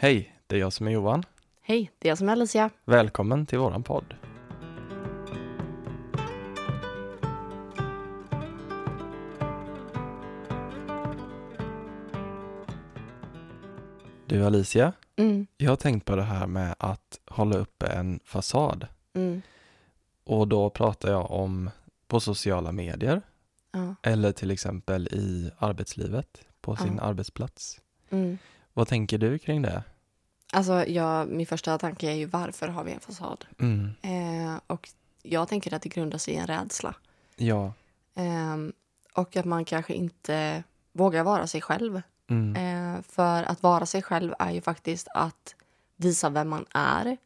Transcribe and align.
Hej, 0.00 0.36
det 0.46 0.56
är 0.56 0.60
jag 0.60 0.72
som 0.72 0.86
är 0.86 0.90
Johan. 0.90 1.22
Hej, 1.62 1.90
det 1.98 2.08
är 2.08 2.10
jag 2.10 2.18
som 2.18 2.28
är 2.28 2.32
Alicia. 2.32 2.70
Välkommen 2.84 3.46
till 3.46 3.58
våran 3.58 3.82
podd. 3.82 4.14
Du 14.26 14.44
Alicia, 14.46 14.92
Mm, 15.16 15.46
jag 15.56 15.70
har 15.70 15.76
tänkt 15.76 16.04
på 16.06 16.16
det 16.16 16.22
här 16.22 16.46
med 16.46 16.74
att 16.78 17.20
hålla 17.26 17.56
uppe 17.56 17.86
en 17.86 18.20
fasad. 18.24 18.86
mm, 19.14 19.42
Och 20.24 20.48
då 20.48 20.70
pratar 20.70 21.10
jag 21.10 21.30
om 21.30 21.70
på 22.06 22.20
sociala 22.20 22.72
medier 22.72 23.22
ja, 23.72 23.94
eller 24.02 24.32
till 24.32 24.50
exempel 24.50 25.06
i 25.08 25.50
arbetslivet, 25.58 26.44
på 26.60 26.76
sin 26.76 26.96
Ja. 26.96 27.02
arbetsplats. 27.02 27.80
mm. 28.10 28.38
Vad 28.78 28.88
tänker 28.88 29.18
du 29.18 29.38
kring 29.38 29.62
det? 29.62 29.82
Alltså, 30.52 30.86
jag, 30.86 31.28
min 31.28 31.46
första 31.46 31.78
tanke 31.78 32.10
är 32.10 32.14
ju 32.14 32.26
varför 32.26 32.68
har 32.68 32.84
vi 32.84 32.92
en 32.92 33.00
fasad? 33.00 33.44
Mm. 33.58 33.90
Eh, 34.02 34.60
och 34.66 34.88
jag 35.22 35.48
tänker 35.48 35.74
att 35.74 35.82
det 35.82 35.88
grundar 35.88 36.18
sig 36.18 36.34
i 36.34 36.36
en 36.36 36.46
rädsla. 36.46 36.94
Ja. 37.36 37.72
Ehm, 38.14 38.72
och 39.14 39.36
att 39.36 39.44
man 39.44 39.64
kanske 39.64 39.94
inte 39.94 40.64
vågar 40.92 41.24
vara 41.24 41.46
sig 41.46 41.60
själv. 41.60 42.02
Mm. 42.30 42.56
Eh, 42.56 43.02
för 43.02 43.42
att 43.42 43.62
vara 43.62 43.86
sig 43.86 44.02
själv 44.02 44.34
är 44.38 44.50
ju 44.50 44.60
faktiskt 44.60 45.08
att 45.14 45.54
visa 45.96 46.30
vem 46.30 46.48
man 46.48 46.66
är. 46.74 47.16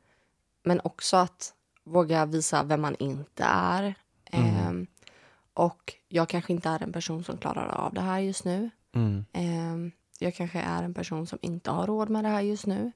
Men 0.62 0.80
också 0.84 1.16
att 1.16 1.54
våga 1.84 2.26
visa 2.26 2.62
vem 2.62 2.80
man 2.80 2.96
inte 2.98 3.44
är. 3.44 3.94
Mm. 4.24 4.56
Ehm, 4.56 4.86
och 5.54 5.94
jag 6.08 6.28
kanske 6.28 6.52
inte 6.52 6.68
är 6.68 6.82
en 6.82 6.92
person 6.92 7.24
som 7.24 7.38
klarar 7.38 7.68
av 7.68 7.94
det 7.94 8.00
här 8.00 8.18
just 8.18 8.44
nu. 8.44 8.70
Ehm, 10.22 10.24
jag 10.24 10.34
kanske 10.34 10.60
är 10.60 10.82
en 10.82 10.94
person 10.94 11.26
som 11.26 11.38
inte 11.42 11.70
har 11.70 11.86
råd 11.86 12.10
med 12.10 12.24
det 12.24 12.28
här 12.28 12.40
just 12.40 12.66
nu. 12.66 12.92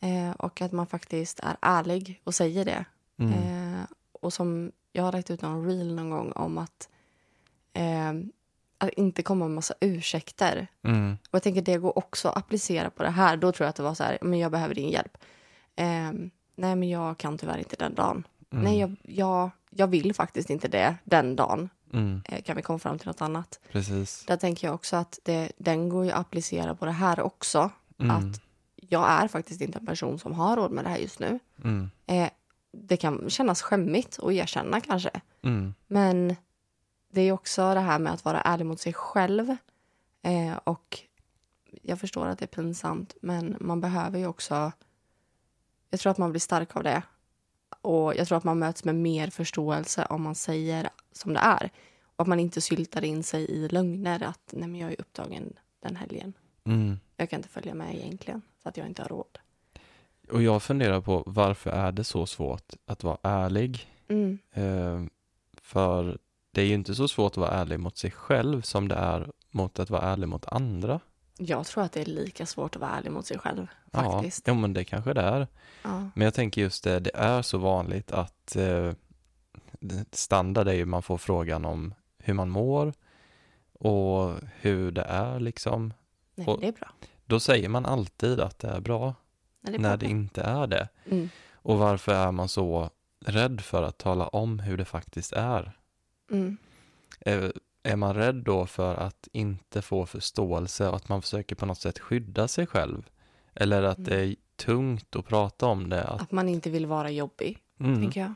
Eh, 0.00 0.30
och 0.30 0.62
att 0.62 0.72
man 0.72 0.86
faktiskt 0.86 1.40
är 1.40 1.56
ärlig 1.60 2.20
och 2.24 2.34
säger 2.34 2.64
det. 2.64 2.84
Mm. 3.18 3.32
Eh, 3.32 3.84
och 4.12 4.32
som 4.32 4.72
jag 4.92 5.02
har 5.02 5.12
lagt 5.12 5.30
ut 5.30 5.42
någon 5.42 5.66
reel 5.66 5.94
någon 5.94 6.10
gång 6.10 6.32
om 6.32 6.58
att, 6.58 6.88
eh, 7.72 8.12
att 8.78 8.90
inte 8.96 9.22
komma 9.22 9.44
med 9.44 9.54
massa 9.54 9.74
ursäkter. 9.80 10.68
Mm. 10.84 11.18
Och 11.30 11.34
jag 11.34 11.42
tänker 11.42 11.62
det 11.62 11.78
går 11.78 11.98
också 11.98 12.28
att 12.28 12.36
applicera 12.36 12.90
på 12.90 13.02
det 13.02 13.10
här. 13.10 13.36
Då 13.36 13.52
tror 13.52 13.64
jag 13.64 13.70
att 13.70 13.76
det 13.76 13.82
var 13.82 13.94
så 13.94 14.04
här, 14.04 14.18
men 14.22 14.38
jag 14.38 14.52
behöver 14.52 14.74
din 14.74 14.90
hjälp. 14.90 15.18
Eh, 15.76 16.12
nej, 16.56 16.76
men 16.76 16.88
jag 16.88 17.18
kan 17.18 17.38
tyvärr 17.38 17.58
inte 17.58 17.76
den 17.76 17.94
dagen. 17.94 18.26
Mm. 18.50 18.64
Nej, 18.64 18.78
jag, 18.78 18.96
jag, 19.02 19.50
jag 19.70 19.86
vill 19.86 20.14
faktiskt 20.14 20.50
inte 20.50 20.68
det 20.68 20.96
den 21.04 21.36
dagen. 21.36 21.68
Mm. 21.92 22.22
Eh, 22.24 22.42
kan 22.42 22.56
vi 22.56 22.62
komma 22.62 22.78
fram 22.78 22.98
till 22.98 23.06
något 23.06 23.22
annat? 23.22 23.60
Precis. 23.72 24.24
Där 24.26 24.36
tänker 24.36 24.66
jag 24.66 24.74
också 24.74 24.96
att 24.96 25.18
det, 25.22 25.52
den 25.58 25.88
går 25.88 26.04
ju 26.04 26.10
att 26.10 26.20
applicera 26.20 26.74
på 26.74 26.84
det 26.84 26.92
här 26.92 27.20
också. 27.20 27.70
Mm. 27.98 28.16
Att 28.16 28.40
jag 28.76 29.10
är 29.10 29.28
faktiskt 29.28 29.60
inte 29.60 29.78
en 29.78 29.86
person 29.86 30.18
som 30.18 30.32
har 30.32 30.56
råd 30.56 30.70
med 30.70 30.84
det 30.84 30.90
här 30.90 30.98
just 30.98 31.18
nu. 31.18 31.38
Mm. 31.64 31.90
Eh, 32.06 32.30
det 32.72 32.96
kan 32.96 33.30
kännas 33.30 33.62
skämmigt 33.62 34.18
att 34.22 34.32
erkänna 34.32 34.80
kanske. 34.80 35.10
Mm. 35.42 35.74
Men 35.86 36.36
det 37.12 37.20
är 37.20 37.32
också 37.32 37.74
det 37.74 37.80
här 37.80 37.98
med 37.98 38.12
att 38.12 38.24
vara 38.24 38.40
ärlig 38.40 38.66
mot 38.66 38.80
sig 38.80 38.92
själv. 38.92 39.56
Eh, 40.22 40.56
och 40.64 40.98
jag 41.82 42.00
förstår 42.00 42.26
att 42.26 42.38
det 42.38 42.44
är 42.44 42.62
pinsamt, 42.62 43.16
men 43.22 43.56
man 43.60 43.80
behöver 43.80 44.18
ju 44.18 44.26
också... 44.26 44.72
Jag 45.90 46.00
tror 46.00 46.10
att 46.10 46.18
man 46.18 46.30
blir 46.30 46.40
stark 46.40 46.76
av 46.76 46.82
det. 46.82 47.02
Och 47.80 48.14
jag 48.16 48.28
tror 48.28 48.38
att 48.38 48.44
man 48.44 48.58
möts 48.58 48.84
med 48.84 48.94
mer 48.94 49.30
förståelse 49.30 50.06
om 50.10 50.22
man 50.22 50.34
säger 50.34 50.90
som 51.12 51.32
det 51.32 51.40
är. 51.40 51.70
Och 52.16 52.22
att 52.22 52.28
man 52.28 52.40
inte 52.40 52.60
syltar 52.60 53.04
in 53.04 53.22
sig 53.22 53.50
i 53.50 53.68
lögner 53.68 54.22
att 54.22 54.52
nej 54.52 54.68
men 54.68 54.80
jag 54.80 54.92
är 54.92 55.00
upptagen 55.00 55.52
den 55.82 55.96
helgen. 55.96 56.32
Mm. 56.64 57.00
Jag 57.16 57.30
kan 57.30 57.38
inte 57.38 57.48
följa 57.48 57.74
med 57.74 57.94
egentligen 57.94 58.42
för 58.62 58.68
att 58.70 58.76
jag 58.76 58.86
inte 58.86 59.02
har 59.02 59.08
råd. 59.08 59.38
Och 60.30 60.42
jag 60.42 60.62
funderar 60.62 61.00
på 61.00 61.22
varför 61.26 61.70
är 61.70 61.92
det 61.92 62.04
så 62.04 62.26
svårt 62.26 62.72
att 62.86 63.04
vara 63.04 63.18
ärlig? 63.22 63.88
Mm. 64.08 64.38
Eh, 64.52 65.02
för 65.62 66.18
det 66.52 66.60
är 66.60 66.66
ju 66.66 66.74
inte 66.74 66.94
så 66.94 67.08
svårt 67.08 67.32
att 67.32 67.36
vara 67.36 67.50
ärlig 67.50 67.80
mot 67.80 67.96
sig 67.96 68.10
själv 68.10 68.62
som 68.62 68.88
det 68.88 68.94
är 68.94 69.30
mot 69.50 69.78
att 69.78 69.90
vara 69.90 70.02
ärlig 70.02 70.28
mot 70.28 70.46
andra. 70.46 71.00
Jag 71.38 71.66
tror 71.66 71.84
att 71.84 71.92
det 71.92 72.00
är 72.00 72.04
lika 72.04 72.46
svårt 72.46 72.76
att 72.76 72.82
vara 72.82 72.90
ärlig 72.90 73.12
mot 73.12 73.26
sig 73.26 73.38
själv 73.38 73.66
faktiskt. 73.92 74.46
Ja, 74.46 74.52
ja, 74.52 74.60
men 74.60 74.72
det 74.72 74.84
kanske 74.84 75.14
det 75.14 75.20
är. 75.20 75.46
Ja. 75.82 76.08
Men 76.14 76.24
jag 76.24 76.34
tänker 76.34 76.60
just 76.60 76.84
det, 76.84 77.00
det 77.00 77.10
är 77.14 77.42
så 77.42 77.58
vanligt 77.58 78.12
att 78.12 78.56
eh, 78.56 78.92
standard 80.12 80.68
är 80.68 80.72
ju 80.72 80.84
man 80.86 81.02
får 81.02 81.18
frågan 81.18 81.64
om 81.64 81.94
hur 82.18 82.34
man 82.34 82.48
mår 82.50 82.92
och 83.72 84.34
hur 84.60 84.92
det 84.92 85.02
är 85.02 85.40
liksom. 85.40 85.92
Nej, 86.34 86.56
det 86.60 86.68
är 86.68 86.72
bra. 86.72 86.90
Då 87.24 87.40
säger 87.40 87.68
man 87.68 87.86
alltid 87.86 88.40
att 88.40 88.58
det 88.58 88.68
är 88.68 88.80
bra 88.80 89.14
det 89.60 89.74
är 89.74 89.78
när 89.78 89.88
bra. 89.88 89.96
det 89.96 90.06
inte 90.06 90.42
är 90.42 90.66
det. 90.66 90.88
Mm. 91.10 91.28
Och 91.52 91.78
varför 91.78 92.14
är 92.14 92.32
man 92.32 92.48
så 92.48 92.90
rädd 93.26 93.60
för 93.60 93.82
att 93.82 93.98
tala 93.98 94.28
om 94.28 94.58
hur 94.58 94.76
det 94.76 94.84
faktiskt 94.84 95.32
är? 95.32 95.72
Mm. 96.30 96.56
Är, 97.20 97.52
är 97.82 97.96
man 97.96 98.14
rädd 98.14 98.34
då 98.34 98.66
för 98.66 98.94
att 98.94 99.28
inte 99.32 99.82
få 99.82 100.06
förståelse 100.06 100.88
och 100.88 100.96
att 100.96 101.08
man 101.08 101.22
försöker 101.22 101.56
på 101.56 101.66
något 101.66 101.80
sätt 101.80 101.98
skydda 101.98 102.48
sig 102.48 102.66
själv? 102.66 103.10
Eller 103.54 103.82
att 103.82 103.98
Mm. 103.98 104.10
det 104.10 104.16
är 104.26 104.36
tungt 104.56 105.16
att 105.16 105.26
prata 105.26 105.66
om 105.66 105.88
det? 105.88 106.04
Att, 106.04 106.22
Att 106.22 106.32
man 106.32 106.48
inte 106.48 106.70
vill 106.70 106.86
vara 106.86 107.10
jobbig, 107.10 107.58
mm, 107.80 107.94
tänker 108.02 108.20
jag. 108.20 108.34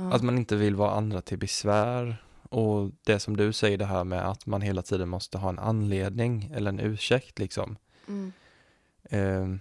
Ja. 0.00 0.12
att 0.16 0.22
man 0.22 0.38
inte 0.38 0.56
vill 0.56 0.74
vara 0.74 0.90
andra 0.90 1.20
till 1.20 1.38
besvär? 1.38 2.24
Och 2.42 2.90
det 3.04 3.18
som 3.18 3.36
du 3.36 3.52
säger 3.52 3.78
det 3.78 3.84
här 3.84 4.04
med 4.04 4.28
att 4.28 4.46
man 4.46 4.62
hela 4.62 4.82
tiden 4.82 5.08
måste 5.08 5.38
ha 5.38 5.48
en 5.48 5.58
anledning 5.58 6.50
eller 6.54 6.68
en 6.68 6.80
ursäkt 6.80 7.38
liksom. 7.38 7.76
Mm. 8.08 8.32
Eh, 9.02 9.60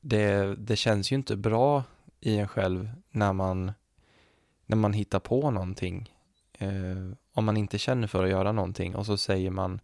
det, 0.00 0.56
det 0.58 0.76
känns 0.76 1.12
ju 1.12 1.16
inte 1.16 1.36
bra 1.36 1.84
i 2.20 2.38
en 2.38 2.48
själv 2.48 2.90
när 3.10 3.32
man, 3.32 3.72
när 4.66 4.76
man 4.76 4.92
hittar 4.92 5.18
på 5.20 5.50
någonting. 5.50 6.12
Eh, 6.58 7.12
om 7.32 7.44
man 7.44 7.56
inte 7.56 7.78
känner 7.78 8.06
för 8.06 8.24
att 8.24 8.30
göra 8.30 8.52
någonting 8.52 8.94
och 8.94 9.06
så 9.06 9.16
säger 9.16 9.50
man 9.50 9.80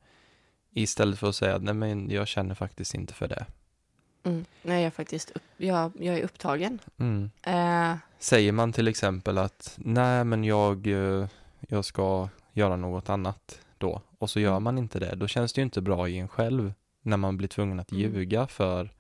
istället 0.70 1.18
för 1.18 1.28
att 1.28 1.36
säga 1.36 1.58
nej 1.58 1.74
men 1.74 2.10
jag 2.10 2.28
känner 2.28 2.54
faktiskt 2.54 2.94
inte 2.94 3.14
för 3.14 3.28
det. 3.28 3.46
Mm. 4.22 4.44
Nej, 4.62 4.76
jag 4.82 4.86
är 4.86 4.90
faktiskt 4.90 5.30
upp, 5.30 5.42
jag, 5.56 5.92
jag 5.98 6.18
är 6.18 6.22
upptagen. 6.22 6.78
Mm. 6.98 7.30
Eh, 7.42 7.96
Säger 8.18 8.52
man 8.52 8.72
till 8.72 8.88
exempel 8.88 9.38
att 9.38 9.74
nej 9.76 10.24
men 10.24 10.44
jag, 10.44 10.86
eh, 10.86 11.26
jag 11.68 11.84
ska 11.84 12.28
göra 12.52 12.76
något 12.76 13.08
annat 13.08 13.60
då 13.78 14.00
och 14.18 14.30
så 14.30 14.40
gör 14.40 14.50
Mm. 14.50 14.62
man 14.62 14.78
inte 14.78 14.98
det, 14.98 15.14
då 15.14 15.26
känns 15.26 15.52
det 15.52 15.60
ju 15.60 15.64
inte 15.64 15.80
bra 15.80 16.08
i 16.08 16.18
en 16.18 16.28
själv 16.28 16.72
när 17.02 17.16
man 17.16 17.36
blir 17.36 17.48
tvungen 17.48 17.80
att 17.80 17.90
Mm. 17.92 18.02
ljuga 18.02 18.46
för 18.46 18.90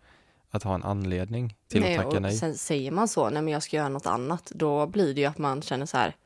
att 0.50 0.62
ha 0.62 0.74
en 0.74 0.82
anledning 0.82 1.56
till 1.68 1.80
nej, 1.80 1.96
att 1.96 2.04
tacka 2.04 2.16
och 2.16 2.22
nej. 2.22 2.36
Sen 2.36 2.54
säger 2.54 2.90
man 2.90 3.08
så, 3.08 3.30
nej 3.30 3.42
men 3.42 3.52
jag 3.52 3.62
ska 3.62 3.76
göra 3.76 3.88
något 3.88 4.06
annat, 4.06 4.52
då 4.54 4.86
blir 4.86 5.14
det 5.14 5.20
ju 5.20 5.26
att 5.26 5.38
man 5.38 5.62
känner 5.62 5.86
så 5.86 5.96
här, 5.96 6.16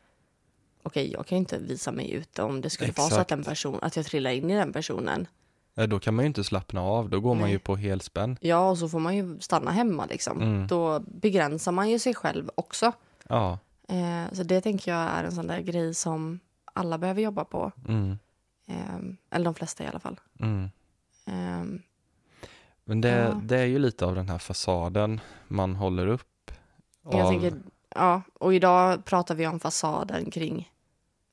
okej, 0.82 1.12
jag 1.12 1.26
kan 1.26 1.36
ju 1.36 1.40
inte 1.40 1.58
visa 1.58 1.92
mig 1.92 2.10
ute 2.12 2.42
om 2.42 2.60
det 2.60 2.70
skulle 2.70 2.92
vara 2.92 3.08
så 3.08 3.14
att 3.14 3.20
Exakt. 3.20 3.32
en 3.32 3.44
person, 3.44 3.78
att 3.82 3.96
jag 3.96 4.06
trillar 4.06 4.30
in 4.30 4.50
i 4.50 4.54
den 4.54 4.72
personen. 4.72 5.26
Ja, 5.74 5.86
Då 5.86 5.98
kan 5.98 6.14
man 6.14 6.22
ju 6.24 6.26
inte 6.26 6.44
slappna 6.44 6.80
av, 6.82 7.10
då 7.10 7.20
går 7.20 7.34
man 7.34 7.42
Nej. 7.42 7.52
ju 7.52 7.58
på 7.58 7.76
helspänn. 7.76 8.36
Ja, 8.40 8.70
och 8.70 8.78
så 8.78 8.88
får 8.88 8.98
man 9.00 9.16
ju 9.16 9.40
stanna 9.40 9.70
hemma 9.70 10.06
liksom. 10.06 10.42
Mm. 10.42 10.66
Då 10.66 11.00
begränsar 11.00 11.72
man 11.72 11.90
ju 11.90 11.98
sig 11.98 12.14
själv 12.14 12.50
också. 12.54 12.92
Ja, 13.28 13.58
Eh, 13.88 14.32
så 14.32 14.42
det 14.42 14.60
tänker 14.60 14.90
jag 14.92 15.00
är 15.00 15.24
en 15.24 15.32
sån 15.32 15.46
där 15.46 15.60
grej 15.60 15.94
som 15.94 16.40
alla 16.74 16.98
behöver 16.98 17.22
jobba 17.22 17.44
på. 17.44 17.72
mm, 17.88 18.18
Eh, 18.66 18.96
eller 19.30 19.44
de 19.44 19.54
flesta 19.54 19.84
i 19.84 19.86
alla 19.86 19.98
fall. 20.00 20.20
mm. 20.40 20.70
Eh, 21.26 21.80
Men 22.84 23.00
det, 23.00 23.08
Ja. 23.08 23.40
det 23.42 23.58
är 23.58 23.64
ju 23.64 23.78
lite 23.78 24.06
av 24.06 24.14
den 24.14 24.28
här 24.28 24.38
fasaden 24.38 25.20
man 25.48 25.74
håller 25.76 26.06
upp. 26.06 26.50
Jag 27.04 27.20
av- 27.20 27.30
tänker, 27.30 27.52
ja, 27.94 28.22
och 28.40 28.54
idag 28.54 29.04
pratar 29.04 29.34
vi 29.34 29.46
om 29.46 29.60
fasaden 29.60 30.30
kring 30.30 30.72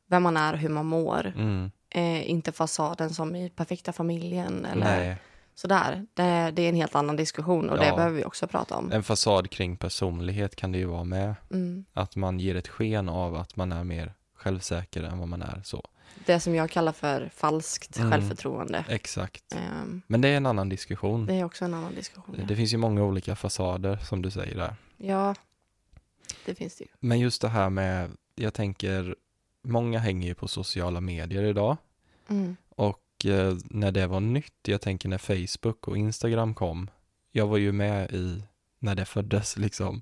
vem 0.07 0.23
man 0.23 0.37
är 0.37 0.53
och 0.53 0.59
hur 0.59 0.69
man 0.69 0.85
mår. 0.85 1.33
mm, 1.35 1.71
Eh, 1.91 2.29
inte 2.29 2.51
fasaden 2.51 3.09
som 3.09 3.35
i 3.35 3.49
perfekta 3.49 3.93
familjen 3.93 4.65
eller 4.65 4.83
nej, 4.85 5.17
sådär. 5.55 6.05
Det, 6.13 6.51
det 6.51 6.61
är 6.61 6.69
en 6.69 6.75
helt 6.75 6.95
annan 6.95 7.15
diskussion 7.15 7.69
och 7.69 7.77
det 7.77 7.85
Ja. 7.87 7.95
behöver 7.95 8.15
vi 8.17 8.25
också 8.25 8.47
prata 8.47 8.75
om. 8.75 8.91
en 8.91 9.03
fasad 9.03 9.49
kring 9.49 9.77
personlighet 9.77 10.55
kan 10.55 10.71
det 10.71 10.77
ju 10.77 10.85
vara 10.85 11.03
med. 11.03 11.35
Mm. 11.51 11.85
Att 11.93 12.15
man 12.15 12.39
ger 12.39 12.55
ett 12.55 12.67
sken 12.67 13.09
av 13.09 13.35
att 13.35 13.55
man 13.55 13.71
är 13.71 13.83
mer 13.83 14.13
självsäker 14.35 15.03
än 15.03 15.19
vad 15.19 15.27
man 15.27 15.41
är 15.41 15.61
så. 15.65 15.87
Det 16.25 16.39
som 16.39 16.55
jag 16.55 16.69
kallar 16.69 16.91
för 16.91 17.29
falskt 17.35 17.97
Mm. 17.97 18.11
självförtroende. 18.11 18.85
Exakt. 18.89 19.55
Eh, 19.55 19.59
Men 20.07 20.21
det 20.21 20.27
är 20.29 20.37
en 20.37 20.45
annan 20.45 20.69
diskussion. 20.69 21.25
det 21.25 21.33
är 21.33 21.43
också 21.43 21.65
en 21.65 21.73
annan 21.73 21.95
diskussion. 21.95 22.35
Det, 22.35 22.41
Ja, 22.41 22.47
det 22.47 22.55
finns 22.55 22.73
ju 22.73 22.77
många 22.77 23.03
olika 23.03 23.35
fasader 23.35 23.97
som 23.97 24.21
du 24.21 24.31
säger 24.31 24.55
där. 24.55 24.75
ja 24.97 25.35
det 26.45 26.55
finns 26.55 26.75
det 26.77 26.83
ju. 26.83 26.89
Men 26.99 27.19
just 27.19 27.41
det 27.41 27.47
här 27.49 27.69
med, 27.69 28.11
jag 28.35 28.53
tänker, 28.53 29.15
många 29.61 29.99
hänger 29.99 30.27
ju 30.27 30.35
på 30.35 30.47
sociala 30.47 31.01
medier 31.01 31.43
idag. 31.43 31.77
Mm. 32.27 32.55
Och 32.69 33.25
eh, 33.25 33.57
när 33.63 33.91
det 33.91 34.07
var 34.07 34.19
nytt, 34.19 34.67
jag 34.67 34.81
tänker 34.81 35.09
när 35.09 35.17
Facebook 35.17 35.87
och 35.87 35.97
Instagram 35.97 36.53
kom, 36.53 36.89
jag 37.31 37.47
var 37.47 37.57
ju 37.57 37.71
med 37.71 38.11
i 38.11 38.43
när 38.79 38.95
det 38.95 39.05
föddes 39.05 39.57
liksom. 39.65 40.01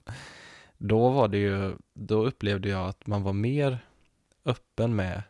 Då 0.78 1.10
var 1.10 1.28
det 1.28 1.38
ju, 1.38 1.76
då 1.94 2.26
upplevde 2.26 2.70
jag 2.70 2.90
att 2.90 3.08
man 3.08 3.24
var 3.24 3.34
mer 3.34 3.80
öppen 4.46 4.96
med 4.96 5.24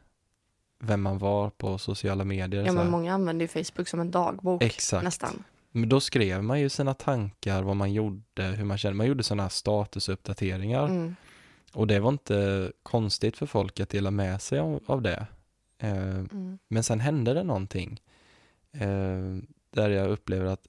vem 0.80 1.02
man 1.02 1.18
var 1.18 1.50
på 1.50 1.78
sociala 1.78 2.24
medier. 2.24 2.66
Ja, 2.66 2.72
men 2.72 2.90
många 2.90 3.14
använder 3.14 3.44
ju 3.44 3.48
Facebook 3.48 3.88
som 3.88 4.00
en 4.00 4.12
dagbok 4.12 4.64
Exakt. 4.64 5.04
nästan. 5.04 5.44
Men 5.72 5.90
då 5.90 6.00
skrev 6.00 6.44
man 6.44 6.60
ju 6.60 6.70
sina 6.70 6.94
tankar, 6.94 7.64
vad 7.64 7.76
man 7.76 7.94
gjorde, 7.94 8.44
hur 8.44 8.66
man 8.66 8.78
kände. 8.78 8.98
Man 8.98 9.08
gjorde 9.08 9.24
sådana 9.24 9.44
här 9.44 9.50
statusuppdateringar. 9.50 10.86
Mm. 10.86 11.16
Och 11.74 11.88
det 11.88 12.00
var 12.00 12.10
inte 12.10 12.71
konstigt 12.83 13.38
för 13.38 13.45
folk 13.45 13.80
att 13.80 13.89
dela 13.89 14.12
med 14.12 14.42
sig 14.42 14.60
av, 14.60 14.83
av 14.86 15.01
det. 15.01 15.27
Eh, 15.77 16.16
Mm. 16.19 16.60
men 16.68 16.83
sen 16.83 17.00
hände 17.00 17.33
det 17.33 17.44
någonting. 17.44 18.01
Eh, 18.71 19.38
där 19.71 19.89
jag 19.89 20.10
upplever 20.10 20.45
att 20.45 20.68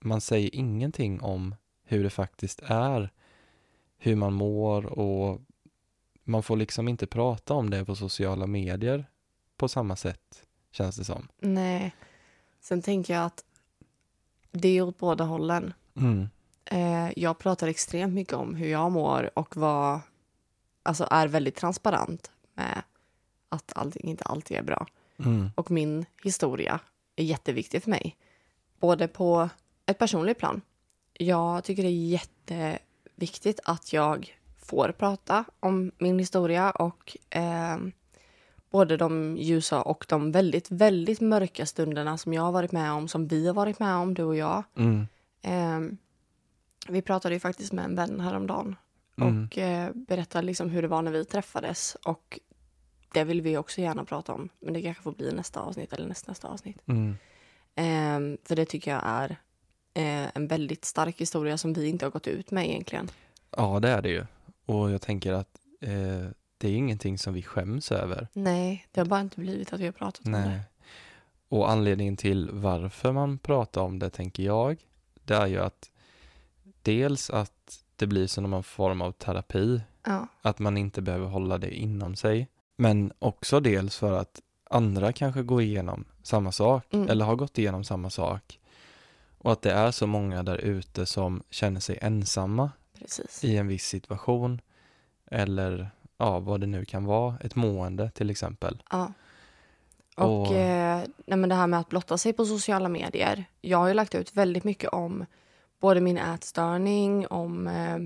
man 0.00 0.20
säger 0.20 0.54
ingenting 0.54 1.20
om 1.20 1.54
hur 1.84 2.04
det 2.04 2.10
faktiskt 2.10 2.60
är. 2.64 3.10
Hur 3.98 4.16
man 4.16 4.32
mår 4.32 4.86
och 4.86 5.40
man 6.24 6.42
får 6.42 6.56
liksom 6.56 6.88
inte 6.88 7.06
prata 7.06 7.54
om 7.54 7.70
det 7.70 7.84
på 7.84 7.94
sociala 7.94 8.46
medier 8.46 9.04
på 9.56 9.68
samma 9.68 9.96
sätt, 9.96 10.42
känns 10.72 10.96
det 10.96 11.04
som. 11.04 11.28
Nej. 11.38 11.94
Sen 12.60 12.82
tänker 12.82 13.14
jag 13.14 13.24
att 13.24 13.44
det 14.50 14.68
är 14.78 14.82
åt 14.82 14.98
båda 14.98 15.24
hållen. 15.24 15.72
Mm. 15.96 16.28
Eh, 16.64 17.18
jag 17.18 17.38
pratar 17.38 17.68
extremt 17.68 18.14
mycket 18.14 18.34
om 18.34 18.54
hur 18.54 18.68
jag 18.68 18.92
mår 18.92 19.38
och 19.38 19.56
vad, 19.56 20.00
alltså 20.90 21.06
är 21.10 21.28
väldigt 21.28 21.56
transparent 21.56 22.30
med 22.54 22.82
att 23.48 23.72
allting 23.74 24.10
inte 24.10 24.24
alltid 24.24 24.56
är 24.56 24.62
bra. 24.62 24.86
Mm. 25.18 25.50
Och 25.54 25.70
min 25.70 26.06
historia 26.22 26.80
är 27.16 27.24
jätteviktig 27.24 27.82
för 27.82 27.90
mig. 27.90 28.16
Både 28.80 29.08
på 29.08 29.48
ett 29.86 29.98
personligt 29.98 30.38
plan. 30.38 30.60
Jag 31.12 31.64
tycker 31.64 31.82
det 31.82 31.88
är 31.88 32.20
jätteviktigt 32.50 33.60
att 33.64 33.92
jag 33.92 34.38
får 34.58 34.92
prata 34.98 35.44
om 35.60 35.92
min 35.98 36.18
historia 36.18 36.70
och 36.70 37.16
eh, 37.30 37.76
både 38.70 38.96
de 38.96 39.36
ljusa 39.36 39.82
och 39.82 40.06
de 40.08 40.32
väldigt, 40.32 40.70
väldigt 40.70 41.20
mörka 41.20 41.66
stunderna 41.66 42.18
som 42.18 42.32
jag 42.32 42.42
har 42.42 42.52
varit 42.52 42.72
med 42.72 42.92
om, 42.92 43.08
som 43.08 43.26
vi 43.26 43.46
har 43.46 43.54
varit 43.54 43.78
med 43.78 43.94
om, 43.94 44.14
du 44.14 44.22
och 44.22 44.36
jag. 44.36 44.62
Mm. 44.76 45.06
Eh, 45.42 45.96
vi 46.88 47.02
pratade 47.02 47.34
ju 47.34 47.40
faktiskt 47.40 47.72
med 47.72 47.84
en 47.84 47.96
vän 47.96 48.20
häromdagen 48.20 48.76
Mm. 49.22 49.44
och 49.44 49.58
eh, 49.58 49.90
berättade 49.94 50.46
liksom 50.46 50.70
hur 50.70 50.82
det 50.82 50.88
var 50.88 51.02
när 51.02 51.12
vi 51.12 51.24
träffades. 51.24 51.96
Och 52.04 52.38
det 53.12 53.24
vill 53.24 53.42
vi 53.42 53.56
också 53.56 53.80
gärna 53.80 54.04
prata 54.04 54.32
om, 54.32 54.48
men 54.60 54.74
det 54.74 54.82
kanske 54.82 55.02
får 55.02 55.12
bli 55.12 55.32
nästa 55.32 55.60
avsnitt 55.60 55.92
eller 55.92 56.08
nästa, 56.08 56.30
nästa 56.30 56.48
avsnitt. 56.48 56.82
Mm. 56.86 57.16
Eh, 57.74 58.38
för 58.44 58.56
det 58.56 58.64
tycker 58.64 58.90
jag 58.90 59.02
är 59.04 59.30
eh, 59.94 60.28
en 60.34 60.46
väldigt 60.46 60.84
stark 60.84 61.20
historia 61.20 61.58
som 61.58 61.72
vi 61.72 61.88
inte 61.88 62.06
har 62.06 62.10
gått 62.10 62.26
ut 62.26 62.50
med 62.50 62.68
egentligen. 62.68 63.10
Ja, 63.56 63.80
det 63.80 63.88
är 63.88 64.02
det 64.02 64.10
ju. 64.10 64.24
Och 64.66 64.90
jag 64.90 65.00
tänker 65.02 65.32
att 65.32 65.58
eh, 65.80 66.28
det 66.58 66.68
är 66.68 66.76
ingenting 66.76 67.18
som 67.18 67.34
vi 67.34 67.42
skäms 67.42 67.92
över. 67.92 68.28
Nej, 68.32 68.86
det 68.92 69.00
har 69.00 69.06
bara 69.06 69.20
inte 69.20 69.40
blivit 69.40 69.72
att 69.72 69.80
vi 69.80 69.84
har 69.84 69.92
pratat 69.92 70.26
om 70.26 70.32
Nej. 70.32 70.48
det. 70.48 70.60
Och 71.48 71.70
anledningen 71.70 72.16
till 72.16 72.50
varför 72.52 73.12
man 73.12 73.38
pratar 73.38 73.80
om 73.80 73.98
det, 73.98 74.10
tänker 74.10 74.42
jag, 74.42 74.76
det 75.14 75.34
är 75.34 75.46
ju 75.46 75.58
att 75.58 75.90
dels 76.82 77.30
att 77.30 77.79
det 78.00 78.06
blir 78.06 78.26
som 78.26 78.50
någon 78.50 78.62
form 78.62 79.02
av 79.02 79.12
terapi, 79.12 79.80
Ja, 80.06 80.26
att 80.42 80.58
man 80.58 80.76
inte 80.76 81.02
behöver 81.02 81.26
hålla 81.26 81.58
det 81.58 81.74
inom 81.74 82.16
sig. 82.16 82.48
Men 82.76 83.12
också 83.18 83.60
dels 83.60 83.96
för 83.96 84.12
att 84.18 84.40
andra 84.70 85.12
kanske 85.12 85.42
går 85.42 85.62
igenom 85.62 86.04
samma 86.22 86.52
sak 86.52 86.84
Mm. 86.94 87.08
eller 87.08 87.24
har 87.24 87.36
gått 87.36 87.58
igenom 87.58 87.84
samma 87.84 88.10
sak. 88.10 88.58
Och 89.38 89.52
att 89.52 89.62
det 89.62 89.72
är 89.72 89.90
så 89.90 90.06
många 90.06 90.42
där 90.42 90.56
ute 90.58 91.06
som 91.06 91.42
känner 91.50 91.80
sig 91.80 91.98
ensamma 92.02 92.70
precis. 92.98 93.44
i 93.44 93.56
en 93.56 93.68
viss 93.68 93.84
situation. 93.86 94.60
Eller 95.30 95.90
ja, 96.18 96.38
vad 96.38 96.60
det 96.60 96.66
nu 96.66 96.84
kan 96.84 97.04
vara, 97.04 97.38
ett 97.40 97.56
mående 97.56 98.10
till 98.10 98.30
exempel. 98.30 98.82
Ja. 98.90 99.12
Och, 100.16 100.40
Och- 100.40 100.52
eh, 100.56 101.02
nej, 101.26 101.38
men 101.38 101.48
det 101.48 101.54
här 101.54 101.66
med 101.66 101.80
att 101.80 101.88
blotta 101.88 102.18
sig 102.18 102.32
på 102.32 102.44
sociala 102.44 102.88
medier. 102.88 103.44
Jag 103.60 103.78
har 103.78 103.88
ju 103.88 103.94
lagt 103.94 104.14
ut 104.14 104.34
väldigt 104.36 104.64
mycket 104.64 104.90
om 104.90 105.26
både 105.80 106.00
min 106.00 106.18
ätstörning, 106.18 107.26
om 107.26 107.66
eh, 107.66 107.98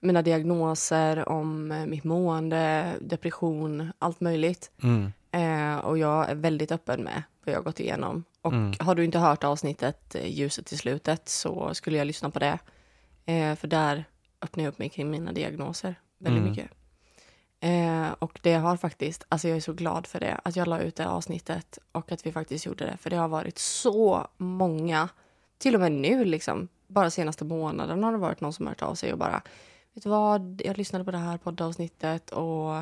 mina 0.00 0.22
diagnoser, 0.22 1.28
om 1.28 1.72
eh, 1.72 1.86
mitt 1.86 2.04
mående, 2.04 2.92
depression, 3.00 3.92
allt 3.98 4.20
möjligt. 4.20 4.70
Mm. 4.82 5.12
Eh, 5.30 5.78
och 5.84 5.98
jag 5.98 6.30
är 6.30 6.34
väldigt 6.34 6.72
öppen 6.72 7.02
med 7.04 7.22
vad 7.44 7.54
jag 7.54 7.64
gått 7.64 7.80
igenom. 7.80 8.24
Och 8.42 8.52
Mm. 8.52 8.72
har 8.80 8.94
du 8.94 9.04
inte 9.04 9.18
hört 9.18 9.44
avsnittet 9.44 10.14
eh, 10.14 10.26
Ljuset 10.30 10.72
i 10.72 10.76
slutet 10.76 11.28
så 11.28 11.74
skulle 11.74 11.98
jag 11.98 12.06
lyssna 12.06 12.30
på 12.30 12.38
det. 12.38 12.58
Eh, 13.26 13.54
för 13.56 13.68
där 13.68 14.04
öppnar 14.42 14.64
jag 14.64 14.70
upp 14.72 14.78
mig 14.78 14.88
kring 14.88 15.10
mina 15.10 15.32
diagnoser 15.32 15.94
väldigt 16.18 16.40
Mm. 16.42 16.50
mycket. 16.50 16.70
Eh, 17.60 18.12
och 18.18 18.38
det 18.42 18.54
har 18.54 18.76
faktiskt, 18.76 19.24
alltså 19.28 19.48
jag 19.48 19.56
är 19.56 19.60
så 19.60 19.72
glad 19.72 20.06
för 20.06 20.20
det, 20.20 20.40
att 20.44 20.56
jag 20.56 20.68
la 20.68 20.80
ut 20.80 20.96
det 20.96 21.08
avsnittet 21.08 21.78
och 21.92 22.12
att 22.12 22.26
vi 22.26 22.32
faktiskt 22.32 22.66
gjorde 22.66 22.84
det. 22.84 22.96
För 22.96 23.10
det 23.10 23.16
har 23.16 23.28
varit 23.28 23.58
så 23.58 24.26
många, 24.36 25.08
till 25.58 25.74
och 25.74 25.80
med 25.80 25.92
nu 25.92 26.24
liksom, 26.24 26.68
bara 26.92 27.10
senaste 27.10 27.44
månaden 27.44 28.02
har 28.04 28.12
det 28.12 28.18
varit 28.18 28.40
någon 28.40 28.52
som 28.52 28.66
har 28.66 28.70
hört 28.70 28.82
av 28.82 28.94
sig 28.94 29.12
och 29.12 29.18
bara, 29.18 29.42
vet 29.94 30.02
du 30.04 30.08
vad, 30.10 30.62
jag 30.64 30.78
lyssnade 30.78 31.04
på 31.04 31.10
det 31.10 31.18
här 31.18 31.38
poddavsnittet 31.38 32.30
och 32.30 32.74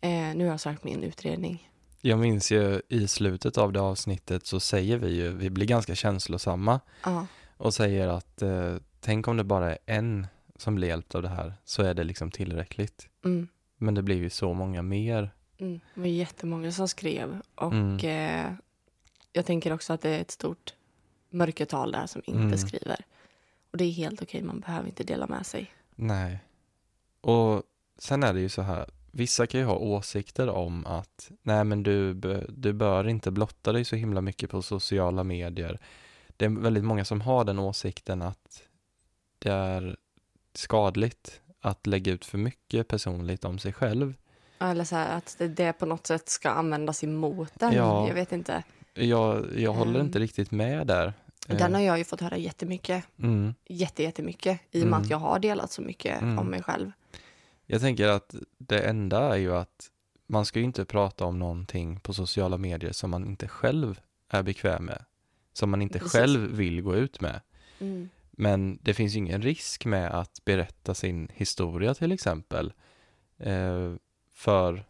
eh, 0.00 0.34
nu 0.34 0.44
har 0.44 0.50
jag 0.50 0.60
sökt 0.60 0.84
min 0.84 1.02
utredning. 1.02 1.68
Jag 2.00 2.18
minns 2.18 2.52
ju 2.52 2.80
i 2.88 3.08
slutet 3.08 3.58
av 3.58 3.72
det 3.72 3.80
avsnittet 3.80 4.46
så 4.46 4.60
säger 4.60 4.96
vi 4.98 5.08
ju, 5.14 5.28
vi 5.32 5.50
blir 5.50 5.66
ganska 5.66 5.94
känslosamma 5.94 6.80
Ja, 7.04 7.26
och 7.56 7.74
säger 7.74 8.08
att 8.08 8.42
eh, 8.42 8.76
tänk 9.00 9.28
om 9.28 9.36
det 9.36 9.44
bara 9.44 9.70
är 9.72 9.78
en 9.86 10.26
som 10.56 10.74
blir 10.74 10.88
hjälpt 10.88 11.14
av 11.14 11.22
det 11.22 11.28
här 11.28 11.54
så 11.64 11.82
är 11.82 11.94
det 11.94 12.04
liksom 12.04 12.30
tillräckligt. 12.30 13.08
mm, 13.24 13.48
Men 13.76 13.94
det 13.94 14.02
blir 14.02 14.16
ju 14.16 14.30
så 14.30 14.54
många 14.54 14.82
mer. 14.82 15.30
mm. 15.58 15.80
Det 15.94 16.00
var 16.00 16.06
jättemånga 16.06 16.72
som 16.72 16.88
skrev 16.88 17.40
och 17.54 17.72
Mm. 17.72 17.98
eh, 18.46 18.52
jag 19.32 19.46
tänker 19.46 19.72
också 19.72 19.92
att 19.92 20.00
det 20.00 20.10
är 20.10 20.20
ett 20.20 20.30
stort 20.30 20.74
mörkertal 21.30 21.92
där 21.92 22.06
som 22.06 22.22
inte 22.26 22.40
Mm. 22.42 22.58
skriver. 22.58 23.04
Och 23.72 23.78
det 23.78 23.84
är 23.84 23.90
helt 23.90 24.22
okej, 24.22 24.42
man 24.42 24.60
behöver 24.60 24.88
inte 24.88 25.04
dela 25.04 25.26
med 25.26 25.46
sig. 25.46 25.72
Nej. 25.94 26.38
Och 27.20 27.62
sen 27.98 28.22
är 28.22 28.34
det 28.34 28.40
ju 28.40 28.48
så 28.48 28.62
här, 28.62 28.90
vissa 29.10 29.46
kan 29.46 29.60
ju 29.60 29.66
ha 29.66 29.76
åsikter 29.76 30.48
om 30.48 30.86
att 30.86 31.30
nej 31.42 31.64
men 31.64 31.82
du, 31.82 32.14
du 32.48 32.72
bör 32.72 33.08
inte 33.08 33.30
blotta 33.30 33.72
dig 33.72 33.84
så 33.84 33.96
himla 33.96 34.20
mycket 34.20 34.50
på 34.50 34.62
sociala 34.62 35.24
medier. 35.24 35.78
Det 36.36 36.44
är 36.44 36.48
väldigt 36.48 36.84
många 36.84 37.04
som 37.04 37.20
har 37.20 37.44
den 37.44 37.58
åsikten 37.58 38.22
att 38.22 38.62
det 39.38 39.50
är 39.50 39.96
skadligt 40.54 41.40
att 41.60 41.86
lägga 41.86 42.12
ut 42.12 42.24
för 42.24 42.38
mycket 42.38 42.88
personligt 42.88 43.44
om 43.44 43.58
sig 43.58 43.72
själv. 43.72 44.14
Eller 44.58 44.84
så 44.84 44.96
här 44.96 45.16
att 45.16 45.36
det, 45.48 45.72
på 45.72 45.86
något 45.86 46.06
sätt 46.06 46.28
ska 46.28 46.50
användas 46.50 47.04
emot 47.04 47.52
den. 47.54 47.72
Ja. 47.74 48.08
Jag 48.08 48.14
vet 48.14 48.32
inte. 48.32 48.62
Jag, 48.94 49.46
jag 49.56 49.72
håller 49.72 50.00
Ehm. 50.00 50.06
inte 50.06 50.18
riktigt 50.18 50.50
med 50.50 50.86
där. 50.86 51.12
Den 51.46 51.60
Eh, 51.60 51.72
har 51.72 51.80
jag 51.80 51.98
ju 51.98 52.04
fått 52.04 52.20
höra 52.20 52.36
jättemycket. 52.36 53.04
mm. 53.18 53.54
Jätte, 53.68 54.02
jättemycket. 54.02 54.60
I 54.70 54.78
och 54.82 54.86
med 54.86 54.88
Mm. 54.88 55.00
att 55.02 55.10
jag 55.10 55.18
har 55.18 55.38
delat 55.38 55.72
så 55.72 55.82
mycket 55.82 56.22
Mm. 56.22 56.38
om 56.38 56.46
mig 56.46 56.62
själv. 56.62 56.92
Jag 57.66 57.80
tänker 57.80 58.08
att 58.08 58.34
det 58.58 58.78
enda 58.80 59.34
är 59.34 59.36
ju 59.38 59.56
att 59.56 59.90
man 60.26 60.44
ska 60.46 60.58
ju 60.58 60.64
inte 60.64 60.84
prata 60.84 61.24
om 61.24 61.38
någonting 61.38 62.00
på 62.00 62.14
sociala 62.14 62.58
medier 62.58 62.92
som 62.92 63.10
man 63.10 63.26
inte 63.26 63.48
själv 63.48 64.00
är 64.28 64.42
bekväm 64.42 64.84
med. 64.84 65.04
Som 65.52 65.70
man 65.70 65.82
inte 65.82 65.98
Precis. 65.98 66.12
själv 66.12 66.40
vill 66.50 66.82
gå 66.82 66.96
ut 66.96 67.20
med. 67.20 67.40
Mm. 67.78 68.08
Men 68.30 68.78
det 68.82 68.94
finns 68.94 69.14
ju 69.14 69.18
ingen 69.18 69.42
risk 69.42 69.84
med 69.84 70.10
att 70.10 70.44
berätta 70.44 70.94
sin 70.94 71.28
historia 71.34 71.94
till 71.94 72.12
exempel. 72.12 72.72
Eh, 73.38 73.92
för 74.32 74.84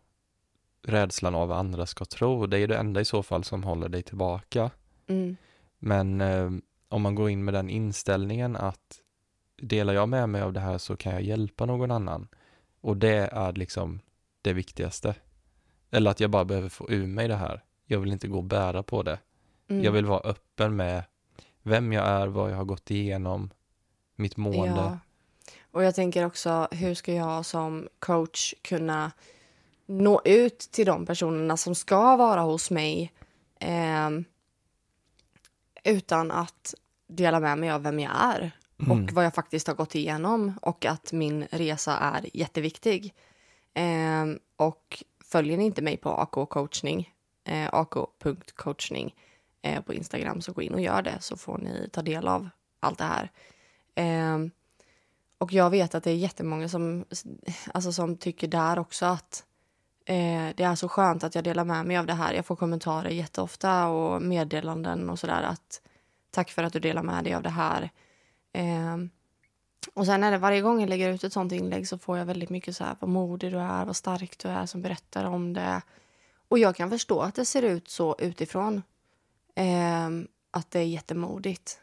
rädslan 0.82 1.34
av 1.34 1.48
vad 1.48 1.58
andra 1.58 1.86
ska 1.86 2.04
tro. 2.04 2.46
Det 2.46 2.58
är 2.58 2.68
det 2.68 2.76
enda 2.76 3.00
i 3.00 3.04
så 3.04 3.22
fall 3.22 3.44
som 3.44 3.64
håller 3.64 3.88
dig 3.88 4.02
tillbaka. 4.02 4.70
Mm. 5.06 5.36
Men 5.84 6.20
eh, 6.20 6.50
om 6.88 7.02
man 7.02 7.14
går 7.14 7.30
in 7.30 7.44
med 7.44 7.54
den 7.54 7.70
inställningen 7.70 8.56
att 8.56 9.00
delar 9.62 9.94
jag 9.94 10.08
med 10.08 10.28
mig 10.28 10.42
av 10.42 10.52
det 10.52 10.60
här 10.60 10.78
så 10.78 10.96
kan 10.96 11.12
jag 11.12 11.22
hjälpa 11.22 11.66
någon 11.66 11.90
annan. 11.90 12.28
Och 12.80 12.96
det 12.96 13.28
är 13.32 13.52
liksom 13.52 14.00
det 14.42 14.52
viktigaste. 14.52 15.14
Eller 15.90 16.10
att 16.10 16.20
jag 16.20 16.30
bara 16.30 16.44
behöver 16.44 16.68
få 16.68 16.90
ur 16.90 17.06
mig 17.06 17.28
det 17.28 17.36
här. 17.36 17.64
Jag 17.86 18.00
vill 18.00 18.12
inte 18.12 18.28
gå 18.28 18.38
och 18.38 18.44
bära 18.44 18.82
på 18.82 19.02
det. 19.02 19.18
Mm. 19.68 19.84
Jag 19.84 19.92
vill 19.92 20.06
vara 20.06 20.20
öppen 20.20 20.76
med 20.76 21.04
vem 21.62 21.92
jag 21.92 22.06
är, 22.06 22.26
vad 22.26 22.50
jag 22.50 22.56
har 22.56 22.64
gått 22.64 22.90
igenom, 22.90 23.50
mitt 24.16 24.36
mående. 24.36 24.80
Ja. 24.80 24.98
Och 25.70 25.84
jag 25.84 25.94
tänker 25.94 26.26
också, 26.26 26.68
hur 26.70 26.94
ska 26.94 27.14
jag 27.14 27.46
som 27.46 27.88
coach 27.98 28.54
kunna 28.62 29.12
nå 29.86 30.20
ut 30.24 30.58
till 30.58 30.86
de 30.86 31.06
personerna 31.06 31.56
som 31.56 31.74
ska 31.74 32.16
vara 32.16 32.40
hos 32.40 32.70
mig 32.70 33.12
ehm, 33.60 34.24
utan 35.84 36.30
att 36.30 36.74
dela 37.08 37.40
med 37.40 37.58
mig 37.58 37.70
av 37.70 37.82
vem 37.82 38.00
jag 38.00 38.12
är 38.14 38.52
Mm. 38.86 39.04
och 39.04 39.12
vad 39.12 39.24
jag 39.24 39.34
faktiskt 39.34 39.66
har 39.66 39.74
gått 39.74 39.94
igenom 39.94 40.58
och 40.62 40.86
att 40.86 41.12
min 41.12 41.46
resa 41.50 41.98
är 41.98 42.36
jätteviktig. 42.36 43.14
Ehm, 43.74 44.38
och 44.56 45.02
följer 45.24 45.58
ni 45.58 45.64
inte 45.64 45.82
mig 45.82 45.96
på 45.96 46.08
AK 46.10 46.46
coachning, 46.50 47.12
eh, 47.44 47.68
ak.coachning 47.74 49.14
eh, 49.62 49.82
på 49.82 49.94
Instagram 49.94 50.40
så 50.40 50.52
gå 50.52 50.62
in 50.62 50.74
och 50.74 50.80
gör 50.80 51.02
det 51.02 51.18
så 51.20 51.36
får 51.36 51.58
ni 51.58 51.88
ta 51.92 52.02
del 52.02 52.28
av 52.28 52.48
allt 52.80 52.98
det 52.98 53.04
här. 53.04 53.30
Ehm, 53.94 54.50
och 55.38 55.52
jag 55.52 55.70
vet 55.70 55.94
att 55.94 56.04
det 56.04 56.10
är 56.10 56.16
jättemånga 56.16 56.68
som, 56.68 57.04
alltså 57.74 57.92
som 57.92 58.16
tycker 58.16 58.48
där 58.48 58.78
också 58.78 59.06
att 59.06 59.44
eh, 60.04 60.54
det 60.56 60.62
är 60.62 60.74
så 60.74 60.88
skönt 60.88 61.24
att 61.24 61.34
jag 61.34 61.44
delar 61.44 61.64
med 61.64 61.86
mig 61.86 61.96
av 61.96 62.06
det 62.06 62.14
här. 62.14 62.34
Jag 62.34 62.46
får 62.46 62.56
kommentarer 62.56 63.10
jätteofta 63.10 63.88
och 63.88 64.22
meddelanden 64.22 65.10
och 65.10 65.18
sådär 65.18 65.42
att 65.42 65.80
tack 66.30 66.50
för 66.50 66.62
att 66.62 66.72
du 66.72 66.80
delar 66.80 67.02
med 67.02 67.24
dig 67.24 67.34
av 67.34 67.42
det 67.42 67.50
här. 67.50 67.90
Eh, 68.52 68.96
och 69.94 70.06
sen 70.06 70.24
är 70.24 70.30
det 70.30 70.38
varje 70.38 70.60
gång 70.60 70.80
jag 70.80 70.88
lägger 70.88 71.12
ut 71.12 71.24
ett 71.24 71.32
sånt 71.32 71.52
inlägg 71.52 71.88
så 71.88 71.98
får 71.98 72.18
jag 72.18 72.24
väldigt 72.24 72.50
mycket 72.50 72.76
så 72.76 72.84
här 72.84 72.96
vad 73.00 73.10
modig 73.10 73.52
du 73.52 73.58
är, 73.58 73.84
vad 73.84 73.96
stark 73.96 74.38
du 74.38 74.48
är 74.48 74.66
som 74.66 74.82
berättar 74.82 75.24
om 75.24 75.52
det. 75.52 75.82
Och 76.48 76.58
jag 76.58 76.76
kan 76.76 76.90
förstå 76.90 77.20
att 77.20 77.34
det 77.34 77.44
ser 77.44 77.62
ut 77.62 77.88
så 77.88 78.16
utifrån. 78.18 78.82
Eh, 79.54 80.08
att 80.50 80.70
det 80.70 80.78
är 80.78 80.84
jättemodigt. 80.84 81.80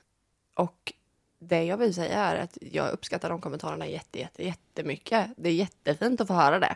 Och 0.53 0.93
det 1.39 1.63
jag 1.63 1.77
vill 1.77 1.93
säga 1.93 2.19
är 2.19 2.35
att 2.35 2.57
jag 2.61 2.91
uppskattar 2.91 3.29
de 3.29 3.41
kommentarerna 3.41 3.87
jätte, 3.87 4.19
jätte, 4.19 4.43
jättemycket. 4.43 5.31
Det 5.37 5.49
är 5.49 5.53
jättefint 5.53 6.21
att 6.21 6.27
få 6.27 6.33
höra 6.33 6.59
det. 6.59 6.75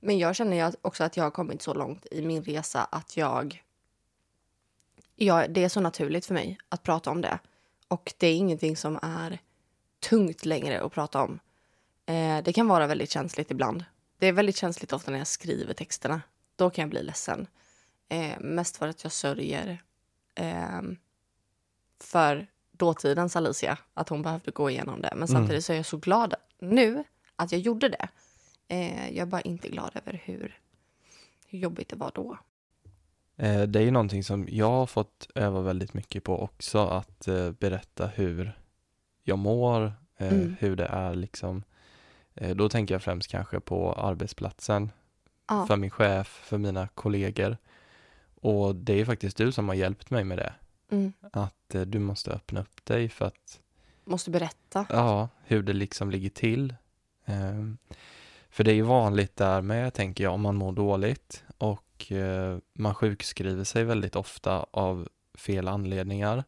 Men 0.00 0.18
jag 0.18 0.36
känner 0.36 0.72
också 0.82 1.04
att 1.04 1.16
jag 1.16 1.24
har 1.24 1.30
kommit 1.30 1.62
så 1.62 1.74
långt 1.74 2.06
i 2.10 2.22
min 2.22 2.42
resa 2.42 2.84
att 2.84 3.16
jag... 3.16 3.62
Ja, 5.16 5.48
det 5.48 5.64
är 5.64 5.68
så 5.68 5.80
naturligt 5.80 6.26
för 6.26 6.34
mig 6.34 6.58
att 6.68 6.82
prata 6.82 7.10
om 7.10 7.20
det. 7.20 7.38
Och 7.88 8.14
det 8.18 8.26
är 8.26 8.34
ingenting 8.34 8.76
som 8.76 8.98
är 9.02 9.38
tungt 10.00 10.44
längre 10.44 10.80
att 10.80 10.92
prata 10.92 11.22
om. 11.22 11.38
Eh, 12.06 12.42
det 12.44 12.52
kan 12.52 12.68
vara 12.68 12.86
väldigt 12.86 13.10
känsligt 13.10 13.50
ibland. 13.50 13.84
Det 14.18 14.26
är 14.26 14.32
väldigt 14.32 14.56
känsligt 14.56 14.92
ofta 14.92 15.10
när 15.10 15.18
jag 15.18 15.26
skriver 15.26 15.74
texterna. 15.74 16.22
Då 16.56 16.70
kan 16.70 16.82
jag 16.82 16.90
bli 16.90 17.02
ledsen. 17.02 17.46
Eh, 18.08 18.40
mest 18.40 18.76
för 18.76 18.88
att 18.88 19.02
jag 19.02 19.12
sörjer 19.12 19.82
eh, 20.34 20.82
för 22.00 22.46
dåtidens 22.72 23.36
Alicia, 23.36 23.78
att 23.94 24.08
hon 24.08 24.22
behövde 24.22 24.50
gå 24.50 24.70
igenom 24.70 25.02
det. 25.02 25.12
Men 25.16 25.28
samtidigt 25.28 25.64
så 25.64 25.72
är 25.72 25.76
jag 25.76 25.86
så 25.86 25.96
glad 25.96 26.34
nu 26.58 27.04
att 27.36 27.52
jag 27.52 27.60
gjorde 27.60 27.88
det. 27.88 28.08
Eh, 28.68 29.08
jag 29.08 29.22
är 29.22 29.26
bara 29.26 29.40
inte 29.40 29.68
glad 29.68 29.90
över 29.94 30.20
hur, 30.24 30.58
hur 31.48 31.58
jobbigt 31.58 31.88
det 31.88 31.96
var 31.96 32.12
då. 32.14 32.38
Eh, 33.36 33.62
det 33.62 33.78
är 33.78 33.82
ju 33.84 33.90
någonting 33.90 34.24
som 34.24 34.46
jag 34.50 34.70
har 34.70 34.86
fått 34.86 35.28
öva 35.34 35.60
väldigt 35.60 35.94
mycket 35.94 36.24
på 36.24 36.42
också, 36.42 36.78
att 36.78 37.28
eh, 37.28 37.50
berätta 37.50 38.06
hur 38.06 38.58
jag 39.22 39.38
mår, 39.38 39.92
eh, 40.16 40.32
Mm. 40.32 40.56
hur 40.60 40.76
det 40.76 40.86
är 40.86 41.14
liksom. 41.14 41.62
Eh, 42.34 42.56
då 42.56 42.68
tänker 42.68 42.94
jag 42.94 43.02
främst 43.02 43.28
kanske 43.30 43.60
på 43.60 43.92
arbetsplatsen, 43.92 44.90
Ja, 45.48 45.66
för 45.66 45.76
min 45.76 45.90
chef, 45.90 46.26
för 46.28 46.58
mina 46.58 46.88
kollegor. 46.88 47.56
Och 48.40 48.76
det 48.76 48.92
är 48.92 48.96
ju 48.96 49.04
faktiskt 49.06 49.36
du 49.36 49.52
som 49.52 49.68
har 49.68 49.74
hjälpt 49.74 50.10
mig 50.10 50.24
med 50.24 50.38
det. 50.38 50.54
mm. 50.90 51.12
Att 51.32 51.74
eh, 51.74 51.82
du 51.82 51.98
måste 51.98 52.30
öppna 52.32 52.60
upp 52.60 52.84
dig 52.84 53.08
för 53.08 53.24
att, 53.26 53.60
Måste 54.04 54.30
berätta. 54.30 54.86
ja, 54.90 55.28
hur 55.44 55.62
det 55.62 55.72
liksom 55.72 56.10
ligger 56.10 56.28
till. 56.30 56.74
Ehm, 57.24 57.78
för 58.56 58.64
det 58.64 58.70
är 58.70 58.74
ju 58.74 58.82
vanligt 58.82 59.36
där 59.36 59.62
med, 59.62 59.94
tänker 59.94 60.24
jag, 60.24 60.34
om 60.34 60.40
man 60.40 60.56
mår 60.56 60.72
dåligt 60.72 61.44
och 61.58 62.12
eh, 62.12 62.58
man 62.74 62.94
sjukskriver 62.94 63.64
sig 63.64 63.84
väldigt 63.84 64.16
ofta 64.16 64.66
av 64.70 65.08
fel 65.34 65.68
anledningar. 65.68 66.44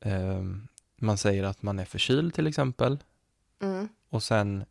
Ehm, 0.00 0.68
man 0.96 1.18
säger 1.18 1.44
att 1.44 1.62
man 1.62 1.78
är 1.78 1.84
förkyld 1.84 2.34
till 2.34 2.46
exempel 2.46 2.98
Mm. 3.62 3.88
och 4.08 4.22
sen 4.22 4.64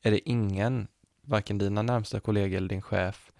är 0.00 0.10
det 0.10 0.28
ingen, 0.28 0.88
varken 1.20 1.58
dina 1.58 1.82
närmsta 1.82 2.20
kollegor 2.20 2.56
eller 2.56 2.68
din 2.68 2.82
chef, 2.82 3.32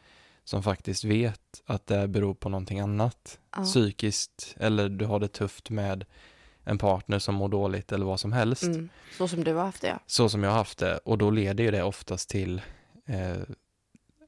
som 0.45 0.63
faktiskt 0.63 1.05
vet 1.05 1.63
att 1.67 1.87
det 1.87 2.09
beror 2.09 2.35
på 2.35 2.49
någonting 2.49 2.81
annat. 2.81 3.39
Ja. 3.57 3.65
Psykiskt, 3.65 4.55
eller 4.57 4.89
du 4.89 5.05
har 5.05 5.21
det 5.21 5.29
tufft 5.29 5.71
med 5.71 6.05
en 6.65 6.79
partner 6.79 7.19
som 7.19 7.35
mår 7.35 7.49
dåligt 7.49 7.93
eller 7.93 8.07
vad 8.07 8.21
som 8.21 8.33
helst. 8.33 8.63
Mm. 8.63 8.89
Så 9.19 9.29
som 9.29 9.45
du 9.45 9.55
har 9.55 9.65
haft 9.65 9.81
det, 9.83 9.89
ja. 9.89 9.99
Så 10.07 10.29
som 10.29 10.43
jag 10.43 10.51
har 10.51 10.57
haft 10.59 10.79
det. 10.79 10.99
Och 11.05 11.19
då 11.19 11.31
leder 11.31 11.65
ju 11.65 11.71
det 11.71 11.83
oftast 11.83 12.31
till 12.31 12.63
eh, 13.07 13.37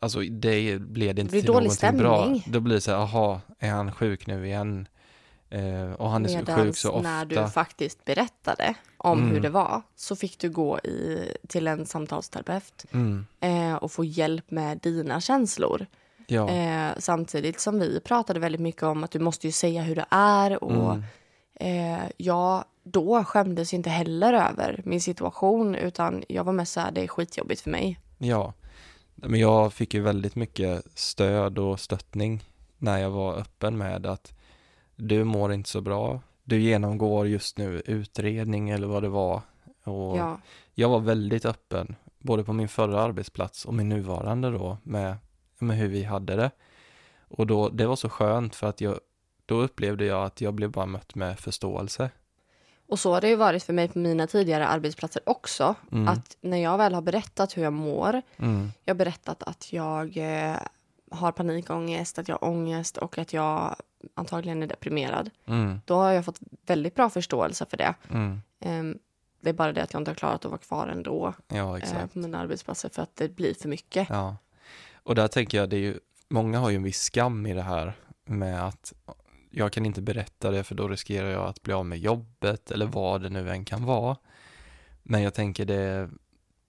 Alltså 0.01 0.21
det 0.21 0.79
leder 0.79 1.23
inte 1.23 1.31
blir 1.31 1.41
till 1.41 1.47
någonting 1.51 1.99
bra. 1.99 2.23
stämning. 2.23 2.45
Då 2.47 2.61
blir 2.61 2.75
det 2.75 2.81
så 2.81 2.91
här, 2.91 2.99
aha, 2.99 3.41
är 3.59 3.71
han 3.71 3.93
sjuk 3.93 4.27
nu 4.27 4.47
igen? 4.47 4.89
Eh, 5.51 5.93
och 5.93 6.11
han 6.11 6.27
är 6.27 6.37
Medans 6.37 6.61
sjuk 6.63 6.77
så 6.77 6.91
ofta. 6.91 7.03
när 7.11 7.25
du 7.25 7.49
faktiskt 7.49 8.05
berättade 8.05 8.75
om 8.97 9.19
Mm. 9.19 9.31
hur 9.31 9.41
det 9.41 9.49
var 9.51 9.83
så 9.97 10.17
fick 10.17 10.39
du 10.39 10.51
gå 10.51 10.79
i, 10.79 11.29
till 11.49 11.67
en 11.67 11.87
samtalsterapeut 11.87 12.85
Mm, 12.93 13.27
eh, 13.41 13.75
och 13.75 13.93
få 13.93 14.05
hjälp 14.05 14.51
med 14.51 14.79
dina 14.79 15.21
känslor. 15.21 15.87
ja. 16.27 16.49
Eh, 16.51 16.93
samtidigt 16.99 17.61
som 17.61 17.79
vi 17.81 18.01
pratade 18.01 18.41
väldigt 18.41 18.61
mycket 18.61 18.83
om 18.83 19.05
att 19.05 19.11
du 19.11 19.19
måste 19.19 19.47
ju 19.47 19.53
säga 19.53 19.83
hur 19.83 19.95
det 19.97 20.07
är. 20.11 20.65
Och 20.65 20.73
mm, 20.91 21.05
eh, 21.55 22.05
jag 22.17 22.65
då 22.83 23.25
skämdes 23.25 23.75
inte 23.75 23.91
heller 23.91 24.33
över 24.33 24.83
min 24.85 25.01
situation 25.01 25.75
utan 25.75 26.25
jag 26.29 26.45
var 26.45 26.53
mest 26.53 26.73
så 26.73 26.81
här, 26.81 26.91
det 26.93 27.03
är 27.03 27.09
skitjobbigt 27.09 27.61
för 27.61 27.71
mig. 27.71 27.99
ja. 28.19 28.53
Men 29.17 29.41
jag 29.41 29.73
fick 29.73 29.95
ju 29.95 30.01
väldigt 30.01 30.37
mycket 30.37 30.85
stöd 30.95 31.59
och 31.59 31.81
stöttning 31.81 32.43
när 32.79 32.99
jag 32.99 33.11
var 33.11 33.35
öppen 33.35 33.79
med 33.79 34.07
att 34.07 34.35
du 34.97 35.25
mår 35.25 35.53
inte 35.53 35.71
så 35.71 35.81
bra. 35.81 36.21
Du 36.45 36.61
genomgår 36.61 37.29
just 37.29 37.59
nu 37.59 37.83
utredning 37.87 38.71
eller 38.71 38.87
vad 38.87 39.03
det 39.03 39.09
var. 39.09 39.43
Och 39.85 40.19
Ja, 40.19 40.39
jag 40.75 40.89
var 40.89 41.01
väldigt 41.01 41.45
öppen, 41.45 41.97
både 42.19 42.45
på 42.45 42.53
min 42.53 42.69
förra 42.69 43.03
arbetsplats 43.03 43.65
och 43.65 43.75
min 43.75 43.89
nuvarande 43.89 44.51
då, 44.51 44.79
med, 44.83 45.17
med 45.59 45.77
hur 45.77 45.89
vi 45.89 46.05
hade 46.05 46.37
det. 46.37 46.51
Och 47.29 47.47
då, 47.47 47.69
det 47.69 47.87
var 47.87 47.97
så 47.97 48.09
skönt 48.09 48.55
för 48.55 48.67
att 48.67 48.81
jag, 48.81 48.99
då 49.47 49.55
upplevde 49.63 50.05
jag 50.05 50.25
att 50.25 50.41
jag 50.41 50.55
blev 50.55 50.71
bara 50.71 50.87
mött 50.87 51.15
med 51.15 51.39
förståelse. 51.39 52.11
och 52.87 52.99
så 52.99 53.13
har 53.15 53.21
det 53.21 53.29
ju 53.29 53.37
varit 53.37 53.63
för 53.63 53.73
mig 53.73 53.89
på 53.89 53.99
mina 53.99 54.27
tidigare 54.27 54.67
arbetsplatser 54.67 55.23
också. 55.27 55.75
Mm. 55.93 56.09
Att 56.09 56.37
när 56.41 56.57
jag 56.59 56.79
väl 56.79 56.95
har 56.95 57.03
berättat 57.03 57.57
hur 57.57 57.63
jag 57.63 57.73
mår 57.73 58.23
Mm, 58.37 58.73
Jag 58.85 58.95
har 58.95 58.99
berättat 58.99 59.43
att 59.43 59.73
jag 59.73 60.17
eh, 60.17 60.57
har 61.11 61.33
panikångest, 61.33 62.19
att 62.19 62.29
jag 62.29 62.39
har 62.41 62.49
ångest 62.49 62.97
och 62.97 63.19
att 63.19 63.33
jag 63.33 63.77
antagligen 64.15 64.63
är 64.63 64.67
deprimerad. 64.67 65.31
mm, 65.47 65.81
Då 65.85 65.95
har 65.95 66.11
jag 66.13 66.25
fått 66.25 66.39
väldigt 66.67 66.95
bra 66.95 67.11
förståelse 67.11 67.67
för 67.71 67.77
det. 67.77 67.95
Ehm, 68.61 68.99
det 69.41 69.51
är 69.51 69.55
bara 69.55 69.73
det 69.73 69.83
att 69.83 69.93
jag 69.93 70.01
inte 70.01 70.11
har 70.11 70.17
klarat 70.17 70.45
att 70.45 70.51
vara 70.51 70.59
kvar 70.61 70.89
ändå 70.89 71.35
Ja, 71.49 71.79
eh, 71.79 72.07
på 72.13 72.19
mina 72.19 72.39
arbetsplatser 72.39 72.89
för 72.89 73.03
att 73.03 73.17
det 73.17 73.29
blir 73.37 73.55
för 73.55 73.69
mycket. 73.69 74.09
Ja. 74.11 74.37
Och 75.03 75.15
där 75.15 75.29
tänker 75.29 75.59
jag, 75.59 75.69
det 75.71 75.77
är 75.77 75.81
ju, 75.81 75.99
många 76.29 76.59
har 76.59 76.71
ju 76.71 76.77
en 76.77 76.83
viss 76.83 77.01
skam 77.03 77.47
i 77.47 77.55
det 77.55 77.63
här 77.63 77.93
med 78.25 78.67
att 78.67 78.93
jag 79.57 79.73
kan 79.73 79.87
inte 79.87 80.03
berätta 80.03 80.51
det 80.51 80.65
för 80.65 80.75
då 80.75 80.89
riskerar 80.89 81.31
jag 81.31 81.45
att 81.45 81.63
bli 81.63 81.73
av 81.73 81.87
med 81.87 81.99
jobbet 81.99 82.71
eller 82.71 82.87
vad 82.87 83.23
det 83.23 83.29
nu 83.29 83.51
än 83.51 83.65
kan 83.65 83.85
vara. 83.85 84.17
Men 85.03 85.23
jag 85.23 85.35
tänker 85.35 85.65
det, 85.65 86.11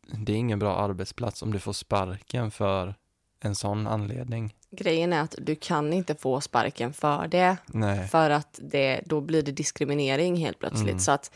det 0.08 0.32
är 0.34 0.38
ingen 0.38 0.60
bra 0.60 0.78
arbetsplats 0.78 1.42
om 1.42 1.52
du 1.52 1.60
får 1.60 1.74
sparken 1.74 2.52
för 2.52 2.96
en 3.40 3.56
sån 3.56 3.88
anledning. 3.88 4.56
Grejen 4.72 5.14
är 5.14 5.22
att 5.22 5.36
du 5.38 5.56
kan 5.56 5.94
inte 5.94 6.16
få 6.16 6.42
sparken 6.42 6.94
för 6.94 7.28
det 7.28 7.58
Nej. 7.68 8.08
för 8.08 8.30
att 8.30 8.60
det, 8.64 9.02
då 9.06 9.22
blir 9.22 9.42
det 9.42 9.52
diskriminering 9.52 10.36
helt 10.36 10.60
plötsligt. 10.60 10.88
Mm. 10.88 11.00
Så 11.00 11.12
att 11.12 11.32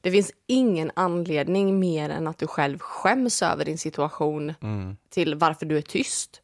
det 0.00 0.10
finns 0.10 0.32
ingen 0.46 0.90
anledning 0.96 1.78
mer 1.78 2.10
än 2.10 2.26
att 2.26 2.38
du 2.38 2.46
själv 2.46 2.78
skäms 2.78 3.42
över 3.42 3.64
din 3.64 3.78
situation 3.78 4.54
Mm. 4.60 4.96
till 5.10 5.34
varför 5.34 5.66
du 5.66 5.78
är 5.78 5.82
tyst 5.82 6.42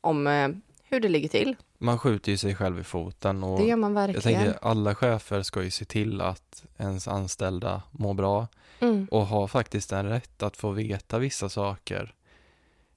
om 0.00 0.26
eh, 0.26 0.48
hur 0.96 1.00
det 1.00 1.08
ligger 1.08 1.28
till. 1.28 1.56
Man 1.78 1.98
skjuter 1.98 2.32
ju 2.32 2.38
sig 2.38 2.54
själv 2.54 2.80
i 2.80 2.84
foten 2.84 3.44
och 3.44 3.60
Det 3.60 3.66
gör 3.66 3.76
man 3.76 3.96
jag 3.96 4.06
verkligen. 4.06 4.22
tänker 4.44 4.58
alla 4.62 4.94
chefer 4.94 5.42
ska 5.42 5.62
ju 5.62 5.70
se 5.70 5.84
till 5.84 6.20
att 6.20 6.64
ens 6.78 7.08
anställda 7.08 7.82
mår 7.90 8.14
bra 8.14 8.46
Mm. 8.80 9.06
och 9.10 9.26
har 9.26 9.46
faktiskt 9.46 9.92
en 9.92 10.06
rätt 10.08 10.42
att 10.42 10.56
få 10.56 10.70
veta 10.70 11.18
vissa 11.18 11.48
saker 11.48 12.14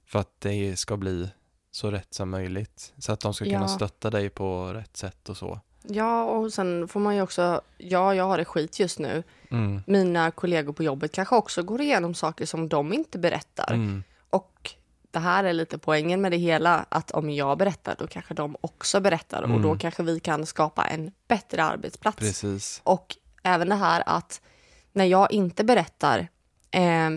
för 0.06 0.18
att 0.18 0.30
det 0.40 0.76
ska 0.78 0.96
bli 0.96 1.30
så 1.70 1.90
rätt 1.90 2.14
som 2.14 2.30
möjligt 2.30 2.92
så 2.98 3.12
att 3.12 3.20
de 3.20 3.34
ska 3.34 3.44
kunna 3.44 3.60
Ja. 3.60 3.68
stötta 3.68 4.10
dig 4.10 4.28
på 4.30 4.72
rätt 4.74 4.96
sätt 4.96 5.28
och 5.28 5.36
så. 5.36 5.60
Ja, 5.82 6.24
och 6.24 6.52
sen 6.52 6.88
får 6.88 7.00
man 7.00 7.16
ju 7.16 7.22
också... 7.22 7.60
Ja, 7.78 8.14
jag 8.14 8.24
har 8.24 8.38
det 8.38 8.44
skit 8.44 8.80
just 8.80 8.98
nu. 8.98 9.22
Mm. 9.50 9.82
Mina 9.86 10.30
kollegor 10.30 10.72
på 10.72 10.82
jobbet 10.82 11.12
kanske 11.12 11.36
också 11.36 11.62
går 11.62 11.80
igenom 11.80 12.14
saker 12.14 12.46
som 12.46 12.68
de 12.68 12.92
inte 12.92 13.18
berättar. 13.18 13.72
Mm. 13.74 14.02
Och 14.30 14.74
det 15.10 15.18
här 15.18 15.44
är 15.44 15.52
lite 15.52 15.78
poängen 15.78 16.20
med 16.20 16.32
det 16.32 16.36
hela, 16.38 16.86
att 16.88 17.10
om 17.10 17.30
jag 17.30 17.58
berättar 17.58 17.96
då 17.98 18.06
kanske 18.06 18.34
de 18.34 18.56
också 18.60 19.00
berättar 19.00 19.42
och 19.42 19.48
då 19.60 19.68
Mm. 19.68 19.78
kanske 19.78 20.02
vi 20.02 20.20
kan 20.20 20.46
skapa 20.46 20.84
en 20.84 21.12
bättre 21.28 21.64
arbetsplats. 21.64 22.16
Precis. 22.18 22.80
Och 22.84 23.16
även 23.42 23.68
det 23.68 23.74
här 23.74 24.02
att 24.06 24.40
när 24.92 25.04
jag 25.04 25.32
inte 25.32 25.64
berättar 25.64 26.28
eh, 26.70 27.10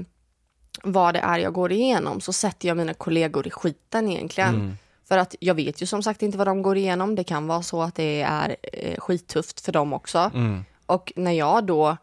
vad 0.83 1.13
det 1.13 1.19
är 1.19 1.39
jag 1.39 1.53
går 1.53 1.71
igenom 1.71 2.21
så 2.21 2.33
sätter 2.33 2.67
jag 2.67 2.77
mina 2.77 2.93
kollegor 2.93 3.47
i 3.47 3.51
skiten 3.51 4.09
egentligen. 4.09 4.55
Mm. 4.55 4.77
För 5.07 5.17
att 5.17 5.35
jag 5.39 5.55
vet 5.55 5.81
ju 5.81 5.85
som 5.85 6.03
sagt 6.03 6.21
inte 6.23 6.37
vad 6.37 6.47
de 6.47 6.61
går 6.61 6.77
igenom. 6.77 7.15
Det 7.15 7.23
kan 7.23 7.47
vara 7.47 7.61
så 7.61 7.81
att 7.81 7.95
det 7.95 8.21
är 8.21 8.55
eh, 8.73 8.97
skittufft 8.99 9.61
för 9.65 9.71
dem 9.71 9.93
också. 9.93 10.31
Mm. 10.33 10.65
Och 10.85 11.13
när 11.15 11.31
jag 11.31 11.65
då 11.65 11.97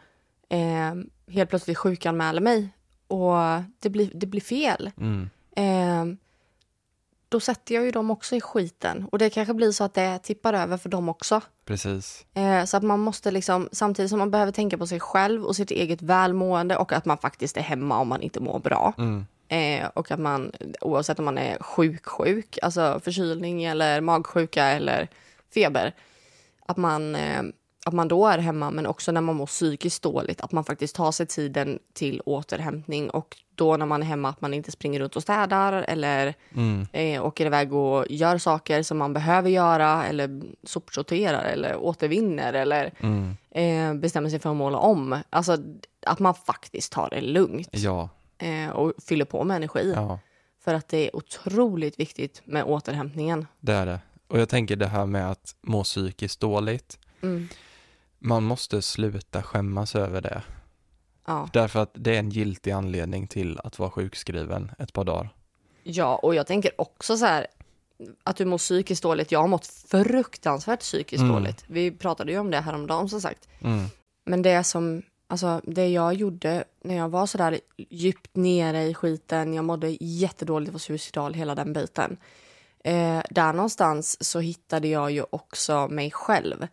eh, 0.48 0.94
helt 1.28 1.50
plötsligt 1.50 1.78
sjukanmäler 1.78 2.40
mig 2.40 2.68
och 3.06 3.34
det 3.78 3.90
blir, 3.90 4.10
det 4.14 4.26
blir 4.26 4.40
fel. 4.40 4.90
Mm. 5.00 5.30
Eh, 5.60 6.04
då 7.28 7.40
sätter 7.40 7.74
jag 7.74 7.84
ju 7.84 7.90
dem 7.90 8.10
också 8.10 8.36
i 8.36 8.40
skiten. 8.40 9.06
Och 9.12 9.18
det 9.18 9.30
kanske 9.30 9.54
blir 9.54 9.72
så 9.72 9.84
att 9.84 9.94
det 9.94 10.18
tippar 10.18 10.52
över 10.52 10.76
för 10.76 10.88
dem 10.88 11.08
också. 11.08 11.40
Precis. 11.64 12.26
Eh, 12.34 12.64
så 12.64 12.76
att 12.76 12.82
man 12.82 13.00
måste 13.00 13.30
liksom, 13.30 13.68
samtidigt 13.72 14.10
som 14.10 14.18
man 14.18 14.30
behöver 14.30 14.52
tänka 14.52 14.78
på 14.78 14.86
sig 14.86 15.00
själv 15.00 15.44
och 15.44 15.56
sitt 15.56 15.70
eget 15.70 16.02
välmående 16.02 16.76
och 16.76 16.92
att 16.92 17.04
man 17.04 17.18
faktiskt 17.18 17.56
är 17.56 17.60
hemma 17.60 17.98
om 17.98 18.08
man 18.08 18.22
inte 18.22 18.40
mår 18.40 18.58
bra. 18.58 18.92
Mm. 18.98 19.26
Eh, 19.48 19.88
och 19.94 20.10
att 20.10 20.20
man, 20.20 20.52
oavsett 20.80 21.18
om 21.18 21.24
man 21.24 21.38
är 21.38 21.58
sjuk, 21.62 22.06
sjuk, 22.06 22.58
alltså 22.62 23.00
förkylning 23.04 23.64
eller 23.64 24.00
magsjuka 24.00 24.64
eller 24.64 25.08
feber, 25.54 25.94
att 26.66 26.76
man 26.76 27.14
eh, 27.14 27.42
att 27.86 27.94
man 27.94 28.08
då 28.08 28.26
är 28.26 28.38
hemma, 28.38 28.70
men 28.70 28.86
också 28.86 29.12
när 29.12 29.20
man 29.20 29.36
mår 29.36 29.46
psykiskt 29.46 30.02
dåligt, 30.02 30.40
att 30.40 30.52
man 30.52 30.64
faktiskt 30.64 30.94
tar 30.96 31.12
sig 31.12 31.26
tiden 31.26 31.78
till 31.92 32.20
återhämtning 32.26 33.10
och 33.10 33.36
då 33.54 33.76
när 33.76 33.86
man 33.86 34.02
är 34.02 34.06
hemma 34.06 34.28
att 34.28 34.40
man 34.40 34.54
inte 34.54 34.70
springer 34.70 35.00
runt 35.00 35.16
och 35.16 35.22
städar 35.22 35.72
eller 35.72 36.34
Mm. 36.56 36.86
eh, 36.92 37.24
åker 37.26 37.46
iväg 37.46 37.72
och 37.72 38.06
gör 38.10 38.38
saker 38.38 38.82
som 38.82 38.98
man 38.98 39.12
behöver 39.12 39.50
göra 39.50 40.06
eller 40.06 40.40
sopsorterar 40.64 41.44
eller 41.44 41.76
återvinner 41.76 42.52
eller 42.52 42.92
Mm. 43.00 43.36
eh, 43.50 44.00
bestämmer 44.00 44.30
sig 44.30 44.38
för 44.38 44.50
att 44.50 44.56
måla 44.56 44.78
om. 44.78 45.18
Alltså 45.30 45.56
att 46.06 46.18
man 46.18 46.34
faktiskt 46.34 46.92
tar 46.92 47.10
det 47.10 47.20
lugnt 47.20 47.68
Ja, 47.72 48.08
eh, 48.38 48.70
och 48.70 48.92
fyller 49.06 49.24
på 49.24 49.44
med 49.44 49.56
energi. 49.56 49.92
ja, 49.96 50.18
För 50.64 50.74
att 50.74 50.88
det 50.88 51.06
är 51.06 51.16
otroligt 51.16 52.00
viktigt 52.00 52.42
med 52.44 52.64
återhämtningen. 52.64 53.46
det 53.60 53.72
är 53.72 53.86
det. 53.86 54.00
Och 54.28 54.38
jag 54.40 54.48
tänker 54.48 54.76
det 54.76 54.86
här 54.86 55.06
med 55.06 55.30
att 55.30 55.54
må 55.62 55.84
psykiskt 55.84 56.40
dåligt. 56.40 56.98
Mm. 57.22 57.48
Man 58.20 58.42
måste 58.44 58.82
sluta 58.82 59.42
skämmas 59.42 59.94
över 59.94 60.20
det. 60.20 60.42
Ja. 61.26 61.48
Därför 61.52 61.80
att 61.80 61.90
det 61.94 62.14
är 62.14 62.18
en 62.18 62.30
giltig 62.30 62.70
anledning 62.70 63.26
till 63.26 63.58
att 63.64 63.78
vara 63.78 63.90
sjukskriven 63.90 64.70
ett 64.78 64.92
par 64.92 65.04
dagar. 65.04 65.28
ja, 65.82 66.16
och 66.16 66.34
jag 66.34 66.46
tänker 66.46 66.80
också 66.80 67.16
så 67.16 67.24
här 67.26 67.46
att 68.24 68.36
du 68.36 68.44
mår 68.44 68.58
psykiskt 68.58 69.02
dåligt. 69.02 69.32
Jag 69.32 69.40
har 69.40 69.48
mått 69.48 69.66
fruktansvärt 69.66 70.80
psykiskt 70.80 71.20
Mm. 71.22 71.34
dåligt. 71.34 71.64
Vi 71.66 71.90
pratade 71.90 72.32
ju 72.32 72.38
om 72.38 72.50
det 72.50 72.60
häromdagen 72.60 73.08
som 73.08 73.20
sagt. 73.20 73.48
Mm. 73.60 73.84
Men 74.24 74.42
det 74.42 74.64
som, 74.64 75.02
alltså 75.26 75.60
det 75.64 75.88
jag 75.88 76.14
gjorde 76.14 76.64
när 76.84 76.96
jag 76.96 77.08
var 77.08 77.26
så 77.26 77.38
där 77.38 77.60
djupt 77.76 78.36
nere 78.36 78.82
i 78.82 78.94
skiten, 78.94 79.54
jag 79.54 79.64
mådde 79.64 79.96
jättedåligt, 80.00 80.72
var 80.72 80.78
suicidal, 80.78 81.34
hela 81.34 81.54
den 81.54 81.72
biten. 81.72 82.16
Eh, 82.84 83.22
där 83.30 83.52
någonstans 83.52 84.24
så 84.30 84.40
hittade 84.40 84.88
jag 84.88 85.10
ju 85.10 85.24
också 85.30 85.88
mig 85.88 86.10
själv. 86.10 86.66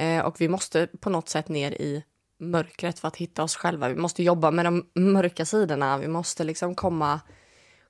Eh, 0.00 0.24
och 0.24 0.40
vi 0.40 0.48
måste 0.48 0.86
på 0.86 1.10
något 1.10 1.28
sätt 1.28 1.48
ner 1.48 1.72
i 1.72 2.04
mörkret 2.38 2.98
för 2.98 3.08
att 3.08 3.16
hitta 3.16 3.42
oss 3.42 3.56
själva. 3.56 3.88
Vi 3.88 3.94
måste 3.94 4.22
jobba 4.22 4.50
med 4.50 4.64
de 4.64 4.86
mörka 4.94 5.44
sidorna. 5.44 5.98
Vi 5.98 6.08
måste 6.08 6.44
liksom 6.44 6.74
komma, 6.74 7.20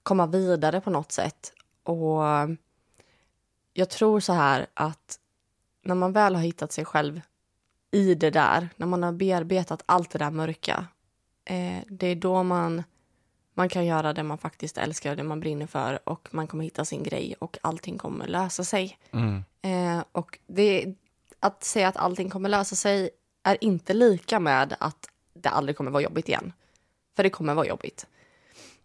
komma 0.02 0.26
vidare 0.26 0.80
på 0.80 0.90
något 0.90 1.12
sätt. 1.12 1.52
Och 1.82 2.22
jag 3.72 3.90
tror 3.90 4.20
så 4.20 4.32
här 4.32 4.66
att 4.74 5.18
när 5.82 5.94
man 5.94 6.12
väl 6.12 6.34
har 6.34 6.42
hittat 6.42 6.72
sig 6.72 6.84
själv 6.84 7.20
i 7.90 8.14
det 8.14 8.30
där, 8.30 8.68
när 8.76 8.86
man 8.86 9.02
har 9.02 9.12
bearbetat 9.12 9.82
allt 9.86 10.10
det 10.10 10.18
där 10.18 10.30
mörka, 10.30 10.86
eh, 11.44 11.78
det 11.88 12.06
är 12.06 12.16
då 12.16 12.42
man, 12.42 12.82
man 13.54 13.68
kan 13.68 13.86
göra 13.86 14.12
det 14.12 14.22
man 14.22 14.38
faktiskt 14.38 14.78
älskar, 14.78 15.16
det 15.16 15.22
man 15.22 15.40
brinner 15.40 15.66
för 15.66 16.08
och 16.08 16.28
man 16.32 16.46
kommer 16.46 16.64
hitta 16.64 16.84
sin 16.84 17.02
grej 17.02 17.34
och 17.38 17.58
allting 17.62 17.98
kommer 17.98 18.26
lösa 18.26 18.64
sig. 18.64 18.98
Mm. 19.12 19.44
Eh, 19.62 20.04
och 20.12 20.38
det, 20.46 20.94
att 21.40 21.64
säga 21.64 21.88
att 21.88 21.96
allting 21.96 22.30
kommer 22.30 22.48
lösa 22.48 22.76
sig 22.76 23.10
är 23.42 23.64
inte 23.64 23.94
lika 23.94 24.40
med 24.40 24.76
att 24.80 25.08
det 25.34 25.48
aldrig 25.48 25.76
kommer 25.76 25.90
vara 25.90 26.02
jobbigt 26.02 26.28
igen. 26.28 26.52
För 27.16 27.22
det 27.22 27.30
kommer 27.30 27.54
vara 27.54 27.66
jobbigt. 27.66 28.06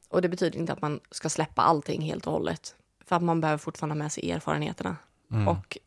Och 0.09 0.21
det 0.21 0.29
betyder 0.29 0.59
inte 0.59 0.73
att 0.73 0.81
man 0.81 0.99
ska 1.11 1.29
släppa 1.29 1.61
allting 1.61 2.01
helt 2.01 2.27
och 2.27 2.33
hållet. 2.33 2.75
För 3.05 3.15
att 3.15 3.23
man 3.23 3.41
behöver 3.41 3.57
fortfarande 3.57 3.93
ha 3.93 3.97
med 3.97 4.11
sig 4.11 4.31
erfarenheterna. 4.31 4.97
Mm. 5.31 5.47
Och 5.47 5.77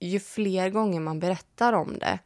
ju 0.00 0.20
fler 0.20 0.70
gånger 0.70 1.00
man 1.00 1.20
berättar 1.20 1.72
om 1.72 1.98
det, 1.98 2.18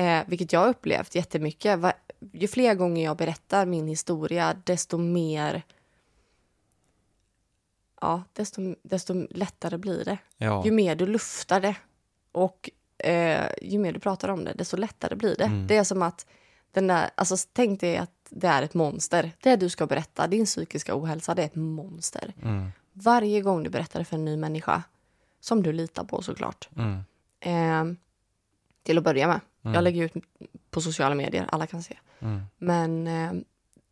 eh, 0.00 0.22
vilket 0.26 0.52
jag 0.52 0.60
har 0.60 0.68
upplevt 0.68 1.14
jättemycket, 1.14 1.78
va, 1.78 1.92
ju 2.32 2.48
fler 2.48 2.74
gånger 2.74 3.04
jag 3.04 3.16
berättar 3.16 3.66
min 3.66 3.88
historia, 3.88 4.56
desto 4.64 4.98
mer 4.98 5.62
Ja, 8.00 8.22
desto, 8.32 8.74
desto 8.82 9.26
lättare 9.30 9.78
blir 9.78 10.04
det. 10.04 10.18
Ja. 10.36 10.64
Ju 10.64 10.70
mer 10.70 10.94
du 10.94 11.06
luftar 11.06 11.60
det 11.60 11.76
och 12.32 12.70
eh, 12.98 13.46
ju 13.62 13.78
mer 13.78 13.92
du 13.92 14.00
pratar 14.00 14.28
om 14.28 14.44
det, 14.44 14.52
desto 14.52 14.76
lättare 14.76 15.14
blir 15.14 15.36
det. 15.36 15.44
Mm. 15.44 15.66
Det 15.66 15.76
är 15.76 15.84
som 15.84 16.02
att 16.02 16.26
den 16.72 16.86
där, 16.86 17.10
alltså 17.14 17.36
tänk 17.52 17.80
dig 17.80 17.96
att 17.96 18.10
det 18.30 18.46
är 18.46 18.62
ett 18.62 18.74
monster. 18.74 19.32
Det 19.42 19.56
du 19.56 19.68
ska 19.68 19.86
berätta, 19.86 20.26
din 20.26 20.44
psykiska 20.44 20.96
ohälsa, 20.96 21.34
det 21.34 21.42
är 21.42 21.46
ett 21.46 21.54
monster. 21.54 22.34
Mm. 22.42 22.70
Varje 22.92 23.40
gång 23.40 23.62
du 23.62 23.70
berättar 23.70 23.98
det 23.98 24.04
för 24.04 24.16
en 24.16 24.24
ny 24.24 24.36
människa, 24.36 24.82
som 25.40 25.62
du 25.62 25.72
litar 25.72 26.04
på 26.04 26.22
såklart. 26.22 26.68
Mm. 26.76 27.04
Eh, 27.40 27.96
till 28.82 28.98
att 28.98 29.04
börja 29.04 29.26
med. 29.26 29.40
Mm. 29.62 29.74
Jag 29.74 29.84
lägger 29.84 30.04
ut 30.04 30.12
på 30.70 30.80
sociala 30.80 31.14
medier, 31.14 31.46
alla 31.48 31.66
kan 31.66 31.82
se. 31.82 31.98
Mm. 32.20 32.42
Men 32.58 33.06
eh, 33.06 33.32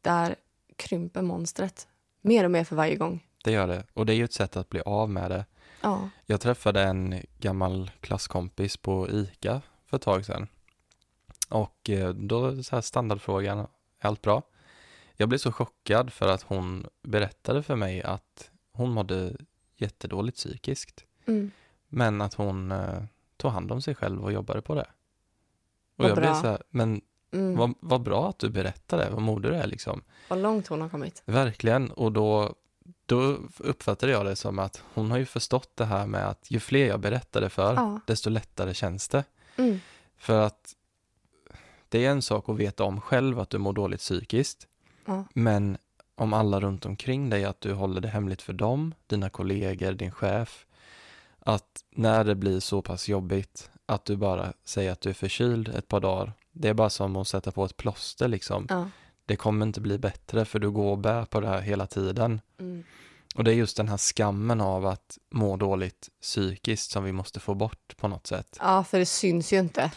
där 0.01 0.37
krymper 0.77 1.23
monstret 1.23 1.89
mer 2.21 2.45
och 2.45 2.51
mer 2.51 2.65
för 2.65 2.77
varje 2.77 2.97
gång. 2.97 3.27
Det 3.45 3.53
gör 3.53 3.67
det. 3.67 3.85
Och 3.93 4.07
det 4.07 4.13
är 4.13 4.17
ju 4.17 4.25
ett 4.25 4.33
sätt 4.33 4.57
att 4.57 4.69
bli 4.69 4.81
av 4.81 5.11
med 5.11 5.31
det. 5.31 5.45
Ja. 5.85 6.09
Jag 6.27 6.41
träffade 6.41 6.83
en 6.83 7.23
gammal 7.39 7.91
klasskompis 8.01 8.77
på 8.77 9.09
ICA 9.11 9.63
för 9.87 9.97
ett 9.97 10.03
tag 10.03 10.25
sedan. 10.25 10.47
Och 11.49 11.91
eh, 11.91 12.09
då 12.09 12.63
så 12.63 12.77
här 12.77 12.81
standardfrågan, 12.83 13.59
är 13.59 13.67
allt 14.01 14.23
bra? 14.23 14.43
Jag 15.17 15.29
blev 15.29 15.39
så 15.39 15.53
chockad 15.53 16.13
för 16.13 16.29
att 16.29 16.43
hon 16.43 16.87
berättade 17.03 17.63
för 17.63 17.77
mig 17.77 18.03
att 18.03 18.51
hon 18.73 18.91
mådde 18.91 19.37
jättedåligt 19.77 20.37
psykiskt. 20.37 21.05
Mm. 21.27 21.51
Men 21.89 22.21
att 22.21 22.35
hon 22.35 22.73
eh, 22.73 23.03
tog 23.37 23.51
hand 23.51 23.73
om 23.73 23.83
sig 23.83 23.95
själv 23.95 24.25
och 24.25 24.33
jobbade 24.33 24.63
på 24.63 24.75
det. 24.75 24.87
Och 24.87 24.87
Vad 25.97 26.11
jag 26.11 26.17
blev 26.17 26.31
bra. 26.31 26.41
så 26.41 26.47
här, 26.47 26.63
men 26.71 27.01
Mm. 27.33 27.57
vad, 27.57 27.75
vad 27.81 28.03
bra 28.03 28.29
att 28.29 28.39
du 28.39 28.51
berättade, 28.51 29.11
vad 29.11 29.23
mode 29.23 29.49
du 29.49 29.55
är 29.55 29.67
liksom. 29.67 30.03
Vad 30.29 30.39
långt 30.39 30.67
hon 30.67 30.81
har 30.81 30.89
kommit. 30.89 31.23
Verkligen, 31.27 31.91
och 31.91 32.13
då, 32.13 32.55
då 33.07 33.39
uppfattade 33.59 34.13
jag 34.13 34.27
det 34.27 34.37
som 34.37 34.59
att 34.59 34.83
hon 34.95 35.11
har 35.11 35.19
ju 35.19 35.25
förstått 35.27 35.71
det 35.77 35.85
här 35.85 36.07
med 36.07 36.29
att 36.29 36.51
ju 36.51 36.61
fler 36.61 36.87
jag 36.87 37.01
berättade 37.01 37.51
för, 37.51 37.75
Ja. 37.75 38.01
desto 38.07 38.31
lättare 38.31 38.75
känns 38.75 39.09
det. 39.09 39.25
Mm. 39.57 39.81
För 40.17 40.41
att 40.47 40.75
det 41.89 42.05
är 42.07 42.11
en 42.11 42.23
sak 42.23 42.49
att 42.49 42.57
veta 42.57 42.85
om 42.85 43.01
själv 43.01 43.41
att 43.41 43.51
du 43.51 43.59
mår 43.59 43.73
dåligt 43.73 44.01
psykiskt, 44.01 44.67
Ja. 45.07 45.25
men 45.35 45.79
om 46.15 46.33
alla 46.33 46.61
runt 46.61 46.87
omkring 46.87 47.31
dig, 47.31 47.45
att 47.45 47.61
du 47.61 47.73
håller 47.73 48.01
det 48.01 48.09
hemligt 48.09 48.43
för 48.43 48.53
dem, 48.53 48.95
dina 49.07 49.31
kollegor, 49.31 49.93
din 49.93 50.11
chef, 50.13 50.67
att 51.41 51.85
när 51.91 52.25
det 52.25 52.35
blir 52.35 52.61
så 52.61 52.83
pass 52.83 53.09
jobbigt, 53.09 53.71
att 53.87 54.05
du 54.05 54.17
bara 54.17 54.53
säger 54.65 54.93
att 54.93 55.01
du 55.01 55.11
är 55.11 55.15
förkyld 55.15 55.69
ett 55.69 55.89
par 55.89 56.01
dagar, 56.01 56.33
det 56.53 56.69
är 56.69 56.75
bara 56.75 56.91
som 56.91 57.17
att 57.17 57.29
sätta 57.29 57.53
på 57.53 57.65
ett 57.65 57.77
plåster 57.77 58.29
liksom. 58.29 58.67
Ja. 58.71 58.89
Det 59.27 59.37
kommer 59.37 59.67
inte 59.67 59.81
bli 59.81 59.99
bättre 59.99 60.45
för 60.45 60.59
du 60.59 60.71
går 60.71 60.91
och 60.91 60.99
bär 60.99 61.25
på 61.25 61.41
det 61.41 61.49
här 61.49 61.61
hela 61.61 61.87
tiden. 61.87 62.41
Mm. 62.61 62.85
Och 63.35 63.45
det 63.45 63.51
är 63.51 63.55
just 63.55 63.77
den 63.77 63.89
här 63.89 63.97
skammen 63.97 64.61
av 64.61 64.87
att 64.87 65.19
må 65.31 65.57
dåligt 65.57 66.09
psykiskt 66.23 66.91
som 66.91 67.05
vi 67.05 67.13
måste 67.13 67.41
få 67.41 67.55
bort 67.55 67.97
på 67.97 68.09
något 68.09 68.27
sätt. 68.27 68.59
ja, 68.61 68.85
för 68.85 68.99
det 68.99 69.07
syns 69.07 69.53
ju 69.53 69.59
inte. 69.59 69.91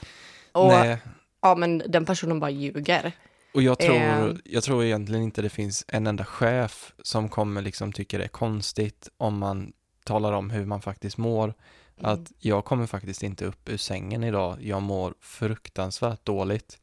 Och, 0.52 0.68
Nej, 0.68 0.98
Ja, 1.42 1.56
men 1.56 1.84
den 1.88 2.06
personen 2.06 2.40
bara 2.40 2.50
ljuger. 2.50 3.12
och 3.54 3.62
jag 3.62 3.80
tror, 3.80 3.96
Eh. 3.96 4.36
jag 4.46 4.64
tror 4.64 4.84
egentligen 4.84 5.24
inte 5.24 5.42
det 5.42 5.50
finns 5.50 5.86
en 5.88 6.08
enda 6.08 6.26
chef 6.26 6.94
som 7.04 7.30
kommer 7.30 7.62
liksom 7.62 7.94
tycka 7.94 8.18
det 8.18 8.24
är 8.24 8.28
konstigt 8.28 9.10
om 9.18 9.38
man 9.38 9.74
talar 10.04 10.34
om 10.34 10.50
hur 10.50 10.66
man 10.66 10.82
faktiskt 10.82 11.18
mår. 11.18 11.54
Mm. 12.00 12.12
Att 12.12 12.32
jag 12.40 12.66
kommer 12.66 12.86
faktiskt 12.86 13.24
inte 13.24 13.46
upp 13.46 13.70
ur 13.70 13.78
sängen 13.78 14.24
idag, 14.24 14.58
jag 14.62 14.82
mår 14.82 15.14
fruktansvärt 15.22 16.26
dåligt. 16.26 16.80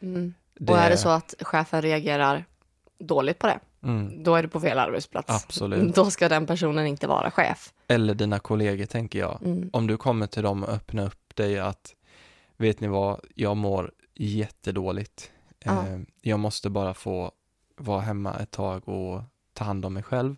Mm. 0.00 0.34
Och 0.68 0.78
är 0.78 0.90
det 0.90 0.96
så 0.96 1.08
att 1.08 1.34
chefen 1.40 1.82
reagerar 1.82 2.44
dåligt 2.98 3.38
på 3.38 3.46
det, 3.46 3.60
Mm, 3.84 4.22
då 4.22 4.34
är 4.34 4.42
du 4.42 4.48
på 4.48 4.60
fel 4.60 4.78
arbetsplats. 4.78 5.44
Absolut. 5.44 5.94
Då 5.94 6.10
ska 6.10 6.28
den 6.28 6.46
personen 6.46 6.86
inte 6.86 7.06
vara 7.06 7.30
chef. 7.30 7.72
eller 7.88 8.14
dina 8.14 8.38
kollegor 8.38 8.86
tänker 8.86 9.18
jag. 9.18 9.42
Mm. 9.42 9.70
om 9.72 9.86
du 9.86 9.96
kommer 9.96 10.26
till 10.26 10.42
dem 10.42 10.62
och 10.62 10.68
öppnar 10.68 11.06
upp 11.06 11.36
dig 11.36 11.58
att 11.58 11.94
vet 12.56 12.80
ni 12.80 12.88
vad, 12.88 13.20
jag 13.34 13.56
mår 13.56 13.92
jättedåligt. 14.14 15.30
Ja. 15.64 15.86
Eh, 15.86 16.00
jag 16.22 16.40
måste 16.40 16.70
bara 16.70 16.94
få 16.94 17.32
vara 17.76 18.00
hemma 18.00 18.34
ett 18.34 18.50
tag 18.50 18.88
och 18.88 19.22
ta 19.52 19.64
hand 19.64 19.84
om 19.84 19.94
mig 19.94 20.02
själv. 20.02 20.36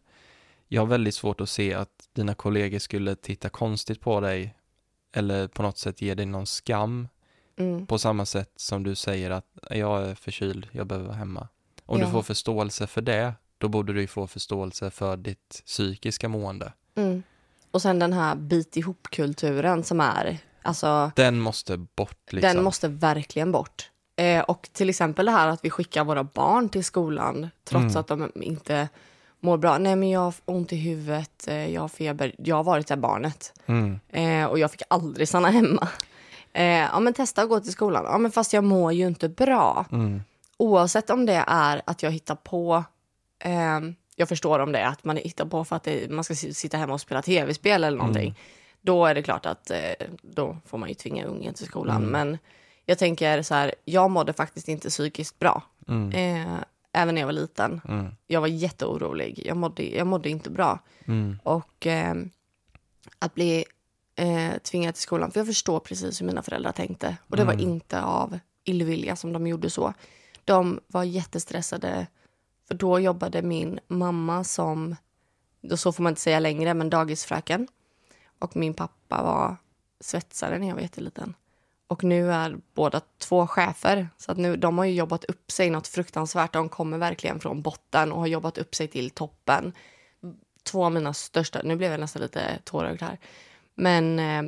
Jag 0.68 0.82
har 0.82 0.86
väldigt 0.86 1.14
svårt 1.14 1.40
att 1.40 1.48
se 1.48 1.74
att 1.74 2.08
dina 2.12 2.34
kollegor 2.34 2.78
skulle 2.78 3.16
titta 3.16 3.48
konstigt 3.48 4.00
på 4.00 4.20
dig 4.20 4.54
eller 5.12 5.48
på 5.48 5.62
något 5.62 5.78
sätt 5.78 6.02
ge 6.02 6.14
dig 6.14 6.26
någon 6.26 6.46
skam 6.46 7.08
Mm. 7.58 7.86
på 7.86 7.98
samma 7.98 8.26
sätt 8.26 8.52
som 8.56 8.82
du 8.82 8.94
säger 8.94 9.30
att 9.30 9.44
jag 9.70 10.02
är 10.02 10.14
förkyld, 10.14 10.68
jag 10.72 10.86
behöver 10.86 11.06
vara 11.06 11.16
hemma. 11.16 11.48
Om 11.86 11.98
Ja. 12.00 12.04
du 12.06 12.10
får 12.12 12.22
förståelse 12.22 12.86
för 12.86 13.00
det, 13.02 13.32
då 13.58 13.68
borde 13.68 13.92
du 13.92 14.06
få 14.06 14.26
förståelse 14.26 14.90
för 14.90 15.16
ditt 15.16 15.62
psykiska 15.66 16.28
mående. 16.28 16.72
Mm. 16.94 17.22
Och 17.70 17.82
sen 17.82 17.98
den 17.98 18.12
här 18.12 18.34
bit 18.36 18.76
ihop-kulturen 18.76 19.84
som 19.84 20.00
är, 20.00 20.38
alltså 20.62 21.10
Den 21.16 21.40
måste 21.40 21.76
bort 21.76 22.32
liksom. 22.32 22.54
den 22.54 22.64
måste 22.64 22.88
verkligen 22.88 23.52
bort. 23.52 23.90
Eh, 24.16 24.40
och 24.42 24.68
till 24.72 24.88
exempel 24.90 25.26
det 25.26 25.32
här 25.32 25.48
att 25.48 25.64
vi 25.64 25.70
skickar 25.70 26.04
våra 26.04 26.24
barn 26.24 26.68
till 26.68 26.84
skolan 26.84 27.48
trots 27.64 27.82
Mm. 27.84 27.96
att 27.96 28.06
de 28.06 28.32
inte 28.42 28.88
mår 29.40 29.56
bra. 29.56 29.78
Nej 29.78 29.96
men 29.96 30.10
jag 30.10 30.20
har 30.20 30.34
ont 30.44 30.72
i 30.72 30.76
huvudet, 30.76 31.48
eh, 31.48 31.74
jag 31.74 31.80
har 31.80 31.88
feber. 31.88 32.34
Jag 32.38 32.56
har 32.56 32.64
varit 32.64 32.86
det 32.86 32.96
barnet. 32.96 33.52
Mm. 33.66 34.00
Eh, 34.08 34.44
och 34.50 34.58
jag 34.58 34.70
fick 34.70 34.82
aldrig 34.90 35.28
stanna 35.28 35.50
hemma. 35.50 35.88
Eh, 36.56 36.64
ja 36.92 37.00
men 37.00 37.12
testa 37.14 37.42
att 37.42 37.48
gå 37.48 37.60
till 37.60 37.72
skolan. 37.72 38.04
Ja 38.04 38.18
men 38.18 38.30
fast 38.30 38.52
jag 38.52 38.64
mår 38.64 38.92
ju 38.92 39.06
inte 39.06 39.28
bra. 39.28 39.86
Mm. 39.92 40.22
Oavsett 40.56 41.10
om 41.10 41.26
det 41.26 41.44
är 41.46 41.82
att 41.86 42.02
jag 42.02 42.10
hittar 42.10 42.34
på, 42.34 42.84
eh, 43.44 43.80
jag 44.16 44.28
förstår 44.28 44.58
om 44.58 44.72
det 44.72 44.78
är 44.78 44.86
att 44.88 45.04
man 45.04 45.16
hittar 45.16 45.44
på 45.46 45.64
för 45.64 45.76
att 45.76 45.82
det, 45.82 46.10
man 46.10 46.24
ska 46.24 46.34
si- 46.34 46.54
sitta 46.54 46.76
hemma 46.76 46.92
och 46.94 47.00
spela 47.00 47.22
tv-spel 47.22 47.84
eller 47.84 47.98
någonting. 47.98 48.38
Då 48.80 49.06
är 49.06 49.14
det 49.14 49.22
klart 49.22 49.46
att 49.46 49.70
eh, 49.70 49.78
då 50.22 50.56
får 50.66 50.78
man 50.78 50.88
ju 50.88 50.94
tvinga 50.94 51.24
ungen 51.24 51.54
till 51.54 51.66
skolan. 51.66 51.96
Mm. 51.96 52.10
Men 52.10 52.38
jag 52.84 52.98
tänker 52.98 53.42
så 53.42 53.54
här, 53.54 53.74
jag 53.84 54.10
mådde 54.10 54.32
faktiskt 54.32 54.68
inte 54.68 54.88
psykiskt 54.88 55.38
bra. 55.38 55.62
Mm. 55.88 56.10
Eh, 56.12 56.52
även 56.92 57.14
när 57.14 57.22
jag 57.22 57.26
var 57.26 57.32
liten. 57.32 57.80
Mm. 57.88 58.06
Jag 58.26 58.40
var 58.40 58.48
jätteorolig. 58.48 59.42
Jag 59.46 59.56
mådde, 59.56 59.82
jag 59.96 60.06
mådde 60.06 60.28
inte 60.30 60.50
bra. 60.50 60.78
Mm. 61.06 61.38
Och 61.42 61.86
eh, 61.86 62.14
att 63.18 63.34
bli 63.34 63.64
eh, 64.16 64.58
tvingad 64.58 64.94
till 64.94 65.02
skolan, 65.02 65.30
för 65.30 65.40
jag 65.40 65.46
förstår 65.46 65.80
precis 65.80 66.20
hur 66.20 66.26
mina 66.26 66.42
föräldrar 66.42 66.72
tänkte. 66.72 67.16
Och 67.28 67.36
det 67.36 67.44
var 67.44 67.52
Mm. 67.52 67.68
inte 67.68 68.02
av 68.02 68.38
illvilja 68.64 69.16
som 69.16 69.32
de 69.32 69.46
gjorde 69.46 69.70
så. 69.70 69.94
De 70.44 70.80
var 70.86 71.04
jättestressade, 71.04 72.06
för 72.68 72.74
då 72.74 73.00
jobbade 73.00 73.42
min 73.42 73.80
mamma 73.88 74.44
som, 74.44 74.96
då 75.60 75.76
så 75.76 75.92
får 75.92 76.02
man 76.02 76.10
inte 76.10 76.20
säga 76.20 76.40
längre, 76.40 76.74
men 76.74 76.90
dagisfröken. 76.90 77.68
Och 78.38 78.56
min 78.56 78.74
pappa 78.74 79.22
var 79.22 79.56
svetsare 80.00 80.58
när 80.58 80.68
jag 80.68 80.74
var 80.74 80.82
jätteliten. 80.82 81.34
Och 81.88 82.04
nu 82.04 82.32
är 82.32 82.56
båda 82.74 83.00
två 83.18 83.46
chefer. 83.46 84.08
Så 84.16 84.32
att 84.32 84.38
nu, 84.38 84.56
de 84.56 84.78
har 84.78 84.84
ju 84.84 84.94
jobbat 84.94 85.24
upp 85.24 85.50
sig 85.52 85.70
något 85.70 85.88
fruktansvärt. 85.88 86.52
De 86.52 86.68
kommer 86.68 86.98
verkligen 86.98 87.40
från 87.40 87.62
botten 87.62 88.12
och 88.12 88.20
har 88.20 88.26
jobbat 88.26 88.58
upp 88.58 88.74
sig 88.74 88.88
till 88.88 89.10
toppen. 89.10 89.72
Två 90.62 90.84
av 90.84 90.92
mina 90.92 91.14
största, 91.14 91.60
nu 91.64 91.76
blev 91.76 91.90
jag 91.90 92.00
nästan 92.00 92.22
lite 92.22 92.58
tårögd 92.64 93.02
här. 93.02 93.18
Men 93.76 94.18
eh, 94.18 94.42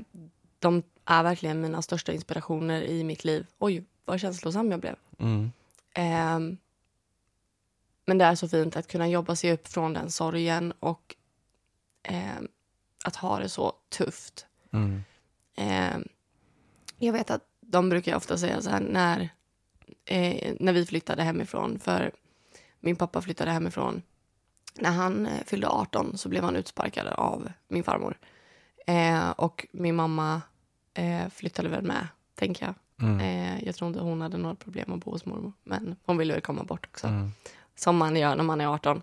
de 0.59 0.83
är 1.05 1.23
verkligen 1.23 1.61
mina 1.61 1.83
största 1.83 2.13
inspirationer 2.13 2.83
i 2.83 3.05
mitt 3.05 3.25
liv. 3.25 3.47
Oj, 3.59 3.85
vad 4.05 4.21
känslosam 4.21 4.71
jag 4.71 4.81
blev. 4.81 4.97
Mm. 5.19 5.53
Ehm, 5.95 6.57
men 8.07 8.19
det 8.19 8.25
är 8.25 8.35
så 8.35 8.49
fint 8.49 8.77
att 8.77 8.89
kunna 8.89 9.09
jobba 9.09 9.37
sig 9.37 9.53
upp 9.53 9.69
från 9.69 9.93
den 9.93 10.11
sorgen 10.11 10.73
och 10.81 11.17
ehm, 12.03 12.49
att 13.05 13.17
ha 13.17 13.39
det 13.39 13.49
så 13.49 13.73
tufft. 13.89 14.47
Mm. 14.73 15.03
Ehm, 15.57 16.09
jag 16.99 17.13
vet 17.13 17.31
att 17.31 17.43
de 17.61 17.89
brukar 17.89 18.17
ofta 18.17 18.39
säga 18.39 18.61
så 18.63 18.71
här 18.71 18.81
när, 18.81 19.29
eh, 20.05 20.55
när 20.61 20.73
vi 20.73 20.87
flyttade 20.87 21.23
hemifrån, 21.23 21.79
för 21.79 22.13
min 22.81 22.97
pappa 22.97 23.23
flyttade 23.23 23.51
hemifrån. 23.51 24.03
När 24.75 24.91
han 24.91 25.27
eh, 25.27 25.45
fyllde 25.47 25.69
18 25.69 26.19
så 26.19 26.29
blev 26.29 26.45
han 26.45 26.57
utsparkad 26.57 27.07
av 27.07 27.53
min 27.69 27.85
farmor. 27.85 28.19
Eh, 28.89 29.31
och 29.31 29.67
min 29.73 29.95
mamma 29.95 30.43
eh, 30.95 31.29
flyttade 31.29 31.69
väl 31.69 31.83
med, 31.83 32.09
tänker 32.35 32.67
jag. 32.67 32.75
Mm. 33.09 33.21
Eh, 33.21 33.65
jag 33.65 33.75
tror 33.75 33.89
inte 33.89 34.01
hon 34.01 34.21
hade 34.21 34.37
några 34.37 34.55
problem 34.55 34.93
att 34.93 35.05
bo 35.05 35.11
hos 35.11 35.25
mormor, 35.25 35.53
men 35.65 35.97
hon 36.05 36.17
ville 36.17 36.33
väl 36.33 36.43
komma 36.43 36.65
bort 36.65 36.87
också. 36.87 37.07
Mm. 37.07 37.31
Som 37.77 37.97
man 37.97 38.17
gör 38.17 38.37
när 38.37 38.45
man 38.45 38.61
är 38.61 38.67
18. 38.67 39.03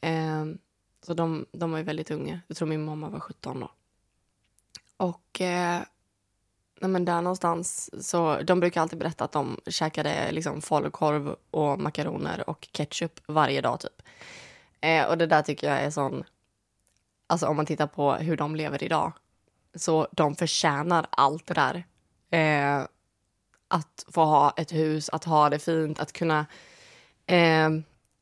Eh, 0.00 0.44
så 1.06 1.14
de, 1.14 1.46
de 1.52 1.70
var 1.70 1.78
ju 1.78 1.84
väldigt 1.84 2.10
unga. 2.10 2.40
Jag 2.46 2.56
tror 2.56 2.68
min 2.68 2.84
mamma 2.84 3.08
var 3.08 3.20
17 3.20 3.60
då. 3.60 3.70
Och 4.96 5.40
eh, 5.40 5.80
nej 6.80 6.90
men 6.90 7.04
där 7.04 7.22
någonstans, 7.22 7.90
så 8.08 8.42
de 8.42 8.60
brukar 8.60 8.80
alltid 8.80 8.98
berätta 8.98 9.24
att 9.24 9.32
de 9.32 9.60
käkade 9.66 10.32
liksom 10.32 10.62
falukorv 10.62 11.36
och 11.50 11.80
makaroner 11.80 12.50
och 12.50 12.68
ketchup 12.72 13.20
varje 13.26 13.60
dag 13.60 13.80
typ. 13.80 14.02
Eh, 14.80 15.04
och 15.04 15.18
det 15.18 15.26
där 15.26 15.42
tycker 15.42 15.70
jag 15.70 15.80
är 15.80 15.90
sån, 15.90 16.24
alltså 17.28 17.46
om 17.46 17.56
man 17.56 17.66
tittar 17.66 17.86
på 17.86 18.12
hur 18.12 18.36
de 18.36 18.56
lever 18.56 18.84
idag, 18.84 19.12
så 19.74 20.08
de 20.12 20.34
förtjänar 20.34 21.06
allt 21.10 21.46
det 21.46 21.54
där. 21.54 21.84
Eh, 22.30 22.86
att 23.68 24.06
få 24.08 24.24
ha 24.24 24.54
ett 24.56 24.72
hus, 24.72 25.08
att 25.08 25.24
ha 25.24 25.50
det 25.50 25.58
fint, 25.58 26.00
att 26.00 26.12
kunna 26.12 26.46
eh, 27.26 27.68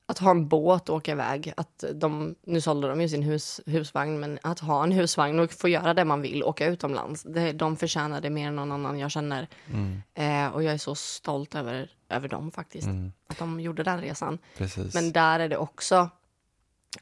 att 0.07 0.19
ha 0.19 0.31
en 0.31 0.49
båt 0.49 0.89
och 0.89 0.97
åka 0.97 1.13
iväg. 1.13 1.53
Att 1.57 1.85
de, 1.95 2.35
nu 2.43 2.61
sålde 2.61 2.89
de 2.89 3.01
ju 3.01 3.09
sin 3.09 3.23
hus, 3.23 3.61
husvagn, 3.67 4.21
men 4.21 4.39
att 4.43 4.61
ha 4.61 4.85
en 4.85 4.93
husvagn 4.93 5.41
och 5.41 5.53
få 5.53 5.69
göra 5.69 5.95
det 5.95 6.05
man 6.05 6.23
vill, 6.23 6.45
åka 6.45 6.67
utomlands. 6.67 7.23
Det, 7.23 7.53
de 7.53 7.77
förtjänar 7.77 8.21
det 8.21 8.31
mer 8.31 8.49
än 8.49 8.57
någon 8.57 8.73
annan 8.73 8.99
jag 8.99 9.11
känner. 9.11 9.49
Mm. 9.73 10.03
Eh, 10.15 10.55
och 10.55 10.63
jag 10.63 10.75
är 10.75 10.79
så 10.79 10.95
stolt 10.95 11.55
över, 11.55 11.91
över 12.09 12.29
dem 12.29 12.51
faktiskt. 12.51 12.87
Mm. 12.87 13.13
Att 13.27 13.39
de 13.39 13.61
gjorde 13.61 13.83
den 13.83 14.01
resan. 14.01 14.39
Precis. 14.57 14.95
Men 14.95 15.13
där 15.13 15.41
är 15.41 15.49
det 15.49 15.57
också, 15.57 16.11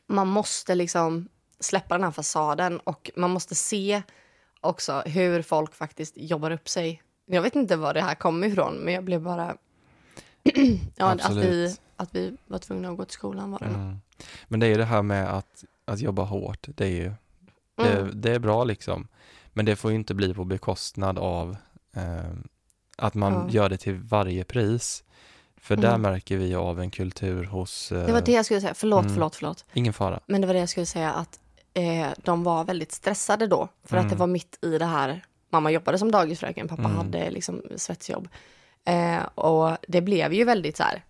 man 0.07 0.29
måste 0.29 0.75
liksom 0.75 1.29
släppa 1.65 1.95
den 1.95 2.05
här 2.05 2.11
fasaden 2.11 2.79
och 2.81 3.11
man 3.17 3.31
måste 3.31 3.55
se 3.55 4.03
också 4.61 5.01
hur 5.07 5.43
folk 5.43 5.75
faktiskt 5.75 6.15
jobbar 6.17 6.51
upp 6.51 6.69
sig. 6.69 7.03
Jag 7.27 7.43
vet 7.43 7.55
inte 7.57 7.77
var 7.77 7.95
det 7.95 8.01
här 8.01 8.15
kom 8.15 8.45
ifrån, 8.45 8.75
men 8.75 8.95
jag 8.95 9.05
blev 9.05 9.21
bara... 9.23 9.57
ja, 10.97 11.07
att 11.23 11.37
vi, 11.37 11.77
att 11.97 12.15
vi 12.15 12.37
var 12.47 12.59
tvungna 12.59 12.91
att 12.91 12.97
gå 12.97 13.05
till 13.05 13.15
skolan 13.15 13.51
var 13.51 13.59
det. 13.59 13.65
Mm. 13.65 13.97
Men 14.49 14.61
det 14.61 14.67
är 14.67 14.71
ju 14.71 14.77
det 14.77 14.85
här 14.85 15.03
med 15.03 15.35
att, 15.37 15.65
att 15.85 16.01
jobba 16.01 16.23
hårt. 16.23 16.67
Det 16.75 16.85
är 16.85 16.89
ju 16.91 17.13
det, 17.77 17.91
Mm. 17.99 18.21
det 18.21 18.31
är 18.33 18.39
bra 18.39 18.65
liksom. 18.65 19.09
Men 19.53 19.65
det 19.65 19.77
får 19.77 19.91
ju 19.91 19.95
inte 19.97 20.15
bli 20.15 20.35
på 20.35 20.45
bekostnad 20.45 21.19
av 21.19 21.57
eh, 21.97 22.31
att 22.99 23.15
man 23.15 23.33
Ja. 23.33 23.47
gör 23.51 23.69
det 23.69 23.77
till 23.77 23.95
varje 23.95 24.45
pris. 24.45 25.05
För 25.57 25.77
där 25.77 25.89
Mm. 25.89 26.03
märker 26.03 26.37
vi 26.37 26.55
av 26.55 26.81
en 26.81 26.91
kultur 26.91 27.45
hos... 27.45 27.93
Eh, 27.93 28.07
Det 28.07 28.13
var 28.13 28.21
det 28.23 28.33
jag 28.33 28.45
skulle 28.45 28.61
säga. 28.61 28.75
Förlåt, 28.75 29.01
Mm. 29.03 29.15
förlåt, 29.15 29.37
förlåt. 29.37 29.65
Ingen 29.73 29.93
fara. 29.93 30.21
Men 30.27 30.41
det 30.41 30.47
var 30.47 30.55
det 30.55 30.61
jag 30.61 30.69
skulle 30.69 30.87
säga 30.87 31.13
att 31.13 31.41
eh, 31.75 32.09
de 32.17 32.45
var 32.45 32.65
väldigt 32.65 32.93
stressade 32.93 33.47
då. 33.47 33.69
För 33.85 33.97
att 33.97 34.03
Mm. 34.05 34.11
det 34.11 34.17
var 34.17 34.27
mitt 34.27 34.59
i 34.65 34.79
det 34.79 34.85
här. 34.85 35.25
Mamma 35.51 35.71
jobbade 35.71 35.99
som 35.99 36.11
dagisfröken, 36.11 36.69
pappa 36.69 36.83
Mm. 36.83 36.97
hade 36.97 37.31
liksom 37.31 37.63
svetsjobb. 37.77 38.29
Eh, 38.85 39.23
och 39.35 39.77
det 39.89 40.01
blev 40.01 40.33
ju 40.33 40.45
väldigt 40.45 40.77
så 40.77 40.83
här. 40.83 41.05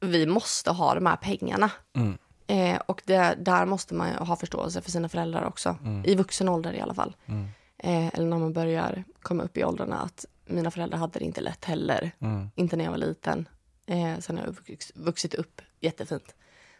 Vi 0.00 0.26
måste 0.26 0.70
ha 0.70 0.94
de 0.94 1.06
här 1.06 1.16
pengarna. 1.16 1.70
Mm. 1.96 2.18
Eh, 2.46 2.80
och 2.86 3.02
det, 3.04 3.34
där 3.38 3.66
måste 3.66 3.94
man 3.94 4.08
ha 4.14 4.36
förståelse 4.36 4.80
för 4.80 4.90
sina 4.90 5.08
föräldrar 5.08 5.44
också. 5.44 5.76
Mm. 5.84 6.04
I 6.04 6.14
vuxen 6.14 6.48
ålder 6.48 6.72
i 6.72 6.80
alla 6.80 6.94
fall. 6.94 7.16
Mm. 7.26 7.48
Eh, 7.78 8.14
eller 8.14 8.26
när 8.26 8.38
man 8.38 8.52
börjar 8.52 9.04
komma 9.22 9.42
upp 9.42 9.56
i 9.56 9.64
åldrarna. 9.64 9.98
Att 10.00 10.24
mina 10.46 10.70
föräldrar 10.70 10.98
hade 10.98 11.18
det 11.18 11.24
inte 11.24 11.40
lätt 11.40 11.64
heller. 11.64 12.10
Mm. 12.18 12.50
Inte 12.54 12.76
när 12.76 12.84
jag 12.84 12.90
var 12.90 12.98
liten. 12.98 13.48
Eh, 13.86 14.18
sen 14.18 14.38
har 14.38 14.44
jag 14.44 14.52
vux- 14.54 14.92
vuxit 14.94 15.34
upp 15.34 15.60
jättefint. 15.80 16.34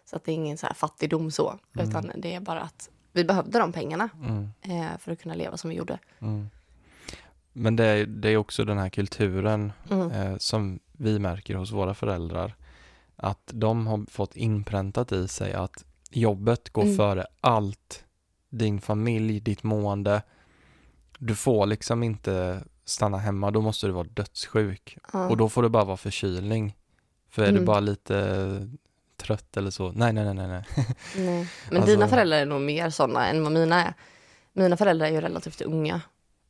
Så 0.04 0.16
att 0.16 0.24
det 0.24 0.32
är 0.32 0.34
ingen 0.34 0.58
så 0.58 0.66
här 0.66 0.74
fattigdom 0.74 1.30
så. 1.30 1.58
Mm. 1.76 1.88
Utan 1.88 2.12
det 2.16 2.34
är 2.34 2.40
bara 2.40 2.60
att 2.60 2.90
vi 3.12 3.25
behövde 3.25 3.59
de 3.59 3.73
pengarna 3.73 4.09
Mm. 4.23 4.49
eh, 4.62 4.99
för 4.99 5.12
att 5.12 5.23
kunna 5.23 5.35
leva 5.35 5.57
som 5.57 5.70
vi 5.70 5.77
gjorde. 5.77 5.99
Mm. 6.20 6.51
Men 7.53 7.77
det 7.77 7.85
är, 7.85 8.07
det 8.07 8.29
är 8.31 8.37
också 8.37 8.64
den 8.64 8.79
här 8.79 8.88
kulturen 8.88 9.73
Mm. 9.90 10.11
eh, 10.11 10.37
som 10.38 10.79
vi 10.92 11.18
märker 11.18 11.55
hos 11.55 11.73
våra 11.73 11.94
föräldrar. 11.94 12.55
Att 13.16 13.51
de 13.55 13.87
har 13.87 14.07
fått 14.11 14.37
inpräntat 14.37 15.12
i 15.12 15.29
sig 15.29 15.53
att 15.53 15.85
jobbet 16.11 16.70
går 16.70 16.83
Mm. 16.83 16.96
före 16.96 17.27
allt. 17.40 18.05
Din 18.49 18.81
familj, 18.81 19.40
ditt 19.40 19.62
mående. 19.62 20.23
Du 21.18 21.35
får 21.35 21.66
liksom 21.66 22.03
inte 22.03 22.64
stanna 22.85 23.18
hemma, 23.18 23.51
då 23.51 23.61
måste 23.61 23.87
du 23.87 23.92
vara 23.92 24.07
dödssjuk. 24.14 24.99
Och 25.12 25.37
då 25.37 25.49
får 25.49 25.62
det 25.62 25.68
bara 25.68 25.85
vara 25.85 25.96
förkylning. 25.96 26.77
För 27.29 27.42
är 27.42 27.46
du 27.46 27.53
Mm. 27.53 27.64
bara 27.64 27.81
lite 27.81 28.68
trött 29.20 29.56
eller 29.56 29.70
så, 29.70 29.92
nej, 29.92 30.12
nej, 30.12 30.24
nej, 30.24 30.35
nej, 30.35 30.48
nej. 30.48 30.64
Nej. 31.16 31.48
Men 31.68 31.76
Alltså- 31.76 31.94
dina 31.94 32.09
föräldrar 32.09 32.38
är 32.38 32.46
nog 32.46 32.61
mer 32.61 32.90
sådana 32.90 33.26
än 33.26 33.42
vad 33.42 33.52
mina 33.52 33.85
är. 33.85 33.94
Mina 34.52 34.76
föräldrar 34.76 35.06
är 35.06 35.11
ju 35.11 35.20
relativt 35.20 35.61
unga. 35.61 36.00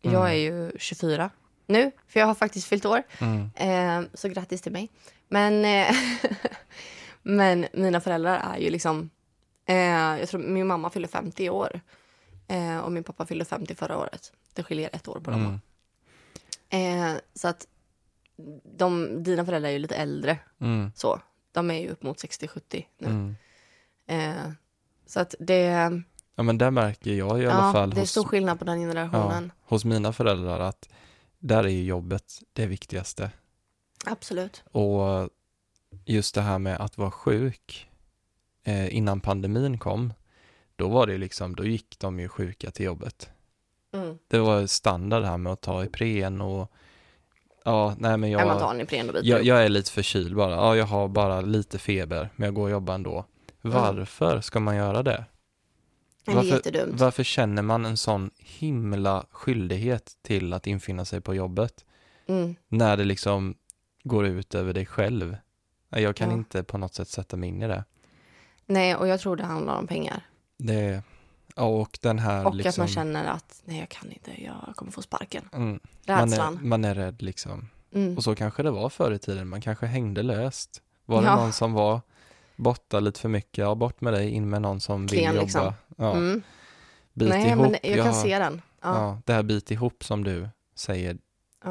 Mm. 0.03 0.15
Jag 0.15 0.31
är 0.31 0.35
ju 0.35 0.73
24 0.79 1.31
nu, 1.67 1.91
för 2.09 2.21
jag 2.21 2.27
har 2.27 2.35
faktiskt 2.35 2.67
fyllt 2.67 2.85
år. 2.85 3.03
Mm. 3.19 3.51
Eh, 3.55 4.09
så 4.15 4.29
grattis 4.29 4.63
till 4.63 4.73
mig. 4.73 4.89
Men, 5.29 5.65
eh, 5.65 5.97
men 7.23 7.67
mina 7.73 8.01
föräldrar 8.01 8.55
är 8.55 8.59
ju 8.59 8.71
liksom... 8.71 9.11
Eh, 9.67 9.77
jag 10.19 10.29
tror 10.29 10.41
min 10.41 10.67
mamma 10.67 10.91
fyller 10.91 11.09
50 11.09 11.45
i 11.45 11.51
år. 11.51 11.81
Eh, 12.49 12.79
och 12.79 12.93
min 12.93 13.05
pappa 13.05 13.27
fyllde 13.27 13.45
50 13.45 13.75
förra 13.75 13.99
året. 13.99 14.33
Det 14.55 14.63
skiljer 14.63 14.91
ett 14.93 15.09
år 15.09 15.21
på 15.21 15.31
dem. 15.31 15.61
Mm. 16.71 17.15
Eh, 17.15 17.21
så 17.35 17.49
att 17.49 17.67
de, 18.77 19.23
dina 19.23 19.45
föräldrar 19.45 19.69
är 19.69 19.73
ju 19.73 19.79
lite 19.79 19.97
äldre. 19.97 20.39
Mm. 20.61 20.93
Så. 20.97 21.21
De 21.53 21.71
är 21.71 21.79
ju 21.79 21.89
upp 21.89 22.03
mot 22.03 22.23
60-70 22.23 22.85
nu. 22.99 23.09
Mm. 23.09 23.37
Eh, 24.07 24.53
så 25.07 25.21
att 25.21 25.35
det, 25.39 26.03
Ja 26.35 26.43
men 26.43 26.59
där 26.59 26.71
märker 26.71 27.15
jag 27.15 27.43
i 27.43 27.47
alla 27.47 27.67
ja, 27.67 27.73
fall 27.73 27.91
det 27.91 27.97
är 27.97 28.01
hos, 28.01 28.11
stor 28.11 28.25
skillnad 28.25 28.59
på 28.59 28.65
den 28.65 28.79
generationen. 28.79 29.53
hos 29.63 29.85
mina 29.85 30.13
föräldrar 30.13 30.61
att 30.61 30.89
där 31.39 31.65
är 31.65 31.69
ju 31.69 31.85
jobbet 31.85 32.43
det 32.53 32.67
viktigaste. 32.67 33.31
Absolut. 34.05 34.63
Och 34.73 35.29
just 36.05 36.35
det 36.35 36.41
här 36.41 36.59
med 36.59 36.81
att 36.81 36.99
vara 36.99 37.11
sjuk 37.11 37.89
eh, 38.65 38.97
innan 38.97 39.21
pandemin 39.21 39.79
kom, 39.79 40.13
då 40.77 40.89
var 40.89 41.07
det 41.07 41.19
liksom, 41.19 41.57
då 41.57 41.65
gick 41.65 41.99
de 41.99 42.21
ju 42.21 42.29
sjuka 42.29 42.71
till 42.71 42.87
jobbet. 42.87 43.31
Mm. 43.93 44.19
Det 44.29 44.39
var 44.39 44.67
standard 44.67 45.25
här 45.25 45.37
med 45.37 45.53
att 45.53 45.61
ta 45.61 45.85
Ipren 45.85 46.41
och 46.41 46.73
ja, 47.65 47.95
nej 47.99 48.17
men 48.17 48.31
Jag, 48.31 48.47
man 48.47 48.59
tar 48.59 48.67
jag, 48.67 48.75
en 48.75 48.81
Ipren 48.81 49.09
och 49.09 49.15
biter 49.15 49.41
jag, 49.43 49.65
är 49.65 49.69
lite 49.69 49.91
förkyld 49.91 50.37
bara. 50.37 50.51
Ja, 50.55 50.77
jag 50.77 50.85
har 50.85 51.09
bara 51.09 51.41
lite 51.41 51.79
feber, 51.79 52.29
men 52.37 52.47
jag 52.47 52.55
går 52.55 52.63
och 52.65 52.71
jobbar 52.71 52.95
ändå. 52.95 53.25
Varför 53.63 54.41
ska 54.41 54.61
man 54.61 54.77
göra 54.77 55.03
det? 55.03 55.25
Det 56.25 56.31
är 56.33 56.37
varför- 56.37 56.49
jättedumt. 56.51 57.01
Varför 57.01 57.23
känner 57.23 57.63
man 57.63 57.85
en 57.85 57.97
sån 57.97 58.31
himla 58.39 59.27
skyldighet 59.31 60.13
till 60.23 60.53
att 60.53 60.67
infinna 60.67 61.05
sig 61.05 61.21
på 61.21 61.35
jobbet 61.35 61.85
Mm. 62.27 62.55
när 62.69 62.97
det 62.97 63.05
liksom 63.05 63.55
går 64.05 64.27
ut 64.27 64.55
över 64.55 64.73
dig 64.73 64.87
själv? 64.87 65.37
Nej, 65.89 66.03
Jag 66.03 66.17
kan 66.17 66.29
Ja. 66.31 66.35
inte 66.37 66.63
på 66.65 66.79
något 66.79 66.95
sätt 66.95 67.09
sätta 67.09 67.37
mig 67.37 67.49
in 67.49 67.63
i 67.63 67.69
det. 67.69 67.85
Nej, 68.67 68.97
och 68.97 69.09
jag 69.09 69.21
tror 69.21 69.37
det 69.37 69.45
handlar 69.45 69.77
om 69.79 69.87
pengar. 69.87 70.23
det 70.57 71.03
och 71.57 71.99
den 72.03 72.19
här 72.19 72.47
Och 72.47 72.55
liksom, 72.55 72.71
att 72.71 72.77
man 72.79 72.89
känner 72.89 73.25
att 73.25 73.63
nej, 73.65 73.79
jag 73.79 73.89
kan 73.89 74.13
inte, 74.13 74.45
jag 74.45 74.73
kommer 74.77 74.93
få 74.93 75.03
sparken. 75.03 75.49
mm, 75.53 75.81
man, 76.07 76.17
är, 76.19 76.23
Rädslan. 76.27 76.59
man 76.63 76.85
är 76.85 76.95
rädd 76.95 77.23
liksom 77.23 77.69
Mm. 77.95 78.17
Och 78.17 78.25
så 78.25 78.35
kanske 78.35 78.63
det 78.63 78.71
var 78.71 78.89
förr 78.89 79.13
i 79.13 79.19
tiden, 79.19 79.49
man 79.49 79.61
kanske 79.61 79.87
hängde 79.87 80.23
löst. 80.23 80.83
Var 81.07 81.21
det 81.23 81.27
Ja. 81.29 81.37
någon 81.37 81.53
som 81.53 81.73
var 81.73 82.01
borta 82.57 83.01
lite 83.01 83.21
för 83.21 83.29
mycket, 83.29 83.59
ja 83.59 83.75
bort 83.75 84.01
med 84.01 84.13
dig, 84.13 84.31
in 84.31 84.51
med 84.51 84.63
någon 84.63 84.81
som 84.81 85.07
vill 85.07 85.19
Klen, 85.19 85.35
jobba. 85.35 85.43
liksom. 85.45 85.73
Ja, 85.97 86.13
Mm. 86.17 86.43
bit 87.13 87.29
Nej, 87.29 87.49
ihop. 87.49 87.63
men 87.63 87.71
jag 87.83 87.97
kan 87.97 88.15
ja, 88.15 88.23
se 88.23 88.39
den. 88.39 88.63
Ja. 88.83 88.95
ja, 88.95 89.19
det 89.25 89.33
här 89.33 89.43
bit 89.43 89.71
ihop 89.71 90.05
som 90.05 90.25
du 90.25 90.49
säger, 90.75 91.19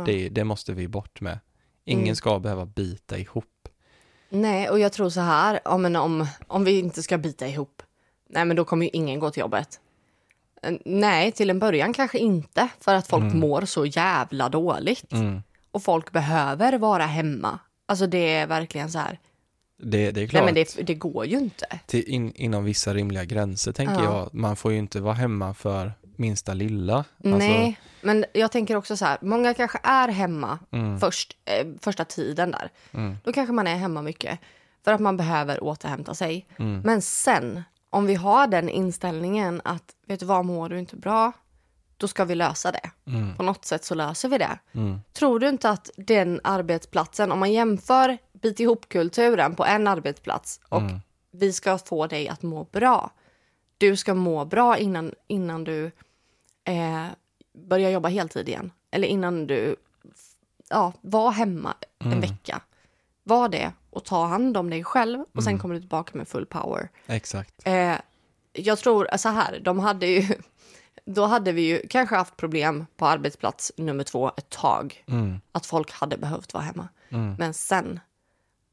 det, 0.05 0.29
det 0.29 0.43
måste 0.43 0.73
vi 0.73 0.87
bort 0.87 1.21
med. 1.21 1.39
Ingen 1.85 2.03
Mm. 2.03 2.15
ska 2.15 2.39
behöva 2.39 2.65
bita 2.65 3.17
ihop. 3.17 3.67
Nej, 4.29 4.69
och 4.69 4.79
jag 4.79 4.93
tror 4.93 5.09
så 5.09 5.21
här, 5.21 5.77
men 5.77 5.95
om, 5.95 6.27
om 6.47 6.63
vi 6.63 6.79
inte 6.79 7.03
ska 7.03 7.17
bita 7.17 7.47
ihop, 7.47 7.81
nej 8.29 8.45
men 8.45 8.55
då 8.57 8.65
kommer 8.65 8.85
ju 8.85 8.89
ingen 8.93 9.19
gå 9.19 9.31
till 9.31 9.41
jobbet. 9.41 9.79
Eh, 10.63 10.73
Nej, 10.85 11.31
till 11.31 11.49
en 11.49 11.59
början 11.59 11.93
kanske 11.93 12.19
inte, 12.19 12.67
för 12.79 12.95
att 12.95 13.07
folk 13.07 13.23
Mm. 13.23 13.39
mår 13.39 13.61
så 13.65 13.85
jävla 13.85 14.49
dåligt. 14.49 15.11
Mm. 15.13 15.41
Och 15.71 15.83
folk 15.83 16.11
behöver 16.11 16.77
vara 16.77 17.05
hemma. 17.05 17.59
Alltså 17.85 18.07
det 18.07 18.33
är 18.35 18.47
verkligen 18.47 18.91
så 18.91 18.99
här, 18.99 19.19
Det, 19.81 20.11
det 20.11 20.21
är 20.21 20.27
klart, 20.27 20.43
nej 20.45 20.53
men 20.53 20.63
det, 20.77 20.87
det 20.87 20.93
går 20.95 21.25
ju 21.25 21.37
inte. 21.37 21.79
till 21.85 22.03
in, 22.03 22.31
inom 22.35 22.63
vissa 22.63 22.93
rimliga 22.93 23.25
gränser 23.25 23.71
tänker 23.71 23.93
Ja. 23.93 24.03
jag. 24.03 24.33
Man 24.33 24.55
får 24.55 24.71
ju 24.71 24.77
inte 24.77 24.99
vara 25.01 25.13
hemma 25.13 25.53
för 25.53 25.91
minsta 26.15 26.53
lilla. 26.53 26.95
Alltså, 26.97 27.37
Nej, 27.37 27.79
men 28.01 28.25
jag 28.33 28.51
tänker 28.51 28.75
också 28.75 28.97
så 28.97 29.05
här, 29.05 29.17
många 29.21 29.53
kanske 29.53 29.79
är 29.83 30.07
hemma 30.07 30.59
Mm, 30.71 30.99
först, 30.99 31.37
eh, 31.45 31.67
första 31.81 32.05
tiden 32.05 32.51
där. 32.51 32.69
mm, 32.91 33.17
Då 33.23 33.33
kanske 33.33 33.53
man 33.53 33.67
är 33.67 33.75
hemma 33.75 34.01
mycket 34.01 34.39
för 34.83 34.91
att 34.93 35.01
man 35.01 35.17
behöver 35.17 35.63
återhämta 35.63 36.13
sig. 36.13 36.45
mm, 36.59 36.81
Men 36.81 37.01
sen, 37.01 37.63
om 37.89 38.05
vi 38.05 38.15
har 38.15 38.47
den 38.47 38.69
inställningen 38.69 39.61
att 39.63 39.95
vet 40.07 40.19
du 40.19 40.25
vad, 40.25 40.45
mår 40.45 40.69
du 40.69 40.79
inte 40.79 40.95
bra, 40.95 41.31
då 41.97 42.07
ska 42.07 42.25
vi 42.25 42.35
lösa 42.35 42.71
det. 42.71 42.91
mm, 43.07 43.35
På 43.35 43.43
något 43.43 43.65
sätt 43.65 43.85
så 43.85 43.95
löser 43.95 44.29
vi 44.29 44.37
det. 44.37 44.59
mm, 44.71 44.99
Tror 45.13 45.39
du 45.39 45.49
inte 45.49 45.69
att 45.69 45.89
den 45.97 46.39
arbetsplatsen, 46.43 47.31
om 47.31 47.39
man 47.39 47.51
jämför 47.51 48.17
bit 48.33 48.59
ihop-kulturen 48.59 49.55
på 49.55 49.65
en 49.65 49.87
arbetsplats 49.87 50.61
och 50.69 50.81
mm, 50.81 50.99
vi 51.31 51.53
ska 51.53 51.77
få 51.77 52.07
dig 52.07 52.27
att 52.29 52.41
må 52.43 52.63
bra. 52.63 53.11
Du 53.77 53.95
ska 53.95 54.13
må 54.13 54.45
bra 54.45 54.77
innan, 54.77 55.13
innan 55.27 55.63
du 55.63 55.85
eh, 56.63 57.05
börjar 57.53 57.89
jobba 57.89 58.09
heltid 58.09 58.49
igen. 58.49 58.71
Eller 58.91 59.07
innan 59.07 59.47
du 59.47 59.75
ja, 60.69 60.93
var 61.01 61.31
hemma 61.31 61.73
en 61.99 62.07
Mm. 62.07 62.21
vecka. 62.21 62.61
Var 63.23 63.49
det 63.49 63.71
och 63.89 64.03
ta 64.05 64.25
hand 64.25 64.57
om 64.57 64.69
dig 64.69 64.83
själv 64.83 65.19
och 65.35 65.43
sen 65.43 65.51
Mm. 65.51 65.59
kommer 65.61 65.75
du 65.75 65.81
tillbaka 65.81 66.17
med 66.17 66.27
full 66.27 66.45
power. 66.45 66.89
exakt. 67.07 67.53
Eh, 67.67 67.95
jag 68.53 68.79
tror 68.79 69.17
så 69.17 69.29
här, 69.29 69.59
de 69.59 69.79
hade 69.79 70.05
ju, 70.07 70.27
då 71.05 71.25
hade 71.25 71.51
vi 71.51 71.61
ju 71.61 71.87
kanske 71.87 72.15
haft 72.15 72.37
problem 72.37 72.85
på 72.97 73.05
arbetsplats 73.07 73.71
nummer 73.77 74.03
två 74.03 74.31
ett 74.37 74.49
tag. 74.49 75.03
Mm, 75.07 75.41
Att 75.51 75.65
folk 75.65 75.91
hade 75.91 76.17
behövt 76.17 76.53
vara 76.53 76.63
hemma. 76.63 76.87
mm, 77.09 77.35
Men 77.39 77.53
sen 77.53 77.99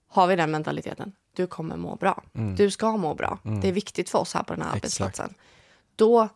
har 0.09 0.27
vi 0.27 0.37
den 0.37 0.51
mentaliteten. 0.51 1.13
Du 1.33 1.47
kommer 1.47 1.77
må 1.77 1.97
bra. 1.97 2.23
mm, 2.35 2.55
Du 2.57 2.71
ska 2.71 2.97
må 2.97 3.15
bra. 3.15 3.39
Mm. 3.45 3.61
Det 3.61 3.69
är 3.69 3.73
viktigt 3.73 4.11
för 4.11 4.19
oss 4.19 4.35
här 4.35 4.43
på 4.43 4.53
den 4.55 4.63
här 4.63 4.69
Exakt. 4.77 4.85
arbetsplatsen. 4.85 5.35
Då, 5.97 6.29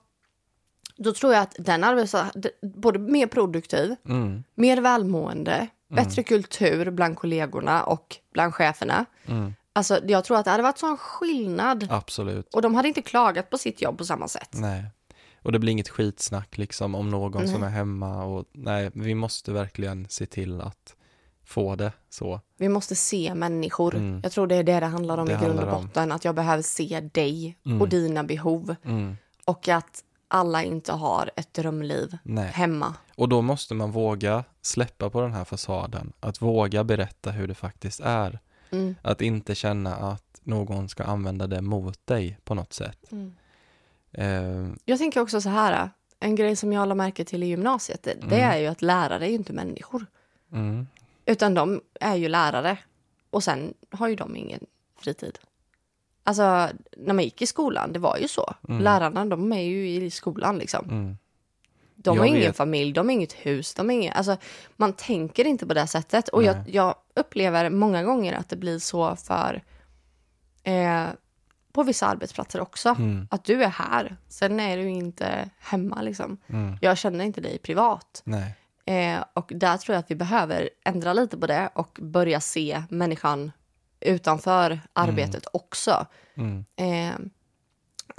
då 0.96 1.12
tror 1.12 1.32
jag 1.34 1.42
att 1.42 1.54
den 1.58 1.84
arbetsplatsen, 1.84 2.42
både 2.62 2.98
mer 2.98 3.26
produktiv, 3.26 3.96
mm, 4.08 4.44
mer 4.54 4.80
välmående, 4.80 5.66
bättre 5.90 6.22
kultur 6.22 6.90
bland 6.90 7.16
kollegorna 7.16 7.82
och 7.84 8.16
bland 8.32 8.54
cheferna. 8.54 9.04
mm, 9.26 9.54
Alltså, 9.72 10.00
jag 10.06 10.24
tror 10.24 10.36
att 10.38 10.44
det 10.44 10.50
hade 10.50 10.62
varit 10.62 10.78
sån 10.78 10.96
skillnad. 10.96 11.86
absolut. 11.90 12.54
Och 12.54 12.62
de 12.62 12.74
hade 12.74 12.88
inte 12.88 13.02
klagat 13.02 13.50
på 13.50 13.58
sitt 13.58 13.82
jobb 13.82 13.98
på 13.98 14.04
samma 14.04 14.28
sätt. 14.28 14.50
Nej. 14.52 14.84
Och 15.42 15.52
det 15.52 15.58
blir 15.58 15.72
inget 15.72 15.88
skitsnack 15.88 16.58
liksom 16.58 16.94
om 16.94 17.10
någon 17.10 17.48
som 17.48 17.60
Nej. 17.60 17.68
är 17.68 17.72
hemma 17.72 18.24
och 18.24 18.44
nej, 18.52 18.90
vi 18.94 19.14
måste 19.14 19.52
verkligen 19.52 20.06
se 20.08 20.26
till 20.26 20.60
att 20.60 20.94
få 21.44 21.76
det 21.76 21.92
så. 22.10 22.40
Vi 22.56 22.68
måste 22.68 22.94
se 22.94 23.34
människor. 23.34 23.94
Mm. 23.94 24.20
Jag 24.22 24.32
tror 24.32 24.46
det 24.46 24.56
är 24.56 24.62
det 24.62 24.80
det 24.80 24.86
handlar 24.86 25.18
om 25.18 25.26
Det 25.26 25.32
i 25.32 25.36
grund 25.36 25.50
och 25.50 25.56
handlar 25.58 25.76
om. 25.76 25.86
botten. 25.86 26.12
Att 26.12 26.24
jag 26.24 26.34
behöver 26.34 26.62
se 26.62 27.00
dig 27.12 27.56
Mm. 27.66 27.80
och 27.82 27.88
dina 27.88 28.24
behov. 28.24 28.76
Mm, 28.84 29.16
Och 29.44 29.68
att 29.68 30.04
alla 30.30 30.62
inte 30.62 30.92
har 30.92 31.30
ett 31.36 31.54
drömliv 31.54 32.18
nej. 32.22 32.48
hemma. 32.48 32.94
Och 33.16 33.28
då 33.28 33.42
måste 33.42 33.74
man 33.74 33.90
våga 33.90 34.44
släppa 34.62 35.10
på 35.10 35.20
den 35.20 35.32
här 35.32 35.44
fasaden. 35.44 36.12
Att 36.20 36.42
våga 36.42 36.84
berätta 36.84 37.30
hur 37.30 37.48
det 37.48 37.54
faktiskt 37.54 38.00
är. 38.00 38.38
Mm. 38.70 38.94
Att 39.02 39.20
inte 39.20 39.54
känna 39.54 39.96
att 39.96 40.40
någon 40.42 40.88
ska 40.88 41.04
använda 41.04 41.46
det 41.46 41.62
mot 41.62 42.06
dig 42.06 42.38
på 42.44 42.54
något 42.54 42.72
sätt. 42.72 43.12
Mm. 43.12 43.34
Eh, 44.12 44.76
Jag 44.84 44.98
tänker 44.98 45.20
också 45.20 45.40
så 45.40 45.48
här. 45.48 45.90
En 46.20 46.34
grej 46.34 46.56
som 46.56 46.72
jag 46.72 46.88
la 46.88 46.94
märke 46.94 47.24
till 47.24 47.42
i 47.42 47.46
gymnasiet, 47.46 48.02
det, 48.02 48.14
det 48.14 48.36
Mm. 48.36 48.50
är 48.50 48.56
ju 48.58 48.66
att 48.66 48.82
lärare 48.82 49.24
är 49.26 49.28
ju 49.28 49.34
inte 49.34 49.52
människor. 49.52 50.06
mm, 50.52 50.86
Utan 51.26 51.54
de 51.54 51.80
är 52.00 52.14
ju 52.16 52.28
lärare. 52.28 52.78
Och 53.30 53.44
sen 53.44 53.74
har 53.90 54.08
ju 54.08 54.16
de 54.16 54.36
ingen 54.36 54.60
fritid. 54.98 55.38
Alltså, 56.24 56.68
när 56.96 57.14
man 57.14 57.24
gick 57.24 57.42
i 57.42 57.46
skolan, 57.46 57.92
det 57.92 57.98
var 57.98 58.16
ju 58.16 58.28
så. 58.28 58.54
Mm. 58.68 58.82
Lärarna, 58.82 59.24
de 59.24 59.52
är 59.52 59.60
ju 59.62 59.88
i 59.90 60.10
skolan 60.10 60.58
liksom. 60.58 60.84
mm, 60.90 61.16
De 61.94 62.18
har 62.18 62.26
Jag 62.26 62.36
ingen 62.36 62.46
vet. 62.48 62.56
familj, 62.56 62.92
de 62.92 63.06
har 63.06 63.12
inget 63.12 63.32
hus, 63.32 63.74
de 63.74 63.86
har 63.88 63.94
ingen, 63.94 64.12
alltså, 64.12 64.36
man 64.76 64.92
tänker 64.92 65.44
inte 65.46 65.66
på 65.66 65.74
det 65.74 65.86
sättet. 65.86 66.28
Och 66.28 66.42
jag, 66.42 66.56
jag 66.66 66.94
upplever 67.14 67.70
många 67.70 68.02
gånger 68.02 68.34
att 68.34 68.48
det 68.48 68.56
blir 68.56 68.78
så 68.78 69.16
för 69.16 69.62
eh, 70.62 71.06
på 71.72 71.82
vissa 71.82 72.06
arbetsplatser 72.06 72.60
också. 72.60 72.88
mm, 72.88 73.28
Att 73.30 73.44
du 73.44 73.62
är 73.64 73.68
här, 73.68 74.16
sen 74.28 74.60
är 74.60 74.76
du 74.76 74.88
inte 74.88 75.50
hemma 75.58 76.02
liksom. 76.02 76.36
mm. 76.46 76.76
Jag 76.80 76.98
känner 76.98 77.24
inte 77.24 77.40
dig 77.40 77.58
privat. 77.58 78.22
Eh, 78.84 79.24
och 79.34 79.52
där 79.54 79.76
tror 79.76 79.94
jag 79.94 80.00
att 80.00 80.10
vi 80.10 80.14
behöver 80.14 80.70
ändra 80.84 81.12
lite 81.12 81.36
på 81.38 81.46
det 81.46 81.70
och 81.74 81.98
börja 82.02 82.40
se 82.40 82.82
människan 82.90 83.52
utanför 84.00 84.80
arbetet 84.92 85.46
också. 85.52 86.06
Mm, 86.34 86.64
Eh, 86.76 87.14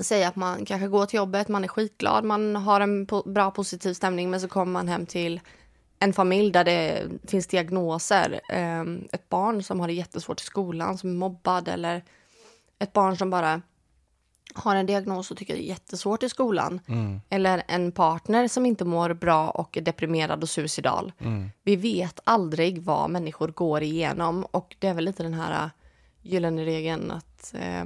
säga 0.03 0.27
att 0.27 0.35
man 0.35 0.65
kanske 0.65 0.87
går 0.87 1.05
till 1.05 1.17
jobbet, 1.17 1.47
man 1.47 1.63
är 1.63 1.67
skitglad, 1.67 2.23
man 2.23 2.55
har 2.55 2.81
en 2.81 3.07
po- 3.07 3.31
bra 3.33 3.51
positiv 3.51 3.93
stämning 3.93 4.29
men 4.29 4.41
så 4.41 4.47
kommer 4.47 4.71
man 4.71 4.87
hem 4.87 5.05
till 5.05 5.39
en 5.99 6.13
familj 6.13 6.51
där 6.51 6.63
det 6.63 7.07
finns 7.27 7.47
diagnoser. 7.47 8.41
Eh, 8.49 8.81
ett 9.11 9.29
barn 9.29 9.63
som 9.63 9.79
har 9.79 9.87
det 9.87 9.93
jättesvårt 9.93 10.41
i 10.41 10.43
skolan, 10.43 10.97
som 10.97 11.09
är 11.09 11.13
mobbad 11.15 11.67
eller 11.67 12.03
ett 12.79 12.93
barn 12.93 13.17
som 13.17 13.29
bara 13.29 13.61
har 14.55 14.75
en 14.75 14.85
diagnos 14.85 15.31
och 15.31 15.37
tycker 15.37 15.53
det 15.53 15.63
är 15.63 15.67
jättesvårt 15.67 16.23
i 16.23 16.29
skolan. 16.29 16.79
mm, 16.87 17.21
Eller 17.29 17.63
en 17.67 17.91
partner 17.91 18.47
som 18.47 18.65
inte 18.65 18.85
mår 18.85 19.13
bra 19.13 19.49
och 19.49 19.77
är 19.77 19.81
deprimerad 19.81 20.43
och 20.43 20.49
suicidal. 20.49 21.11
mm, 21.19 21.49
Vi 21.63 21.75
vet 21.75 22.19
aldrig 22.23 22.81
vad 22.81 23.09
människor 23.09 23.47
går 23.47 23.83
igenom 23.83 24.43
och 24.51 24.75
det 24.79 24.87
är 24.87 24.93
väl 24.93 25.05
lite 25.05 25.23
den 25.23 25.33
här 25.33 25.63
äh, 25.63 25.69
gyllene 26.21 26.65
regeln 26.65 27.11
att 27.11 27.53
eh, 27.57 27.85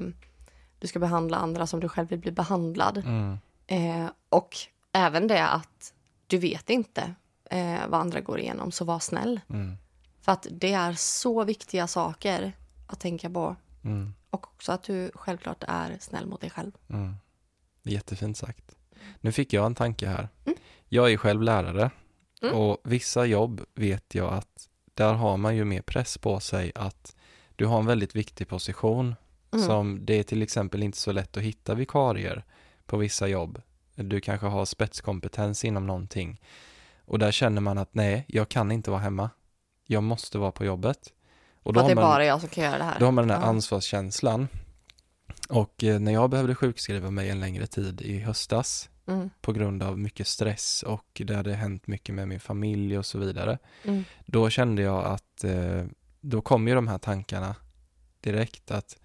du 0.79 0.87
ska 0.87 0.99
behandla 0.99 1.37
andra 1.37 1.67
som 1.67 1.79
du 1.79 1.89
själv 1.89 2.07
vill 2.09 2.19
bli 2.19 2.31
behandlad. 2.31 2.97
mm, 2.97 3.37
Eh, 3.67 4.05
och 4.29 4.55
även 4.93 5.27
det 5.27 5.47
att 5.47 5.93
du 6.27 6.37
vet 6.37 6.69
inte 6.69 7.13
eh, 7.49 7.79
vad 7.87 7.99
andra 8.01 8.21
går 8.21 8.39
igenom, 8.39 8.71
så 8.71 8.85
var 8.85 8.99
snäll. 8.99 9.39
mm, 9.49 9.77
För 10.21 10.31
att 10.31 10.47
det 10.51 10.73
är 10.73 10.93
så 10.93 11.43
viktiga 11.43 11.87
saker 11.87 12.53
att 12.87 12.99
tänka 12.99 13.29
på. 13.29 13.55
Och 14.35 14.47
också 14.53 14.71
att 14.71 14.83
du 14.83 15.11
självklart 15.15 15.63
är 15.67 15.97
snäll 15.99 16.25
mot 16.25 16.41
dig 16.41 16.49
själv. 16.49 16.71
mm. 16.89 17.13
Jättefint 17.83 18.37
sagt. 18.37 18.75
Nu 19.21 19.31
fick 19.31 19.53
jag 19.53 19.65
en 19.65 19.75
tanke 19.75 20.07
här. 20.07 20.29
Mm. 20.45 20.57
Jag 20.87 21.11
är 21.11 21.17
själv 21.17 21.41
lärare 21.41 21.91
Mm. 22.41 22.55
och 22.57 22.77
vissa 22.83 23.25
jobb 23.25 23.61
vet 23.73 24.15
jag 24.15 24.33
att 24.33 24.69
där 24.93 25.13
har 25.13 25.37
man 25.37 25.55
ju 25.55 25.65
mer 25.65 25.81
press 25.81 26.17
på 26.17 26.39
sig 26.39 26.71
att 26.75 27.15
du 27.55 27.65
har 27.65 27.79
en 27.79 27.85
väldigt 27.85 28.15
viktig 28.15 28.47
position 28.47 29.15
Mm. 29.53 29.65
som 29.65 30.05
det 30.05 30.19
är 30.19 30.23
till 30.23 30.41
exempel 30.41 30.83
inte 30.83 30.97
så 30.97 31.11
lätt 31.11 31.37
att 31.37 31.43
hitta 31.43 31.73
vikarier 31.75 32.43
på 32.85 32.97
vissa 32.97 33.27
jobb. 33.27 33.61
Du 33.95 34.21
kanske 34.21 34.47
har 34.47 34.65
spetskompetens 34.65 35.65
inom 35.65 35.87
någonting 35.87 36.41
och 37.05 37.19
där 37.19 37.31
känner 37.31 37.61
man 37.61 37.77
att 37.77 37.93
nej, 37.93 38.25
jag 38.27 38.49
kan 38.49 38.71
inte 38.71 38.91
vara 38.91 39.01
hemma. 39.01 39.29
Jag 39.85 40.03
måste 40.03 40.37
vara 40.37 40.51
på 40.51 40.65
jobbet. 40.65 41.13
Och 41.65 41.73
För 41.73 41.81
att 41.81 41.87
det 41.87 41.91
är 41.93 41.95
man, 41.95 42.03
bara 42.03 42.25
jag 42.25 42.39
som 42.39 42.49
kan 42.49 42.63
göra 42.63 42.77
det 42.77 42.83
här. 42.83 42.99
då 42.99 43.05
har 43.05 43.11
man 43.11 43.27
den 43.27 43.37
här 43.37 43.43
Ja. 43.45 43.49
ansvarskänslan. 43.49 44.47
Och 45.49 45.83
eh, 45.83 45.99
när 45.99 46.11
jag 46.13 46.29
behövde 46.29 46.55
sjukskriva 46.55 47.11
mig 47.11 47.29
en 47.29 47.39
längre 47.39 47.67
tid 47.67 48.01
i 48.01 48.19
höstas 48.19 48.89
Mm. 49.07 49.29
på 49.41 49.53
grund 49.53 49.83
av 49.83 49.99
mycket 49.99 50.27
stress 50.27 50.83
och 50.83 51.21
det 51.25 51.35
hade 51.35 51.53
hänt 51.53 51.87
mycket 51.87 52.15
med 52.15 52.27
min 52.27 52.39
familj 52.39 52.97
och 52.97 53.05
så 53.05 53.17
vidare. 53.19 53.57
Mm. 53.83 54.03
Då 54.25 54.49
kände 54.49 54.81
jag 54.81 55.05
att 55.05 55.43
eh, 55.43 55.85
då 56.21 56.41
kom 56.41 56.67
ju 56.67 56.75
de 56.75 56.87
här 56.87 56.97
tankarna 56.97 57.55
direkt 58.21 58.71
att 58.71 58.97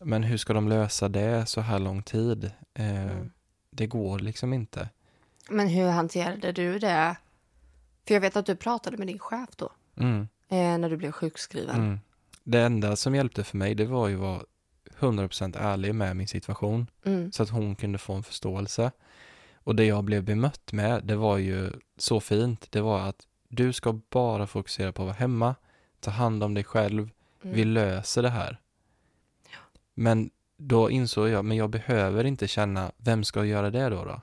men 0.00 0.22
hur 0.22 0.36
ska 0.36 0.52
de 0.52 0.68
lösa 0.68 1.08
det 1.08 1.46
så 1.46 1.60
här 1.60 1.78
lång 1.78 2.02
tid? 2.02 2.44
Eh, 2.74 3.00
Mm. 3.10 3.30
Det 3.70 3.86
går 3.86 4.18
liksom 4.18 4.52
inte. 4.52 4.88
Men 5.50 5.68
hur 5.68 5.88
hanterade 5.88 6.52
du 6.52 6.78
det? 6.78 7.16
För 8.06 8.14
jag 8.14 8.20
vet 8.20 8.36
att 8.36 8.46
du 8.46 8.56
pratade 8.56 8.96
med 8.96 9.06
din 9.06 9.18
chef 9.18 9.48
då, 9.56 9.72
Mm, 9.96 10.28
eh, 10.50 10.78
när 10.78 10.90
du 10.90 10.96
blev 10.96 11.12
sjukskriven. 11.12 11.76
mm. 11.76 12.00
Det 12.44 12.60
enda 12.60 12.96
som 12.96 13.14
hjälpte 13.14 13.44
för 13.44 13.56
mig 13.56 13.74
det 13.74 13.86
var 13.86 14.08
ju 14.08 14.14
att 14.14 14.20
vara 14.20 14.42
100% 14.98 15.56
ärlig 15.58 15.94
med 15.94 16.16
min 16.16 16.28
situation 16.28 16.86
Mm. 17.04 17.32
så 17.32 17.42
att 17.42 17.50
hon 17.50 17.74
kunde 17.76 17.98
få 17.98 18.12
en 18.14 18.22
förståelse. 18.22 18.90
Och 19.54 19.76
det 19.76 19.84
jag 19.84 20.04
blev 20.04 20.24
bemött 20.24 20.72
med 20.72 21.04
det 21.04 21.16
var 21.16 21.38
ju 21.38 21.70
så 21.96 22.20
fint. 22.20 22.66
Det 22.72 22.80
var 22.80 23.00
att 23.00 23.26
du 23.48 23.72
ska 23.72 24.00
bara 24.10 24.46
fokusera 24.46 24.92
på 24.92 25.02
att 25.02 25.06
vara 25.06 25.16
hemma, 25.16 25.54
ta 26.00 26.10
hand 26.10 26.42
om 26.44 26.54
dig 26.54 26.64
själv, 26.64 27.10
Mm. 27.42 27.56
vi 27.56 27.64
löser 27.64 28.22
det 28.22 28.28
här. 28.30 28.60
Men 29.94 30.30
då 30.56 30.90
insåg 30.90 31.28
jag, 31.28 31.44
men 31.44 31.56
jag 31.56 31.70
behöver 31.70 32.24
inte 32.24 32.48
känna, 32.48 32.92
vem 32.96 33.24
ska 33.24 33.44
göra 33.44 33.70
det 33.70 33.88
då? 33.88 34.04
då? 34.04 34.20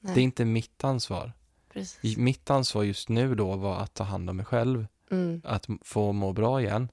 Nej, 0.00 0.14
Det 0.14 0.20
är 0.20 0.24
inte 0.24 0.44
mitt 0.44 0.84
ansvar. 0.84 1.32
precis. 1.72 2.16
Mitt 2.16 2.50
ansvar 2.50 2.82
just 2.82 3.08
nu 3.08 3.34
då 3.34 3.56
var 3.56 3.76
att 3.80 3.94
ta 3.94 4.04
hand 4.04 4.30
om 4.30 4.36
mig 4.36 4.46
själv, 4.46 4.86
Mm. 5.10 5.40
att 5.44 5.66
få 5.84 6.12
må 6.12 6.32
bra 6.32 6.60
igen. 6.60 6.88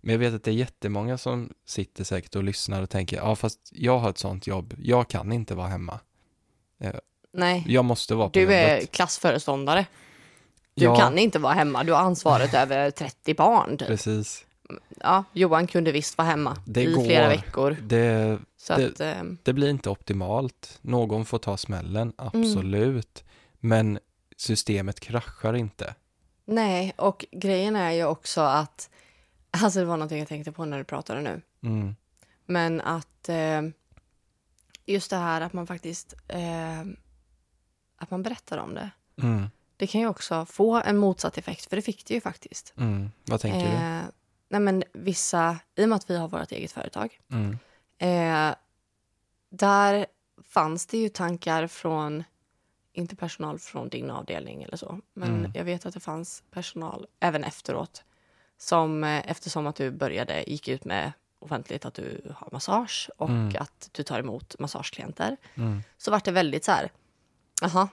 Men 0.00 0.12
jag 0.12 0.18
vet 0.18 0.34
att 0.34 0.42
det 0.44 0.50
är 0.50 0.54
jättemånga 0.54 1.18
som 1.18 1.52
sitter 1.66 2.04
säkert 2.04 2.36
och 2.36 2.44
lyssnar 2.44 2.82
och 2.82 2.90
tänker, 2.90 3.16
ja 3.16 3.36
fast 3.36 3.58
jag 3.72 3.98
har 3.98 4.10
ett 4.10 4.18
sånt 4.18 4.46
jobb, 4.46 4.74
jag 4.78 5.08
kan 5.08 5.32
inte 5.32 5.54
vara 5.54 5.68
hemma. 5.68 6.00
Nej, 7.32 7.64
Jag 7.68 7.84
måste 7.84 8.14
vara 8.14 8.28
på 8.28 8.32
du 8.32 8.40
jobbet. 8.40 8.82
är 8.82 8.86
klassföreståndare. 8.86 9.86
Du 10.74 10.84
ja, 10.84 10.96
kan 10.96 11.18
inte 11.18 11.38
vara 11.38 11.52
hemma, 11.52 11.84
du 11.84 11.92
har 11.92 12.00
ansvaret 12.00 12.54
över 12.62 12.90
30 12.90 13.34
barn. 13.34 13.78
Typ. 13.78 13.88
precis. 13.88 14.46
Ja, 15.00 15.24
Johan 15.32 15.66
kunde 15.66 15.92
visst 15.92 16.18
vara 16.18 16.28
hemma 16.28 16.56
Det 16.66 16.82
i 16.82 16.92
går. 16.92 17.04
flera 17.04 17.28
veckor. 17.28 17.76
Det, 17.82 18.38
Så 18.56 18.76
Det- 18.76 18.86
att, 18.86 19.00
ehm, 19.00 19.38
det 19.42 19.52
blir 19.52 19.70
inte 19.70 19.90
optimalt. 19.90 20.78
Någon 20.82 21.24
får 21.24 21.38
ta 21.38 21.56
smällen, 21.56 22.12
absolut. 22.16 23.24
Men 23.60 23.98
systemet 24.36 25.00
kraschar 25.00 25.54
inte. 25.54 25.94
Nej, 26.44 26.92
och 26.96 27.24
grejen 27.32 27.76
är 27.76 27.90
ju 27.90 28.04
också 28.04 28.40
att, 28.40 28.90
alltså 29.50 29.78
det 29.80 29.84
var 29.86 29.96
någonting 29.96 30.18
jag 30.18 30.28
tänkte 30.28 30.52
på 30.52 30.64
när 30.64 30.78
du 30.78 30.84
pratade 30.84 31.20
nu, 31.20 31.40
Mm. 31.62 31.96
men 32.46 32.80
att 32.80 33.28
eh, 33.28 33.62
just 34.86 35.10
det 35.10 35.16
här 35.16 35.40
att 35.40 35.52
man 35.52 35.66
faktiskt, 35.66 36.14
eh, 36.28 36.80
att 37.96 38.10
man 38.10 38.22
berättar 38.22 38.58
om 38.58 38.74
det. 38.74 38.90
Mm. 39.22 39.50
Det 39.76 39.86
kan 39.86 40.00
ju 40.00 40.06
också 40.08 40.44
få 40.44 40.74
en 40.82 40.96
motsatt 40.98 41.38
effekt, 41.38 41.68
för 41.68 41.76
det 41.76 41.82
fick 41.82 42.06
det 42.06 42.14
ju 42.14 42.20
faktiskt. 42.20 42.72
Mm. 42.76 43.10
Vad 43.24 43.40
tänker 43.40 43.58
du? 43.60 43.64
Eh, 43.66 44.02
nej 44.48 44.60
men 44.60 44.82
vissa, 44.92 45.58
i 45.76 45.84
och 45.84 45.88
med 45.88 45.96
att 45.96 46.10
vi 46.10 46.16
har 46.16 46.28
vårt 46.28 46.52
eget 46.52 46.72
företag, 46.72 47.20
Mm. 47.30 47.58
eh, 47.98 48.54
där 49.50 50.06
fanns 50.48 50.86
det 50.86 50.98
ju 50.98 51.08
tankar 51.08 51.66
från, 51.66 52.24
inte 52.96 53.16
personal 53.16 53.58
från 53.58 53.88
din 53.88 54.10
avdelning 54.10 54.62
eller 54.62 54.76
så, 54.76 55.00
men 55.14 55.28
Mm. 55.38 55.52
jag 55.54 55.64
vet 55.64 55.86
att 55.86 55.94
det 55.94 56.00
fanns 56.00 56.42
personal 56.50 57.06
även 57.20 57.44
efteråt 57.44 58.04
som 58.58 59.04
eh, 59.04 59.30
eftersom 59.30 59.66
att 59.66 59.76
du 59.76 59.90
började, 59.90 60.44
gick 60.50 60.68
ut 60.68 60.84
med 60.84 61.12
offentligt 61.38 61.84
att 61.84 61.94
du 61.94 62.32
har 62.36 62.48
massage 62.52 63.10
och 63.16 63.28
Mm. 63.28 63.52
att 63.58 63.88
du 63.92 64.02
tar 64.02 64.18
emot 64.20 64.58
massageklienter, 64.58 65.36
Mm. 65.54 65.82
så 65.98 66.10
var 66.10 66.20
det 66.24 66.30
väldigt 66.30 66.64
så 66.64 66.72
här, 66.72 66.90
jaha, 67.62 67.88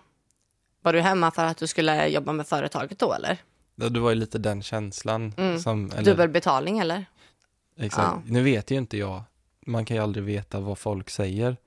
var 0.81 0.93
du 0.93 1.01
hemma 1.01 1.31
för 1.31 1.45
att 1.45 1.57
du 1.57 1.67
skulle 1.67 2.07
jobba 2.07 2.33
med 2.33 2.47
företaget 2.47 2.99
då 2.99 3.13
eller? 3.13 3.37
Det 3.75 3.99
var 3.99 4.09
ju 4.09 4.15
lite 4.15 4.37
den 4.37 4.63
känslan. 4.63 5.33
Mm. 5.37 5.59
Som, 5.59 5.91
eller, 5.91 6.03
Dubbelbetalning 6.03 6.79
eller? 6.79 7.05
exakt. 7.77 8.07
Ja. 8.07 8.21
Nu 8.25 8.43
vet 8.43 8.71
ju 8.71 8.75
inte 8.77 8.97
jag. 8.97 9.23
Man 9.65 9.85
kan 9.85 9.97
ju 9.97 10.03
aldrig 10.03 10.23
veta 10.25 10.59
vad 10.59 10.77
folk 10.77 11.09
säger. 11.09 11.57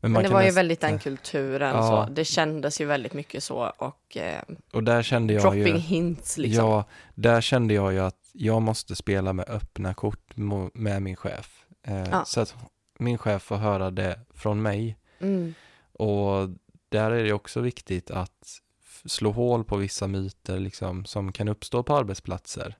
Men, 0.00 0.12
Men 0.12 0.22
det 0.22 0.28
var 0.28 0.42
ju 0.42 0.50
väldigt 0.50 0.80
den 0.80 0.98
kulturen. 0.98 1.76
Ja. 1.76 2.06
Så. 2.06 2.12
Det 2.12 2.24
kändes 2.24 2.80
ju 2.80 2.84
väldigt 2.84 3.12
mycket 3.14 3.42
så. 3.42 3.72
Och 3.76 4.16
eh, 4.16 4.42
Och 4.72 4.84
där 4.84 5.02
kände 5.02 5.32
jag 5.32 5.42
dropping 5.42 5.62
ju... 5.74 5.78
hints 5.78 6.38
liksom. 6.38 6.64
Ja, 6.66 6.84
där 7.14 7.40
kände 7.40 7.74
jag 7.74 7.92
ju 7.92 7.98
att 7.98 8.30
jag 8.32 8.62
måste 8.62 8.96
spela 8.96 9.32
med 9.32 9.48
öppna 9.48 9.94
kort 9.94 10.36
med 10.74 11.02
min 11.02 11.16
chef. 11.16 11.64
Eh, 11.82 12.08
Ja. 12.10 12.24
Så 12.24 12.40
att 12.40 12.54
min 12.98 13.18
chef 13.18 13.42
får 13.42 13.56
höra 13.56 13.90
det 13.90 14.20
från 14.34 14.62
mig. 14.62 14.96
Mm. 15.20 15.54
Och 15.92 16.48
där 16.88 17.10
är 17.10 17.24
det 17.24 17.32
också 17.32 17.60
viktigt 17.60 18.10
att 18.10 18.60
slå 19.04 19.30
hål 19.30 19.64
på 19.64 19.76
vissa 19.76 20.06
myter 20.06 20.58
liksom, 20.58 21.04
som 21.04 21.32
kan 21.32 21.48
uppstå 21.48 21.82
på 21.82 21.96
arbetsplatser. 21.96 22.76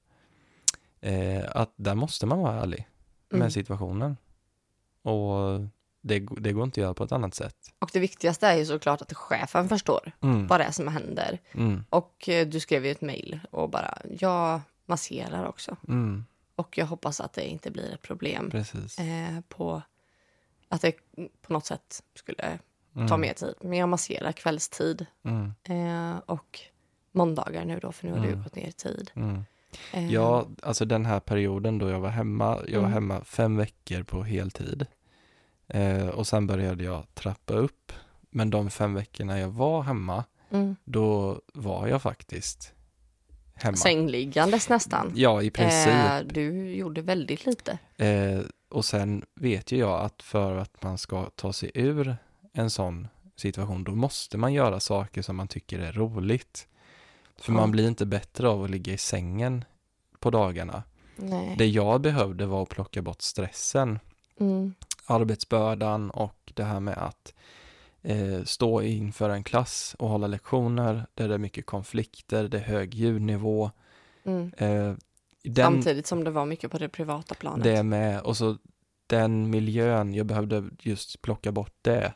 Eh, 1.00 1.44
att 1.50 1.72
där 1.76 1.94
måste 1.94 2.26
man 2.26 2.38
vara 2.38 2.60
ärlig 2.62 2.88
Mm. 3.32 3.38
med 3.40 3.52
situationen. 3.52 4.16
Och 5.02 5.60
det, 6.00 6.18
det 6.40 6.52
går 6.52 6.64
inte 6.64 6.80
att 6.80 6.82
göra 6.82 6.94
på 6.94 7.04
ett 7.04 7.12
annat 7.12 7.34
sätt. 7.34 7.56
Och 7.78 7.90
det 7.92 8.00
viktigaste 8.00 8.46
är 8.48 8.56
ju 8.56 8.64
såklart 8.66 9.02
att 9.02 9.12
chefen 9.12 9.68
förstår 9.68 10.12
Mm. 10.22 10.46
vad 10.46 10.60
det 10.60 10.64
är 10.64 10.70
som 10.70 10.88
händer. 10.88 11.38
Mm. 11.52 11.84
Och 11.90 12.28
eh, 12.28 12.46
du 12.48 12.60
skrev 12.60 12.84
ju 12.86 12.90
ett 12.92 13.00
mejl 13.00 13.40
och 13.50 13.70
bara, 13.70 13.98
jag 14.18 14.60
masserar 14.86 15.46
också. 15.46 15.76
Mm. 15.88 16.24
Och 16.56 16.78
jag 16.78 16.86
hoppas 16.86 17.20
att 17.20 17.32
det 17.32 17.46
inte 17.48 17.70
blir 17.70 17.94
ett 17.94 18.02
problem 18.02 18.50
eh, 18.98 19.40
på 19.48 19.82
att 20.68 20.80
det 20.82 20.92
på 21.42 21.52
något 21.52 21.66
sätt 21.66 22.02
skulle 22.14 22.58
Mm. 22.96 23.08
ta 23.08 23.16
mer 23.16 23.32
tid. 23.32 23.54
Men 23.60 23.78
jag 23.78 23.88
masserar 23.88 24.32
kvällstid 24.32 25.06
Mm. 25.24 25.52
eh, 25.64 26.18
och 26.26 26.60
måndagar 27.12 27.64
nu 27.64 27.78
då, 27.78 27.92
för 27.92 28.06
nu 28.06 28.12
har 28.12 28.20
du 28.20 28.28
Mm. 28.28 28.42
gått 28.42 28.54
ner 28.56 28.66
i 28.68 28.72
tid. 28.72 29.10
Mm. 29.14 29.44
Eh, 29.92 30.12
Ja, 30.12 30.48
alltså 30.62 30.84
den 30.84 31.06
här 31.06 31.20
perioden 31.20 31.78
då 31.78 31.88
jag 31.88 32.00
var 32.00 32.08
hemma, 32.08 32.58
jag 32.68 32.80
var 32.80 32.88
Mm. 32.88 32.92
hemma 32.92 33.24
fem 33.24 33.56
veckor 33.56 34.02
på 34.02 34.22
heltid. 34.22 34.86
Eh, 35.68 36.08
och 36.08 36.26
sen 36.26 36.46
började 36.46 36.84
jag 36.84 37.14
trappa 37.14 37.54
upp. 37.54 37.92
Men 38.30 38.50
de 38.50 38.70
fem 38.70 38.94
veckorna 38.94 39.38
jag 39.40 39.48
var 39.48 39.82
hemma, 39.82 40.24
mm. 40.50 40.76
då 40.84 41.40
var 41.54 41.86
jag 41.86 42.02
faktiskt 42.02 42.72
hemma. 43.54 43.76
Sängliggandes 43.76 44.68
nästan. 44.68 45.12
Ja, 45.14 45.42
i 45.42 45.50
princip. 45.50 45.88
Eh, 45.94 46.18
du 46.20 46.74
gjorde 46.74 47.02
väldigt 47.02 47.46
lite. 47.46 47.78
Eh, 47.96 48.40
och 48.68 48.84
sen 48.84 49.24
vet 49.34 49.72
ju 49.72 49.78
jag 49.78 50.00
att 50.00 50.22
för 50.22 50.56
att 50.56 50.82
man 50.82 50.98
ska 50.98 51.24
ta 51.34 51.52
sig 51.52 51.70
ur 51.74 52.16
en 52.52 52.70
sån 52.70 53.08
situation, 53.36 53.84
då 53.84 53.94
måste 53.94 54.38
man 54.38 54.52
göra 54.52 54.80
saker 54.80 55.22
som 55.22 55.36
man 55.36 55.48
tycker 55.48 55.78
är 55.78 55.92
roligt. 55.92 56.68
För 57.38 57.52
Ja. 57.52 57.56
man 57.56 57.70
blir 57.70 57.88
inte 57.88 58.06
bättre 58.06 58.48
av 58.48 58.64
att 58.64 58.70
ligga 58.70 58.92
i 58.92 58.98
sängen 58.98 59.64
på 60.18 60.30
dagarna. 60.30 60.82
Nej. 61.16 61.54
Det 61.58 61.66
jag 61.66 62.00
behövde 62.00 62.46
var 62.46 62.62
att 62.62 62.68
plocka 62.68 63.02
bort 63.02 63.22
stressen, 63.22 63.98
Mm. 64.40 64.74
Arbetsbördan 65.08 66.10
och 66.10 66.52
det 66.54 66.64
här 66.64 66.80
med 66.80 66.98
att 66.98 67.34
eh, 68.02 68.42
stå 68.44 68.82
inför 68.82 69.30
en 69.30 69.44
klass 69.44 69.96
och 69.98 70.08
hålla 70.08 70.26
lektioner 70.26 71.06
där 71.14 71.28
det 71.28 71.34
är 71.34 71.38
mycket 71.38 71.66
konflikter, 71.66 72.48
det 72.48 72.58
är 72.58 72.62
hög 72.62 72.94
ljudnivå. 72.94 73.70
Mm. 74.24 74.52
Eh, 74.56 74.94
den, 75.42 75.64
Samtidigt 75.64 76.06
som 76.06 76.24
det 76.24 76.30
var 76.30 76.46
mycket 76.46 76.70
på 76.70 76.78
det 76.78 76.88
privata 76.88 77.34
planet. 77.34 77.64
det 77.64 77.82
med 77.82 78.20
och 78.20 78.36
så 78.36 78.56
den 79.06 79.50
miljön, 79.50 80.14
jag 80.14 80.26
behövde 80.26 80.64
just 80.78 81.22
plocka 81.22 81.52
bort 81.52 81.76
det. 81.82 82.12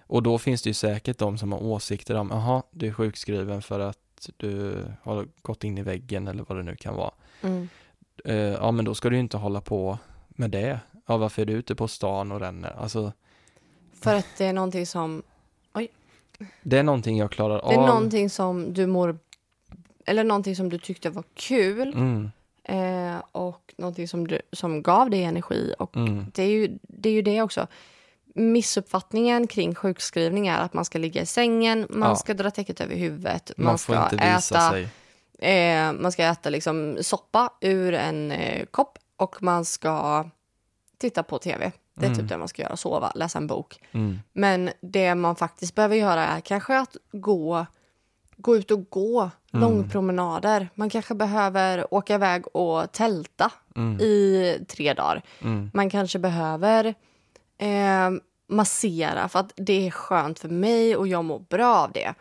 Och 0.00 0.22
då 0.22 0.38
finns 0.38 0.62
det 0.62 0.70
ju 0.70 0.74
säkert 0.74 1.18
de 1.18 1.38
som 1.38 1.52
har 1.52 1.62
åsikter 1.62 2.14
om, 2.14 2.30
jaha, 2.30 2.62
du 2.70 2.86
är 2.86 2.92
sjukskriven 2.92 3.62
för 3.62 3.80
att 3.80 4.30
du 4.36 4.84
har 5.02 5.26
gått 5.42 5.64
in 5.64 5.78
i 5.78 5.82
väggen 5.82 6.28
eller 6.28 6.44
vad 6.48 6.58
det 6.58 6.62
nu 6.62 6.76
kan 6.76 6.94
vara. 6.94 7.10
Mm. 7.42 7.68
Eh, 8.24 8.36
ja, 8.36 8.70
men 8.70 8.84
då 8.84 8.94
ska 8.94 9.10
du 9.10 9.18
inte 9.18 9.36
hålla 9.36 9.60
på 9.60 9.98
med 10.28 10.50
det. 10.50 10.80
Ja, 11.06 11.16
varför 11.16 11.42
är 11.42 11.46
du 11.46 11.52
ute 11.52 11.74
på 11.74 11.88
stan 11.88 12.32
och 12.32 12.40
ränner? 12.40 12.76
Alltså, 12.80 13.12
För 14.02 14.14
att 14.14 14.26
det 14.38 14.44
är 14.46 14.52
någonting 14.52 14.86
som, 14.86 15.22
det 16.62 16.78
är 16.78 16.82
någonting 16.82 17.18
jag 17.18 17.30
klarar 17.30 17.58
av. 17.58 17.68
det 17.68 17.74
är 17.74 17.86
någonting 17.86 18.30
som 18.30 18.74
du 18.74 18.86
mår, 18.86 19.18
eller 20.06 20.24
någonting 20.24 20.56
som 20.56 20.68
du 20.68 20.78
tyckte 20.78 21.10
var 21.10 21.24
kul 21.34 21.92
Mm, 21.92 22.30
eh, 22.64 23.22
och 23.32 23.74
någonting 23.76 24.08
som, 24.08 24.28
du, 24.28 24.40
som 24.52 24.82
gav 24.82 25.10
dig 25.10 25.22
energi. 25.22 25.74
Och 25.78 25.96
mm, 25.96 26.26
det 26.34 26.42
är, 26.42 26.48
ju, 26.48 26.78
det 26.82 27.08
är 27.08 27.12
ju 27.12 27.22
det 27.22 27.42
också. 27.42 27.66
Missuppfattningen 28.34 29.46
kring 29.46 29.74
sjukskrivning 29.74 30.46
är 30.48 30.58
att 30.58 30.74
man 30.74 30.84
ska 30.84 30.98
ligga 30.98 31.22
i 31.22 31.26
sängen, 31.26 31.86
man 31.90 32.08
Ja. 32.08 32.16
ska 32.16 32.34
dra 32.34 32.50
täcket 32.50 32.80
över 32.80 32.96
huvudet, 32.96 33.52
man, 33.56 33.64
man, 33.66 33.78
ska 33.78 34.06
äta 34.16 34.70
sig. 34.70 34.88
Eh, 35.38 35.92
man 35.92 36.12
ska 36.12 36.22
äta 36.24 36.50
liksom 36.50 36.98
soppa 37.00 37.52
ur 37.60 37.94
en 37.94 38.30
eh, 38.30 38.64
kopp 38.66 38.98
och 39.16 39.42
man 39.42 39.64
ska 39.64 40.24
titta 40.98 41.22
på 41.22 41.38
tv. 41.38 41.72
Det 41.94 42.02
är 42.06 42.10
Mm. 42.10 42.18
typ 42.18 42.28
det 42.28 42.38
man 42.38 42.48
ska 42.48 42.62
göra, 42.62 42.76
sova, 42.76 43.12
läsa 43.14 43.38
en 43.38 43.46
bok. 43.46 43.80
Mm, 43.92 44.18
Men 44.32 44.70
det 44.80 45.14
man 45.14 45.36
faktiskt 45.36 45.74
behöver 45.74 45.96
göra 45.96 46.26
är 46.26 46.40
kanske 46.40 46.78
att 46.78 46.96
gå, 47.12 47.66
gå 48.36 48.56
ut 48.56 48.70
och 48.70 48.90
gå 48.90 49.20
Mm. 49.20 49.30
långpromenader. 49.70 50.68
Man 50.74 50.90
kanske 50.90 51.14
behöver 51.14 51.94
åka 51.94 52.14
iväg 52.14 52.56
och 52.56 52.92
tälta 52.92 53.52
mm, 53.76 54.00
i 54.00 54.58
tre 54.68 54.94
dagar. 54.94 55.22
mm, 55.42 55.70
Man 55.74 55.90
kanske 55.90 56.18
behöver 56.18 56.94
eh, 57.58 58.10
massera 58.48 59.28
för 59.28 59.38
att 59.38 59.52
det 59.56 59.86
är 59.86 59.90
skönt 59.90 60.38
för 60.38 60.48
mig 60.48 60.96
och 60.96 61.08
jag 61.08 61.24
mår 61.24 61.38
bra 61.38 61.76
av 61.76 61.92
det. 61.92 62.14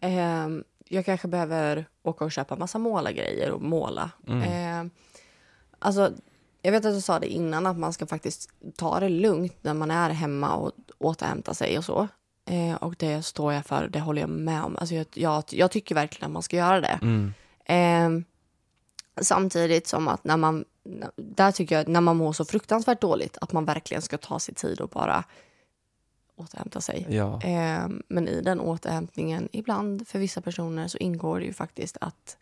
Eh, 0.00 0.48
jag 0.88 1.04
kanske 1.06 1.28
behöver 1.28 1.84
åka 2.02 2.24
och 2.24 2.32
köpa 2.32 2.56
massa 2.56 2.78
målargrejer 2.78 3.50
och 3.50 3.62
måla. 3.62 4.10
Eh, 4.28 4.84
alltså, 5.78 6.12
jag 6.62 6.72
vet 6.72 6.84
att 6.84 6.94
du 6.94 7.00
sa 7.00 7.18
det 7.18 7.26
innan 7.32 7.66
att 7.66 7.78
man 7.78 7.92
ska 7.92 8.06
faktiskt 8.06 8.50
ta 8.76 9.00
det 9.00 9.08
lugnt 9.08 9.56
när 9.62 9.74
man 9.74 9.90
är 9.90 10.10
hemma 10.10 10.54
och 10.54 10.72
återhämta 10.98 11.54
sig 11.54 11.78
och 11.78 11.84
så. 11.84 12.08
Eh, 12.44 12.74
och 12.74 12.94
det 12.98 13.22
står 13.22 13.52
jag 13.52 13.66
för, 13.66 13.88
det 13.88 14.00
håller 14.00 14.20
jag 14.20 14.30
med 14.30 14.62
om. 14.64 14.76
Alltså, 14.76 14.94
jag, 14.94 15.06
jag, 15.14 15.44
jag 15.50 15.70
tycker 15.70 15.94
verkligen 15.94 16.26
att 16.26 16.32
man 16.32 16.42
ska 16.42 16.56
göra 16.56 16.80
det. 16.80 16.98
mm, 17.02 17.34
Eh, 17.70 18.10
samtidigt 19.20 19.86
som 19.86 20.08
att 20.08 20.24
när 20.24 20.36
man, 20.36 20.64
där 21.16 21.52
tycker 21.52 21.76
jag 21.76 21.88
när 21.88 22.00
man 22.00 22.16
mår 22.16 22.32
så 22.32 22.44
fruktansvärt 22.44 23.00
dåligt 23.00 23.38
att 23.40 23.52
man 23.52 23.64
verkligen 23.64 24.02
ska 24.02 24.18
ta 24.18 24.38
sig 24.38 24.54
tid 24.54 24.80
och 24.80 24.88
bara 24.88 25.24
återhämta 26.36 26.80
sig. 26.80 27.06
Ja, 27.08 27.42
Eh, 27.42 27.88
men 28.08 28.28
i 28.28 28.40
den 28.40 28.60
återhämtningen, 28.60 29.48
ibland 29.52 30.08
för 30.08 30.18
vissa 30.18 30.40
personer 30.40 30.88
så 30.88 30.98
ingår 30.98 31.38
det 31.38 31.44
ju 31.46 31.52
faktiskt 31.52 31.96
att 32.00 32.36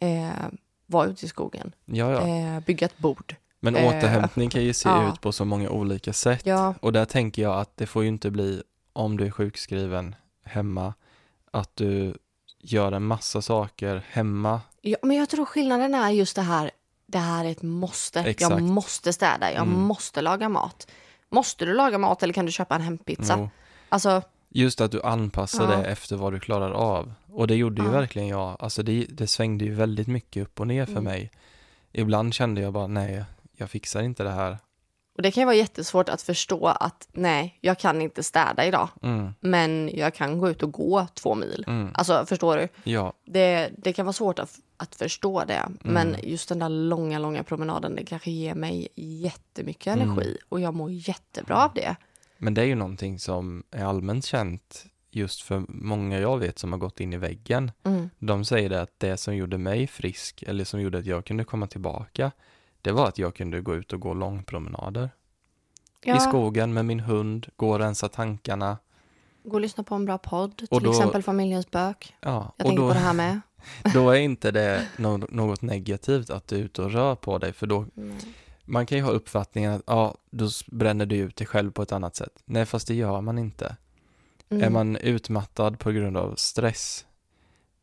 eh, 0.00 0.46
vara 0.86 1.06
ute 1.06 1.26
i 1.26 1.28
skogen, 1.28 1.72
ja, 1.84 2.12
ja. 2.12 2.28
eh, 2.28 2.60
bygga 2.60 2.86
ett 2.86 2.98
bord. 2.98 3.36
Men 3.60 3.76
eh, 3.76 3.86
återhämtning 3.88 4.50
kan 4.50 4.62
ju 4.62 4.72
se 4.72 4.88
ja. 4.88 5.12
ut 5.12 5.20
på 5.20 5.32
så 5.32 5.44
många 5.44 5.70
olika 5.70 6.12
sätt. 6.12 6.46
Ja, 6.46 6.74
Och 6.80 6.92
där 6.92 7.04
tänker 7.04 7.42
jag 7.42 7.58
att 7.60 7.76
det 7.76 7.86
får 7.86 8.02
ju 8.02 8.08
inte 8.08 8.30
bli, 8.30 8.62
om 8.92 9.16
du 9.16 9.26
är 9.26 9.30
sjukskriven 9.30 10.14
hemma, 10.44 10.94
att 11.50 11.76
du 11.76 12.14
gör 12.60 12.92
en 12.92 13.02
massa 13.02 13.42
saker 13.42 14.02
hemma. 14.10 14.60
ja, 14.82 14.96
men 15.02 15.16
jag 15.16 15.28
tror 15.28 15.44
skillnaden 15.44 15.94
är 15.94 16.10
just 16.10 16.36
det 16.36 16.42
här, 16.42 16.70
det 17.06 17.18
här 17.18 17.44
är 17.44 17.50
ett 17.50 17.62
måste. 17.62 18.20
Exakt. 18.20 18.50
Jag 18.50 18.62
måste 18.62 19.12
städa, 19.12 19.52
jag 19.52 19.62
Mm. 19.62 19.80
måste 19.80 20.20
laga 20.22 20.48
mat. 20.48 20.86
Måste 21.30 21.64
du 21.64 21.74
laga 21.74 21.98
mat 21.98 22.22
eller 22.22 22.34
kan 22.34 22.46
du 22.46 22.52
köpa 22.52 22.74
en 22.74 22.80
hempizza? 22.82 23.34
Jo. 23.38 23.50
Alltså, 23.88 24.22
Just 24.50 24.80
att 24.80 24.92
du 24.92 25.02
anpassar 25.02 25.72
Ja. 25.72 25.78
det 25.78 25.84
efter 25.86 26.16
vad 26.16 26.32
du 26.32 26.40
klarar 26.40 26.70
av. 26.70 27.12
Och 27.32 27.46
det 27.46 27.54
gjorde 27.54 27.82
ju 27.82 27.88
Ja. 27.88 27.92
verkligen 27.94 28.28
jag. 28.28 28.56
Alltså 28.58 28.82
det, 28.82 29.06
det 29.08 29.26
svängde 29.26 29.64
ju 29.64 29.74
väldigt 29.74 30.06
mycket 30.08 30.42
upp 30.42 30.60
och 30.60 30.66
ner 30.66 30.84
för 30.84 30.92
Mm. 30.92 31.04
mig. 31.04 31.30
Ibland 31.92 32.34
kände 32.34 32.60
jag 32.60 32.72
bara, 32.72 32.86
nej, 32.86 33.24
jag 33.60 33.70
fixar 33.70 34.02
inte 34.02 34.22
det 34.22 34.30
här. 34.30 34.58
och 35.16 35.22
det 35.22 35.30
kan 35.30 35.40
ju 35.40 35.44
vara 35.44 35.56
jättesvårt 35.56 36.08
att 36.08 36.22
förstå 36.22 36.66
att 36.66 37.08
nej, 37.12 37.58
jag 37.60 37.78
kan 37.78 38.02
inte 38.02 38.22
städa 38.22 38.66
idag, 38.66 38.88
Mm, 39.02 39.32
men 39.40 39.90
jag 39.94 40.14
kan 40.14 40.38
gå 40.38 40.48
ut 40.50 40.62
och 40.62 40.72
gå 40.72 41.06
två 41.14 41.34
mil. 41.34 41.64
mm, 41.66 41.90
Alltså, 41.94 42.26
förstår 42.26 42.56
du? 42.56 42.68
ja, 42.90 43.12
Det, 43.26 43.70
det 43.78 43.92
kan 43.92 44.06
vara 44.06 44.12
svårt 44.12 44.38
att, 44.38 44.58
att 44.76 44.94
förstå 44.94 45.44
det, 45.44 45.54
Mm. 45.54 45.78
men 45.80 46.16
just 46.22 46.48
den 46.48 46.58
där 46.58 46.68
långa, 46.68 47.18
långa 47.18 47.42
promenaden, 47.42 47.94
det 47.96 48.04
kanske 48.04 48.30
ger 48.30 48.54
mig 48.54 48.88
jättemycket 48.94 49.96
Mm. 49.96 50.10
energi 50.10 50.36
och 50.48 50.60
jag 50.60 50.74
mår 50.74 50.90
jättebra 50.90 51.64
av 51.64 51.74
det. 51.74 51.96
men 52.38 52.54
det 52.54 52.60
är 52.62 52.66
ju 52.66 52.74
någonting 52.74 53.18
som 53.18 53.62
är 53.70 53.84
allmänt 53.84 54.24
känt 54.24 54.84
just 55.10 55.42
för 55.42 55.64
många 55.68 56.18
jag 56.20 56.38
vet 56.38 56.58
som 56.58 56.72
har 56.72 56.78
gått 56.78 57.00
in 57.00 57.12
i 57.12 57.16
väggen. 57.16 57.70
Mm. 57.84 58.10
De 58.18 58.44
säger 58.44 58.68
det 58.68 58.82
att 58.82 58.94
det 59.00 59.16
som 59.16 59.36
gjorde 59.36 59.58
mig 59.58 59.86
frisk 59.86 60.42
eller 60.46 60.64
som 60.64 60.80
gjorde 60.80 60.98
att 60.98 61.06
jag 61.06 61.24
kunde 61.24 61.44
komma 61.44 61.66
tillbaka, 61.66 62.30
det 62.82 62.92
var 62.92 63.08
att 63.08 63.18
jag 63.18 63.34
kunde 63.34 63.60
gå 63.60 63.74
ut 63.74 63.92
och 63.92 64.00
gå 64.00 64.14
långpromenader. 64.14 65.10
I 66.02 66.08
Ja, 66.08 66.18
skogen 66.20 66.72
med 66.74 66.84
min 66.84 67.00
hund, 67.00 67.46
gå 67.56 67.70
och 67.70 67.78
rensa 67.78 68.08
tankarna. 68.08 68.78
gå 69.44 69.54
och 69.54 69.60
lyssna 69.60 69.84
på 69.84 69.94
en 69.94 70.04
bra 70.04 70.18
podd, 70.18 70.56
till 70.58 70.68
då- 70.70 70.90
exempel 70.90 71.22
Familjens 71.22 71.70
bök. 71.70 72.16
Ja, 72.20 72.28
Jag 72.30 72.44
och 72.46 72.56
tänker 72.70 72.76
då, 72.82 72.88
på 72.88 72.94
det 72.94 73.00
här 73.00 73.14
med. 73.14 73.40
då 73.94 74.10
är 74.10 74.18
inte 74.20 74.50
det 74.50 74.88
nå- 74.96 75.16
något 75.16 75.62
negativt 75.62 76.30
att 76.30 76.48
du 76.48 76.56
är 76.56 76.60
ute 76.60 76.82
och 76.82 76.92
rör 76.92 77.14
på 77.14 77.38
dig, 77.38 77.52
för 77.52 77.66
då 77.66 77.86
man 78.64 78.86
kan 78.86 78.98
ju 78.98 79.04
ha 79.04 79.10
uppfattningen 79.10 79.72
att 79.72 79.82
ja, 79.86 80.14
då 80.30 80.48
bränner 80.66 81.06
du 81.06 81.16
ut 81.16 81.36
dig 81.36 81.46
själv 81.46 81.70
på 81.70 81.82
ett 81.82 81.92
annat 81.92 82.16
sätt. 82.16 82.42
Nej, 82.44 82.66
fast 82.66 82.88
det 82.88 82.94
gör 82.94 83.20
man 83.20 83.38
inte. 83.38 83.76
Mm. 84.48 84.64
Är 84.64 84.70
man 84.70 84.96
utmattad 84.96 85.78
på 85.78 85.90
grund 85.90 86.16
av 86.16 86.34
stress, 86.34 87.06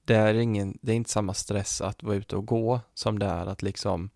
det 0.06 0.16
är, 0.16 0.34
ingen, 0.34 0.78
det 0.82 0.92
är 0.92 0.96
inte 0.96 1.10
samma 1.10 1.34
stress 1.34 1.82
att 1.82 2.04
vara 2.04 2.16
ute 2.16 2.36
och 2.36 2.46
gå 2.46 2.80
som 2.94 3.20
det 3.20 3.26
är 3.26 3.46
att 3.46 3.62
liksom 3.62 4.10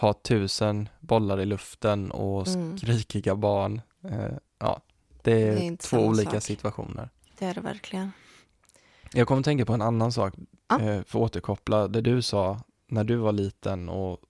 ha 0.00 0.12
tusen 0.12 0.88
bollar 1.00 1.40
i 1.40 1.46
luften 1.46 2.10
och 2.10 2.46
Mm. 2.48 2.78
skrikiga 2.78 3.36
barn. 3.36 3.80
Eh, 4.04 4.32
ja, 4.58 4.80
det 5.22 5.32
är, 5.32 5.54
Det 5.56 5.66
är 5.66 5.76
två 5.76 5.98
olika 5.98 6.30
sak. 6.30 6.42
situationer. 6.42 7.08
Det 7.38 7.44
är 7.44 7.54
det 7.54 7.60
verkligen. 7.60 8.12
Jag 9.12 9.28
kommer 9.28 9.42
tänka 9.42 9.66
på 9.66 9.72
en 9.72 9.82
annan 9.82 10.12
sak, 10.12 10.34
Ja. 10.68 10.80
eh, 10.80 11.02
för 11.02 11.18
att 11.18 11.24
återkoppla 11.24 11.88
det 11.88 12.00
du 12.00 12.22
sa 12.22 12.60
när 12.86 13.04
du 13.04 13.16
var 13.16 13.32
liten 13.32 13.88
och 13.88 14.20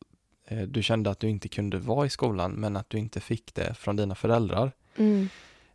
eh, 0.47 0.63
du 0.63 0.83
kände 0.83 1.11
att 1.11 1.21
du 1.21 1.29
inte 1.29 1.49
kunde 1.49 1.79
vara 1.79 2.07
i 2.07 2.11
skolan 2.11 2.53
men 2.53 2.77
att 2.77 2.91
du 2.91 2.99
inte 2.99 3.21
fick 3.21 3.55
det 3.55 3.75
från 3.75 3.97
dina 3.97 4.15
föräldrar. 4.15 4.73
Mm. 4.97 5.29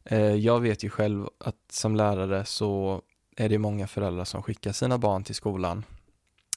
Eh, 0.04 0.20
jag 0.20 0.60
vet 0.62 0.84
ju 0.84 0.90
själv 0.90 1.28
att 1.38 1.56
som 1.70 1.96
lärare 1.96 2.46
så 2.46 3.02
är 3.38 3.50
det 3.50 3.58
många 3.58 3.88
föräldrar 3.88 4.24
som 4.26 4.44
skickar 4.44 4.72
sina 4.72 4.98
barn 4.98 5.24
till 5.24 5.36
skolan. 5.36 5.84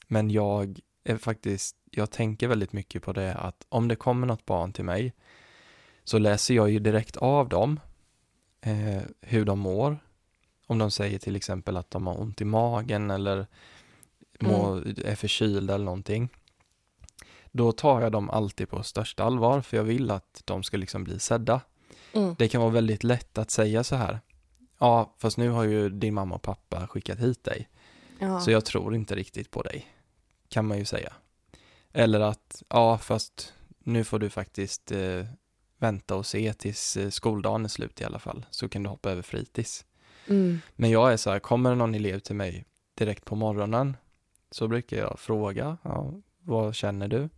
Men 0.09 0.31
jag 0.31 0.81
är 1.09 1.17
faktiskt, 1.17 1.77
jag 1.91 2.11
tänker 2.11 2.49
väldigt 2.49 2.73
mycket 2.73 3.03
på 3.03 3.13
det 3.13 3.35
att 3.35 3.67
om 3.69 3.89
det 3.89 3.97
kommer 3.97 4.27
något 4.27 4.45
barn 4.45 4.73
till 4.73 4.85
mig 4.85 5.13
så 6.05 6.19
läser 6.19 6.55
jag 6.55 6.71
ju 6.71 6.79
direkt 6.79 7.17
av 7.17 7.49
dem 7.49 7.81
eh, 8.61 9.03
hur 9.21 9.45
de 9.45 9.59
mår. 9.59 9.99
Om 10.67 10.79
de 10.79 10.91
säger 10.91 11.19
till 11.19 11.37
exempel 11.37 11.77
att 11.77 11.91
de 11.91 12.07
har 12.07 12.21
ont 12.21 12.41
i 12.41 12.45
magen 12.45 13.11
eller 13.11 13.47
må, 14.41 14.77
är 15.05 15.15
förkylda 15.15 15.75
eller 15.75 15.85
någonting. 15.85 16.29
Då 17.53 17.73
tar 17.73 18.01
jag 18.01 18.13
dem 18.13 18.31
alltid 18.31 18.69
på 18.69 18.83
största 18.83 19.25
allvar 19.25 19.61
för 19.61 19.77
jag 19.77 19.85
vill 19.85 20.11
att 20.11 20.43
de 20.45 20.63
ska 20.63 20.77
liksom 20.77 21.05
bli 21.05 21.19
sedda. 21.19 21.61
Mm. 22.13 22.35
Det 22.39 22.49
kan 22.49 22.61
vara 22.61 22.71
väldigt 22.71 23.05
lätt 23.05 23.39
att 23.39 23.51
säga 23.51 23.85
så 23.85 23.97
här. 23.97 24.21
Ja, 24.79 25.15
fast 25.19 25.37
nu 25.37 25.49
har 25.49 25.65
ju 25.65 25.89
din 25.89 26.15
mamma 26.15 26.35
och 26.35 26.43
pappa 26.43 26.87
skickat 26.87 27.19
hit 27.19 27.45
dig. 27.45 27.69
Ja. 28.19 28.41
Så 28.41 28.51
jag 28.51 28.65
tror 28.65 28.95
inte 28.95 29.15
riktigt 29.15 29.51
på 29.51 29.63
dig. 29.63 29.87
Kan 30.49 30.67
man 30.67 30.79
ju 30.79 30.85
säga. 30.85 31.13
Eller 31.93 32.21
att, 32.21 32.63
ja 32.69 32.99
fast 32.99 33.53
nu 33.79 34.05
får 34.05 34.19
du 34.19 34.31
faktiskt 34.31 34.93
eh, 34.93 35.25
vänta 35.79 36.17
och 36.17 36.27
se 36.27 36.53
tills 36.53 36.97
eh, 36.97 37.11
skoldagen 37.11 37.65
är 37.65 37.69
slut 37.69 38.01
i 38.01 38.05
alla 38.05 38.19
fall. 38.19 38.47
Så 38.51 38.69
kan 38.69 38.83
du 38.83 38.89
hoppa 38.89 39.11
över 39.11 39.23
fritids. 39.23 39.85
Mm. 40.27 40.61
Men 40.77 40.91
jag 40.91 41.13
är 41.13 41.17
så 41.17 41.31
här, 41.31 41.39
kommer 41.39 41.75
någon 41.75 41.95
elev 41.95 42.19
till 42.19 42.37
mig 42.37 42.65
direkt 42.95 43.25
på 43.25 43.37
morgonen 43.37 43.97
så 44.51 44.69
brukar 44.69 44.97
jag 44.97 45.19
fråga, 45.19 45.77
ja, 45.83 46.13
vad 46.43 46.75
känner 46.75 47.09
du? 47.09 47.29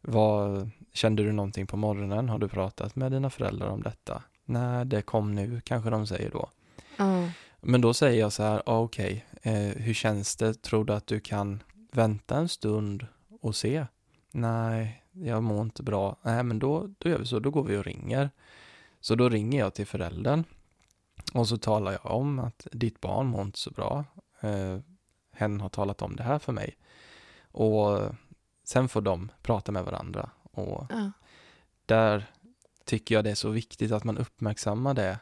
Vad, 0.00 0.70
kände 0.92 1.22
du 1.22 1.32
någonting 1.32 1.66
på 1.66 1.76
morgonen? 1.76 2.28
Har 2.28 2.38
du 2.38 2.48
pratat 2.48 2.96
med 2.96 3.12
dina 3.12 3.30
föräldrar 3.30 3.68
om 3.68 3.82
detta? 3.82 4.22
Nej, 4.44 4.86
det 4.86 5.02
kom 5.02 5.34
nu, 5.34 5.60
kanske 5.64 5.90
de 5.90 6.06
säger 6.06 6.30
då. 6.30 6.50
Ja. 6.96 7.28
Men 7.60 7.80
då 7.80 7.94
säger 7.94 8.20
jag 8.20 8.32
så 8.32 8.42
här, 8.42 8.62
ah, 8.66 8.78
okej, 8.78 9.24
eh, 9.42 9.54
hur 9.54 9.94
känns 9.94 10.36
det? 10.36 10.62
Tror 10.62 10.84
du 10.84 10.92
att 10.92 11.06
du 11.06 11.20
kan 11.20 11.62
vänta 11.92 12.36
en 12.36 12.48
stund 12.48 13.06
och 13.40 13.56
se? 13.56 13.86
Nej, 14.32 15.04
jag 15.12 15.42
mår 15.42 15.62
inte 15.62 15.82
bra. 15.82 16.16
Nej, 16.22 16.42
men 16.44 16.58
då, 16.58 16.88
då 16.98 17.08
gör 17.08 17.18
vi 17.18 17.26
så, 17.26 17.38
då 17.38 17.50
går 17.50 17.64
vi 17.64 17.76
och 17.76 17.84
ringer. 17.84 18.30
Så 19.00 19.14
då 19.14 19.28
ringer 19.28 19.58
jag 19.58 19.74
till 19.74 19.86
föräldern 19.86 20.44
och 21.34 21.48
så 21.48 21.56
talar 21.56 21.92
jag 21.92 22.06
om 22.06 22.38
att 22.38 22.66
ditt 22.72 23.00
barn 23.00 23.26
mår 23.26 23.42
inte 23.42 23.58
så 23.58 23.70
bra. 23.70 24.04
Eh, 24.40 24.78
hen 25.32 25.60
har 25.60 25.68
talat 25.68 26.02
om 26.02 26.16
det 26.16 26.22
här 26.22 26.38
för 26.38 26.52
mig. 26.52 26.76
Och 27.52 28.00
sen 28.64 28.88
får 28.88 29.00
de 29.00 29.32
prata 29.42 29.72
med 29.72 29.84
varandra. 29.84 30.30
Och 30.42 30.86
Ja. 30.90 31.10
där 31.86 32.24
tycker 32.84 33.14
jag 33.14 33.24
det 33.24 33.30
är 33.30 33.34
så 33.34 33.50
viktigt 33.50 33.92
att 33.92 34.04
man 34.04 34.18
uppmärksammar 34.18 34.94
det 34.94 35.18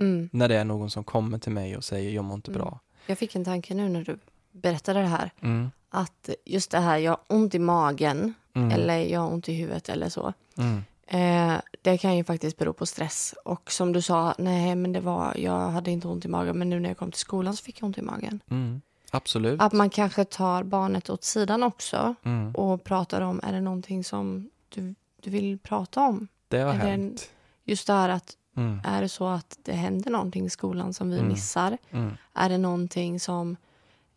Mm. 0.00 0.28
när 0.32 0.48
det 0.48 0.56
är 0.56 0.64
någon 0.64 0.90
som 0.90 1.04
kommer 1.04 1.38
till 1.38 1.52
mig 1.52 1.76
och 1.76 1.84
säger 1.84 2.10
jag 2.10 2.24
mår 2.24 2.34
inte 2.34 2.50
Mm. 2.50 2.58
bra. 2.60 2.80
Jag 3.06 3.18
fick 3.18 3.34
en 3.34 3.44
tanke 3.44 3.74
nu 3.74 3.88
när 3.88 4.04
du 4.04 4.18
berättade 4.50 5.00
det 5.00 5.06
här. 5.06 5.30
Mm. 5.40 5.70
Att 5.90 6.28
just 6.44 6.70
det 6.70 6.78
här, 6.78 6.98
jag 6.98 7.10
har 7.12 7.20
ont 7.26 7.54
i 7.54 7.58
magen 7.58 8.34
Mm. 8.54 8.70
eller 8.70 8.98
jag 8.98 9.20
har 9.20 9.28
ont 9.32 9.48
i 9.48 9.54
huvudet 9.54 9.88
eller 9.88 10.08
så. 10.08 10.32
Mm. 10.58 10.82
Eh, 11.08 11.60
det 11.82 11.98
kan 11.98 12.16
ju 12.16 12.24
faktiskt 12.24 12.56
bero 12.58 12.72
på 12.72 12.86
stress. 12.86 13.34
Och 13.44 13.72
som 13.72 13.92
du 13.92 14.02
sa, 14.02 14.34
nej 14.38 14.74
men 14.74 14.92
det 14.92 15.00
var, 15.00 15.36
jag 15.36 15.70
hade 15.70 15.90
inte 15.90 16.08
ont 16.08 16.24
i 16.24 16.28
magen 16.28 16.58
men 16.58 16.70
nu 16.70 16.80
när 16.80 16.90
jag 16.90 16.98
kom 16.98 17.10
till 17.10 17.20
skolan 17.20 17.56
så 17.56 17.64
fick 17.64 17.80
jag 17.80 17.86
ont 17.86 17.98
i 17.98 18.02
magen. 18.02 18.40
Mm. 18.50 18.80
Absolut. 19.10 19.60
Att 19.62 19.72
man 19.72 19.90
kanske 19.90 20.24
tar 20.24 20.62
barnet 20.62 21.10
åt 21.10 21.24
sidan 21.24 21.62
också 21.62 22.14
Mm. 22.22 22.54
och 22.54 22.84
pratar 22.84 23.20
om, 23.20 23.40
är 23.42 23.52
det 23.52 23.60
någonting 23.60 24.04
som 24.04 24.50
du, 24.68 24.94
du 25.22 25.30
vill 25.30 25.58
prata 25.58 26.00
om? 26.00 26.28
Det 26.48 26.58
har 26.60 26.74
en- 26.74 26.80
hänt. 26.80 27.30
Just 27.64 27.86
det 27.86 27.92
här 27.92 28.08
att 28.08 28.36
Mm. 28.56 28.80
är 28.84 29.02
det 29.02 29.08
så 29.08 29.26
att 29.28 29.58
det 29.62 29.72
händer 29.72 30.10
någonting 30.10 30.46
i 30.46 30.50
skolan 30.50 30.94
som 30.94 31.10
vi 31.10 31.16
Mm. 31.18 31.28
missar? 31.28 31.78
Mm. 31.90 32.12
Är 32.34 32.48
det 32.48 32.58
någonting 32.58 33.20
som 33.20 33.56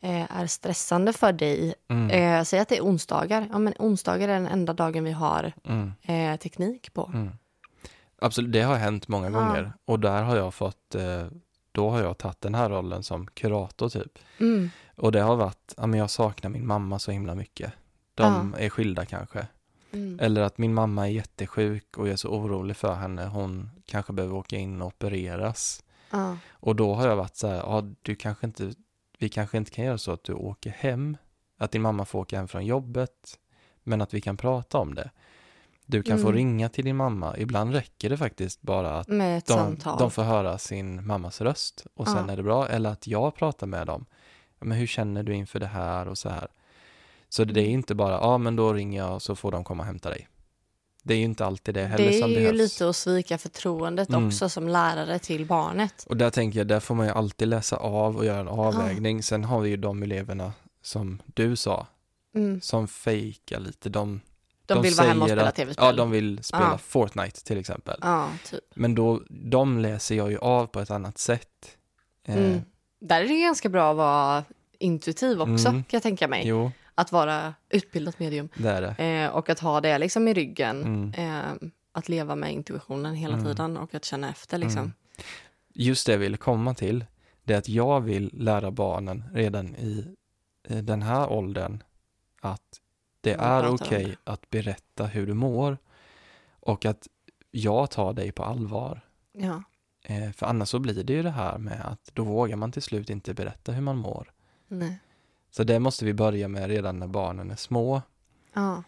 är 0.01 0.47
stressande 0.47 1.13
för 1.13 1.33
dig? 1.33 1.73
Mm. 1.87 2.09
Eh, 2.39 2.43
säg 2.43 2.59
att 2.59 2.69
det 2.69 2.77
är 2.77 2.81
onsdagar. 2.83 3.47
Ja, 3.51 3.57
men 3.59 3.73
onsdagar 3.79 4.29
är 4.29 4.33
den 4.33 4.47
enda 4.47 4.73
dagen 4.73 5.03
vi 5.03 5.11
har 5.11 5.51
Mm. 5.63 5.93
eh, 6.01 6.37
teknik 6.39 6.93
på. 6.93 7.11
Mm. 7.13 7.29
Absolut, 8.21 8.51
det 8.51 8.61
har 8.61 8.75
hänt 8.75 9.07
många 9.07 9.29
Ja. 9.29 9.39
gånger. 9.39 9.73
Och 9.85 9.99
där 9.99 10.23
har 10.23 10.35
jag 10.35 10.53
fått, 10.53 10.95
eh, 10.95 11.25
då 11.71 11.89
har 11.89 12.01
jag 12.01 12.17
tagit 12.17 12.41
den 12.41 12.55
här 12.55 12.69
rollen 12.69 13.03
som 13.03 13.27
kurator 13.27 13.89
typ. 13.89 14.19
Mm. 14.39 14.69
Och 14.95 15.11
det 15.11 15.21
har 15.21 15.35
varit, 15.35 15.73
ja 15.77 15.87
men 15.87 15.99
jag 15.99 16.09
saknar 16.09 16.49
min 16.49 16.67
mamma 16.67 16.99
så 16.99 17.11
himla 17.11 17.35
mycket. 17.35 17.73
De 18.13 18.55
är 18.59 18.69
skilda 18.69 19.05
kanske. 19.05 19.47
Mm. 19.91 20.19
Eller 20.21 20.41
att 20.41 20.57
min 20.57 20.73
mamma 20.73 21.07
är 21.07 21.11
jättesjuk 21.11 21.97
och 21.97 22.07
jag 22.07 22.13
är 22.13 22.17
så 22.17 22.29
orolig 22.29 22.77
för 22.77 22.93
henne. 22.93 23.25
Hon 23.25 23.69
kanske 23.85 24.13
behöver 24.13 24.35
åka 24.35 24.55
in 24.55 24.81
och 24.81 24.87
opereras. 24.87 25.83
Ja. 26.11 26.37
Och 26.51 26.75
då 26.75 26.93
har 26.93 27.07
jag 27.07 27.15
varit 27.15 27.35
så 27.37 27.47
här, 27.47 27.55
ja 27.55 27.83
du 28.01 28.15
kanske 28.15 28.45
inte, 28.47 28.71
vi 29.19 29.29
kanske 29.29 29.57
inte 29.57 29.71
kan 29.71 29.85
göra 29.85 29.97
så 29.97 30.11
att 30.11 30.23
du 30.23 30.33
åker 30.33 30.69
hem. 30.69 31.17
Att 31.57 31.71
din 31.71 31.81
mamma 31.81 32.05
får 32.05 32.19
åka 32.19 32.37
hem 32.37 32.47
från 32.47 32.65
jobbet. 32.65 33.39
Men 33.83 34.01
att 34.01 34.13
vi 34.13 34.21
kan 34.21 34.37
prata 34.37 34.77
om 34.77 34.95
det. 34.95 35.09
Du 35.85 36.03
kan 36.03 36.17
få 36.17 36.27
Mm. 36.27 36.35
ringa 36.35 36.69
till 36.69 36.85
din 36.85 36.95
mamma. 36.95 37.37
Ibland 37.37 37.73
räcker 37.73 38.09
det 38.09 38.17
faktiskt 38.17 38.61
bara 38.61 38.99
att 38.99 39.07
de, 39.07 39.41
samtal. 39.45 39.97
de 39.99 40.11
får 40.11 40.23
höra 40.23 40.57
sin 40.57 41.07
mammas 41.07 41.41
röst 41.41 41.85
och 41.93 42.07
sen 42.07 42.25
Ja. 42.27 42.31
är 42.33 42.37
det 42.37 42.43
bra. 42.43 42.67
Eller 42.67 42.89
att 42.89 43.07
jag 43.07 43.35
pratar 43.35 43.67
med 43.67 43.87
dem. 43.87 44.05
Men 44.59 44.77
hur 44.77 44.87
känner 44.87 45.23
du 45.23 45.33
inför 45.35 45.59
det 45.59 45.67
här 45.67 46.07
och 46.07 46.17
så 46.17 46.29
här. 46.29 46.47
Så 47.29 47.43
det 47.43 47.59
är 47.59 47.63
Mm. 47.63 47.73
inte 47.73 47.95
bara, 47.95 48.11
ja 48.11 48.37
men 48.37 48.55
då 48.55 48.73
ringer 48.73 48.99
jag 49.03 49.13
och 49.15 49.21
så 49.21 49.35
får 49.35 49.51
de 49.51 49.63
komma 49.63 49.83
och 49.83 49.87
hämta 49.87 50.09
dig. 50.09 50.27
Det 51.03 51.13
är 51.13 51.17
ju 51.17 51.23
inte 51.23 51.45
alltid 51.45 51.73
det 51.75 51.85
heller 51.85 52.05
Det 52.09 52.17
är 52.17 52.21
som 52.21 52.29
ju 52.29 52.35
behövs. 52.35 52.57
lite 52.57 52.89
att 52.89 52.95
svika 52.95 53.37
förtroendet 53.37 54.09
Mm. 54.09 54.27
också 54.27 54.49
som 54.49 54.67
lärare 54.67 55.19
till 55.19 55.45
barnet. 55.45 56.05
Och 56.09 56.17
där 56.17 56.29
tänker 56.29 56.59
jag, 56.59 56.67
där 56.67 56.79
får 56.79 56.95
man 56.95 57.05
ju 57.05 57.11
alltid 57.11 57.47
läsa 57.47 57.75
av 57.77 58.17
och 58.17 58.25
göra 58.25 58.39
en 58.39 58.47
avvägning. 58.47 59.23
Sen 59.23 59.43
har 59.43 59.59
vi 59.61 59.69
ju 59.69 59.77
de 59.77 60.03
eleverna 60.03 60.53
som 60.81 61.21
du 61.25 61.55
sa, 61.55 61.87
Mm. 62.35 62.61
som 62.61 62.87
fejkar 62.87 63.59
lite. 63.59 63.89
De, 63.89 64.21
De, 64.65 64.81
vill 64.81 64.93
vara 64.93 65.07
hemma 65.07 65.23
och 65.25 65.29
spela 65.29 65.51
tv-spel. 65.51 65.85
Ja, 65.85 65.91
de 65.93 66.11
vill 66.11 66.43
spela 66.43 66.63
Ja. 66.71 66.77
Fortnite 66.77 67.43
till 67.43 67.57
exempel. 67.57 67.99
Ja, 68.01 68.29
typ. 68.49 68.59
Men 68.73 68.95
då, 68.95 69.21
de 69.29 69.79
läser 69.79 70.15
jag 70.15 70.31
ju 70.31 70.37
av 70.37 70.65
på 70.67 70.79
ett 70.79 70.91
annat 70.91 71.17
sätt. 71.17 71.77
Eh, 72.27 72.35
Mm. 72.37 72.61
Där 73.01 73.21
är 73.21 73.27
det 73.27 73.41
ganska 73.41 73.69
bra 73.69 73.91
att 73.91 73.97
vara 73.97 74.43
intuitiv 74.79 75.41
också, 75.41 75.67
Mm. 75.67 75.83
kan 75.83 75.97
jag 75.97 76.03
tänka 76.03 76.27
mig. 76.27 76.47
Jo, 76.47 76.71
Att 76.99 77.11
vara 77.11 77.53
utbildat 77.69 78.19
medium. 78.19 78.49
det 78.57 78.69
är 78.69 78.81
det. 78.81 79.03
Eh, 79.23 79.29
och 79.35 79.49
att 79.49 79.59
ha 79.59 79.81
det 79.81 79.97
liksom 79.97 80.27
i 80.27 80.33
ryggen. 80.33 80.83
Mm. 80.83 81.13
Eh, 81.13 81.69
att 81.91 82.09
leva 82.09 82.35
med 82.35 82.53
intuitionen 82.53 83.15
hela 83.15 83.33
Mm. 83.33 83.45
tiden 83.45 83.77
och 83.77 83.95
att 83.95 84.05
känna 84.05 84.29
efter 84.29 84.57
liksom. 84.57 84.79
Mm. 84.81 84.93
Just 85.73 86.05
det 86.05 86.11
jag 86.11 86.19
ville 86.19 86.37
komma 86.37 86.73
till, 86.73 87.05
det 87.43 87.53
är 87.53 87.57
att 87.57 87.69
jag 87.69 88.01
vill 88.01 88.29
lära 88.33 88.71
barnen 88.71 89.23
redan 89.33 89.75
i, 89.75 90.15
i 90.67 90.81
den 90.81 91.01
här 91.01 91.29
åldern 91.31 91.83
att 92.41 92.79
det 93.21 93.33
är 93.33 93.67
okej 93.73 94.05
om 94.05 94.15
att 94.33 94.49
berätta 94.49 95.05
hur 95.05 95.27
du 95.27 95.33
mår 95.33 95.77
och 96.59 96.85
att 96.85 97.07
jag 97.51 97.91
tar 97.91 98.13
dig 98.13 98.31
på 98.31 98.43
allvar. 98.43 99.01
Ja. 99.31 99.63
Eh, 100.03 100.31
för 100.31 100.45
annars 100.45 100.69
så 100.69 100.79
blir 100.79 101.03
det 101.03 101.13
ju 101.13 101.23
det 101.23 101.29
här 101.31 101.57
med 101.57 101.81
att 101.85 102.11
då 102.13 102.23
vågar 102.23 102.55
man 102.55 102.71
till 102.71 102.81
slut 102.81 103.09
inte 103.09 103.33
berätta 103.33 103.71
hur 103.71 103.81
man 103.81 103.97
mår. 103.97 104.31
Nej. 104.67 104.99
Så 105.51 105.63
det 105.63 105.79
måste 105.79 106.05
vi 106.05 106.13
börja 106.13 106.47
med 106.47 106.67
redan 106.69 106.99
när 106.99 107.07
barnen 107.07 107.51
är 107.51 107.55
små. 107.55 108.01
Ja. 108.53 108.83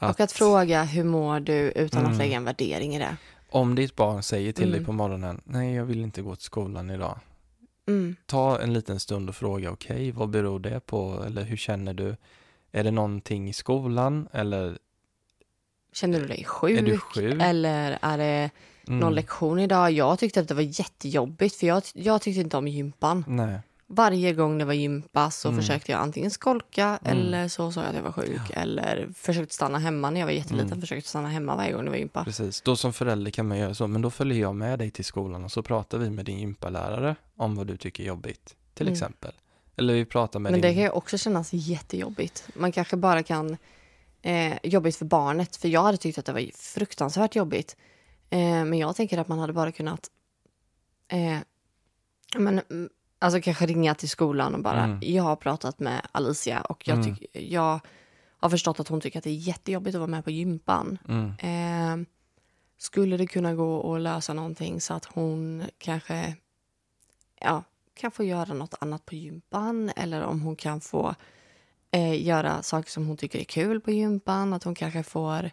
Och 0.00 0.20
att 0.20 0.32
fråga 0.32 0.82
hur 0.84 1.04
mår 1.04 1.40
du 1.40 1.52
utan 1.70 2.00
Mm. 2.00 2.12
att 2.12 2.18
lägga 2.18 2.36
en 2.36 2.44
värdering 2.44 2.94
i 2.96 2.98
det. 2.98 3.16
Om 3.50 3.74
ditt 3.74 3.96
barn 3.96 4.22
säger 4.22 4.52
till 4.52 4.70
dig 4.70 4.78
Mm. 4.78 4.86
på 4.86 4.92
morgonen, 4.92 5.40
nej 5.44 5.74
jag 5.74 5.84
vill 5.84 6.00
inte 6.02 6.22
gå 6.22 6.36
till 6.36 6.44
skolan 6.44 6.90
idag. 6.90 7.18
Mm. 7.88 8.16
Ta 8.26 8.60
en 8.60 8.72
liten 8.72 9.00
stund 9.00 9.28
och 9.28 9.36
fråga, 9.36 9.70
okej, 9.70 10.10
vad 10.10 10.30
beror 10.30 10.58
det 10.60 10.80
på? 10.86 11.22
Eller 11.26 11.42
hur 11.44 11.56
känner 11.56 11.94
du? 11.94 12.16
Är 12.72 12.84
det 12.84 12.90
någonting 12.90 13.48
i 13.48 13.52
skolan? 13.52 14.28
Eller 14.32 14.78
Känner 15.92 16.20
du 16.20 16.26
dig 16.26 16.44
sjuk? 16.44 16.78
är 16.78 16.82
du 16.82 16.98
sjuk? 16.98 17.42
Eller 17.42 17.98
är 18.02 18.18
det 18.18 18.50
Mm. 18.88 18.98
någon 19.00 19.14
lektion 19.14 19.58
idag? 19.58 19.90
Jag 19.92 20.18
tyckte 20.18 20.40
att 20.40 20.48
det 20.48 20.54
var 20.54 20.62
jättejobbigt 20.80 21.56
för 21.56 21.66
jag, 21.66 21.82
jag 21.94 22.22
tyckte 22.22 22.40
inte 22.40 22.56
om 22.56 22.68
gympan. 22.68 23.24
Nej. 23.28 23.60
Varje 23.88 24.32
gång 24.32 24.58
det 24.58 24.64
var 24.64 24.72
gympa 24.72 25.30
så 25.30 25.48
Mm. 25.48 25.60
försökte 25.60 25.92
jag 25.92 26.00
antingen 26.00 26.30
skolka 26.30 26.98
Mm. 27.04 27.18
eller 27.18 27.48
så 27.48 27.72
sa 27.72 27.80
jag 27.80 27.88
att 27.90 27.96
jag 27.96 28.02
var 28.02 28.12
sjuk. 28.12 28.40
Eller 28.50 29.08
försökte 29.14 29.54
stanna 29.54 29.78
hemma 29.78 30.10
när 30.10 30.20
jag 30.20 30.26
var 30.26 30.32
jätteliten. 30.32 30.66
Mm. 30.68 30.80
Försökte 30.80 31.08
stanna 31.08 31.28
hemma 31.28 31.56
varje 31.56 31.72
gång 31.72 31.84
det 31.84 31.90
var 31.90 31.96
gympa. 31.98 32.24
Precis, 32.24 32.60
då 32.60 32.76
som 32.76 32.92
förälder 32.92 33.30
kan 33.30 33.48
man 33.48 33.58
göra 33.58 33.74
så, 33.74 33.86
men 33.86 34.02
då 34.02 34.10
följer 34.10 34.40
jag 34.40 34.54
med 34.54 34.78
dig 34.78 34.90
till 34.90 35.04
skolan 35.04 35.44
och 35.44 35.52
så 35.52 35.62
pratar 35.62 35.98
vi 35.98 36.10
med 36.10 36.24
din 36.24 36.38
gympalärare 36.38 37.16
om 37.36 37.54
vad 37.56 37.66
du 37.66 37.76
tycker 37.76 38.02
är 38.02 38.06
jobbigt, 38.06 38.56
till 38.74 38.86
Mm. 38.86 38.92
exempel. 38.92 39.32
Eller 39.76 39.94
vi 39.94 40.04
pratar 40.04 40.40
med 40.40 40.52
Men 40.52 40.60
det 40.60 40.68
din... 40.68 40.76
kan 40.76 40.82
ju 40.84 40.90
också 40.90 41.18
kännas 41.18 41.48
jättejobbigt. 41.52 42.48
Man 42.54 42.72
kanske 42.72 42.96
bara 42.96 43.22
kan... 43.22 43.56
Eh, 44.22 44.54
jobbigt 44.62 44.96
för 44.96 45.04
barnet, 45.04 45.56
för 45.56 45.68
jag 45.68 45.82
hade 45.82 45.96
tyckt 45.98 46.18
att 46.18 46.24
det 46.24 46.32
var 46.32 46.50
fruktansvärt 46.54 47.36
jobbigt. 47.36 47.76
Eh, 48.30 48.38
men 48.40 48.74
jag 48.74 48.96
tänker 48.96 49.18
att 49.18 49.28
man 49.28 49.38
hade 49.38 49.52
bara 49.52 49.72
kunnat... 49.72 50.10
Eh, 51.08 51.38
men, 52.38 52.60
alltså 53.18 53.40
kanske 53.40 53.66
ringa 53.66 53.94
till 53.94 54.08
skolan 54.08 54.54
och 54.54 54.62
bara... 54.62 54.84
Mm. 54.84 54.98
Jag 55.02 55.22
har 55.22 55.36
pratat 55.36 55.78
med 55.80 56.06
Alicia 56.12 56.60
och 56.60 56.88
jag, 56.88 56.98
Mm. 56.98 57.16
tyck, 57.16 57.30
jag 57.32 57.80
har 58.38 58.50
förstått 58.50 58.80
att 58.80 58.88
hon 58.88 59.00
tycker 59.00 59.18
att 59.18 59.24
det 59.24 59.30
är 59.30 59.34
jättejobbigt 59.34 59.94
att 59.94 60.00
vara 60.00 60.10
med 60.10 60.24
på 60.24 60.30
gympan. 60.30 60.98
Mm. 61.08 61.30
Eh, 61.38 62.06
skulle 62.78 63.16
det 63.16 63.26
kunna 63.26 63.54
gå 63.54 63.94
att 63.94 64.00
lösa 64.00 64.34
någonting 64.34 64.80
så 64.80 64.94
att 64.94 65.04
hon 65.04 65.64
kanske 65.78 66.36
ja, 67.40 67.62
kan 67.94 68.10
få 68.10 68.24
göra 68.24 68.54
något 68.54 68.74
annat 68.80 69.06
på 69.06 69.14
gympan 69.14 69.90
eller 69.96 70.22
om 70.22 70.40
hon 70.40 70.56
kan 70.56 70.80
få 70.80 71.14
eh, 71.90 72.26
göra 72.26 72.62
saker 72.62 72.90
som 72.90 73.06
hon 73.06 73.16
tycker 73.16 73.38
är 73.38 73.44
kul 73.44 73.80
på 73.80 73.90
gympan. 73.90 74.52
Att 74.52 74.64
hon 74.64 74.74
kanske 74.74 75.02
får, 75.02 75.50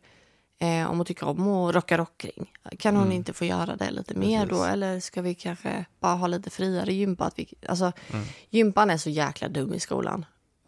eh, 0.60 0.90
om 0.92 0.98
hon 0.98 1.06
tycker 1.06 1.28
om 1.28 1.48
att 1.48 1.76
rocka 1.76 1.98
rockring, 1.98 2.52
kan 2.80 2.96
hon 2.96 3.04
Mm. 3.06 3.16
inte 3.16 3.34
få 3.34 3.46
göra 3.46 3.76
det 3.76 3.92
lite 3.92 4.14
mer 4.14 4.46
då? 4.46 4.50
Precis. 4.50 4.66
Eller 4.74 5.00
ska 5.00 5.22
vi 5.22 5.36
kanske 5.36 5.86
bara 6.00 6.16
ha 6.16 6.28
lite 6.28 6.50
friare 6.50 6.94
gympa? 6.94 7.26
Att 7.26 7.40
vi, 7.40 7.54
alltså, 7.68 7.92
Mm. 8.14 8.26
Gympan 8.50 8.90
är 8.90 8.98
så 8.98 9.10
jäkla 9.10 9.48
dum 9.50 9.74
i 9.74 9.80
skolan. 9.80 10.26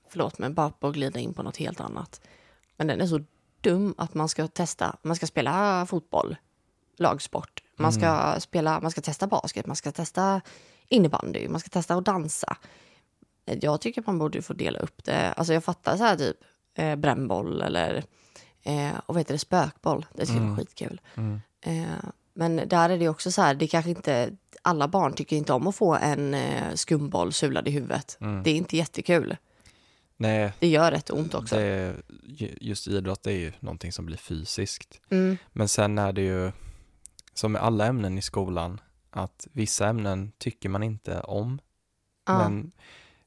Förlåt 0.09 0.38
mig, 0.39 0.49
bara 0.49 0.69
på 0.69 0.88
att 0.88 0.93
glida 0.93 1.19
in 1.19 1.33
på 1.33 1.43
något 1.43 1.57
helt 1.57 1.79
annat. 1.79 2.21
Men 2.77 2.88
den 2.88 3.01
är 3.01 3.07
så 3.07 3.19
dum 3.61 3.95
att 3.97 4.13
man 4.13 4.29
ska 4.29 4.47
testa, 4.47 4.95
man 5.01 5.15
ska 5.15 5.27
spela 5.27 5.86
fotboll, 5.86 6.36
lagsport. 6.97 7.63
Man 7.77 7.93
ska, 7.93 8.05
Mm. 8.07 8.39
spela, 8.39 8.79
man 8.79 8.91
ska 8.91 9.01
testa 9.01 9.27
basket, 9.27 9.65
man 9.65 9.75
ska 9.75 9.91
testa 9.91 10.41
innebandy, 10.88 11.47
man 11.47 11.59
ska 11.59 11.69
testa 11.69 11.95
att 11.95 12.05
dansa. 12.05 12.57
Jag 13.45 13.81
tycker 13.81 14.03
man 14.05 14.17
borde 14.17 14.41
få 14.41 14.53
dela 14.53 14.79
upp 14.79 15.03
det. 15.03 15.31
Alltså 15.33 15.53
jag 15.53 15.63
fattar 15.63 15.97
så 15.97 16.03
här 16.03 16.15
typ 16.17 16.38
eh, 16.75 16.95
brännboll 16.95 17.61
eller 17.61 18.03
eh, 18.66 18.95
och 19.05 19.16
vad 19.16 19.18
heter 19.18 19.34
det, 19.34 19.39
spökboll. 19.39 20.05
Det 20.13 20.30
jag 20.30 20.38
Mm. 20.38 20.51
är 20.51 20.55
skitkul. 20.57 21.01
Mm. 21.16 21.41
Eh, 21.61 21.86
men 22.34 22.55
där 22.68 22.89
är 22.89 22.97
det 22.97 23.09
också 23.09 23.32
så 23.32 23.41
här, 23.41 23.55
det 23.55 23.68
kanske 23.68 23.89
inte, 23.89 24.32
alla 24.61 24.88
barn 24.88 25.13
tycker 25.13 25.36
inte 25.36 25.53
om 25.53 25.68
att 25.68 25.76
få 25.76 25.95
en 25.95 26.34
eh, 26.34 26.74
skumboll 26.74 27.34
sulad 27.34 27.68
i 27.68 27.72
huvudet. 27.72 28.18
Mm. 28.22 28.43
Det 28.43 28.49
är 28.49 28.55
inte 28.55 28.78
jättekul. 28.78 29.38
Nej, 30.18 30.51
Det 30.59 30.68
gör 30.68 30.91
rätt 30.91 31.09
ont 31.09 31.34
också. 31.34 31.55
det 31.55 31.95
just 32.61 32.88
idrott 32.88 33.28
är 33.28 33.32
ju 33.32 33.51
någonting 33.59 33.91
som 33.91 34.05
blir 34.05 34.18
fysiskt. 34.18 35.01
Mm. 35.09 35.38
Men 35.53 35.68
sen 35.68 35.97
är 35.97 36.13
det 36.13 36.22
ju, 36.22 36.51
som 37.34 37.51
med 37.51 37.61
alla 37.61 37.86
ämnen 37.86 38.18
i 38.18 38.22
skolan, 38.22 38.82
att 39.09 39.47
vissa 39.51 39.88
ämnen 39.88 40.32
tycker 40.38 40.70
man 40.70 40.84
inte 40.84 41.20
om. 41.22 41.59
Ja, 42.28 42.38
Men 42.38 42.72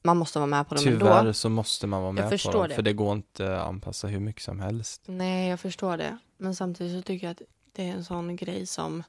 man 0.03 0.17
måste 0.17 0.39
vara 0.39 0.47
med 0.47 0.67
på 0.69 0.75
dem 0.75 0.83
tyvärr 0.83 1.19
ändå. 1.19 1.33
så 1.33 1.49
måste 1.49 1.87
man 1.87 2.01
vara 2.01 2.11
med 2.11 2.23
på 2.23 2.29
förstår 2.29 2.51
dem, 2.53 2.67
det. 2.69 2.75
för 2.75 2.81
det 2.81 2.93
går 2.93 3.13
inte 3.13 3.57
att 3.57 3.67
anpassa 3.67 4.07
hur 4.07 4.19
mycket 4.19 4.41
som 4.43 4.59
helst. 4.59 5.01
Nej, 5.05 5.49
jag 5.49 5.59
förstår 5.59 5.97
det. 5.97 6.17
Men 6.37 6.55
samtidigt 6.55 6.93
så 6.97 7.01
tycker 7.07 7.27
jag 7.27 7.31
att 7.31 7.41
det 7.71 7.83
är 7.89 7.91
en 7.93 8.05
sån 8.05 8.35
grej 8.35 8.65
som... 8.65 9.03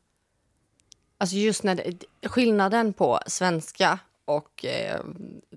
Alltså 1.18 1.36
just 1.36 1.62
när 1.62 1.74
det, 1.74 1.94
skillnaden 2.28 2.92
på 2.92 3.20
svenska 3.26 3.98
och 4.24 4.64
eh, 4.64 5.00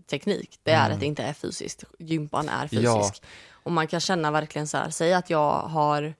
teknik, 0.10 0.60
det 0.64 0.72
är 0.72 0.80
Mm. 0.86 0.94
att 0.94 1.00
det 1.00 1.06
inte 1.06 1.24
är 1.24 1.34
fysiskt. 1.34 1.84
Gympan 2.00 2.50
är 2.50 2.70
Ja. 2.72 2.98
fysisk. 3.04 3.24
Och 3.52 3.72
man 3.72 3.88
kan 3.88 4.00
känna 4.00 4.32
verkligen 4.32 4.68
så 4.68 4.78
här, 4.78 4.90
säg 4.90 5.14
att 5.14 5.30
jag 5.30 5.52
har, 5.60 6.14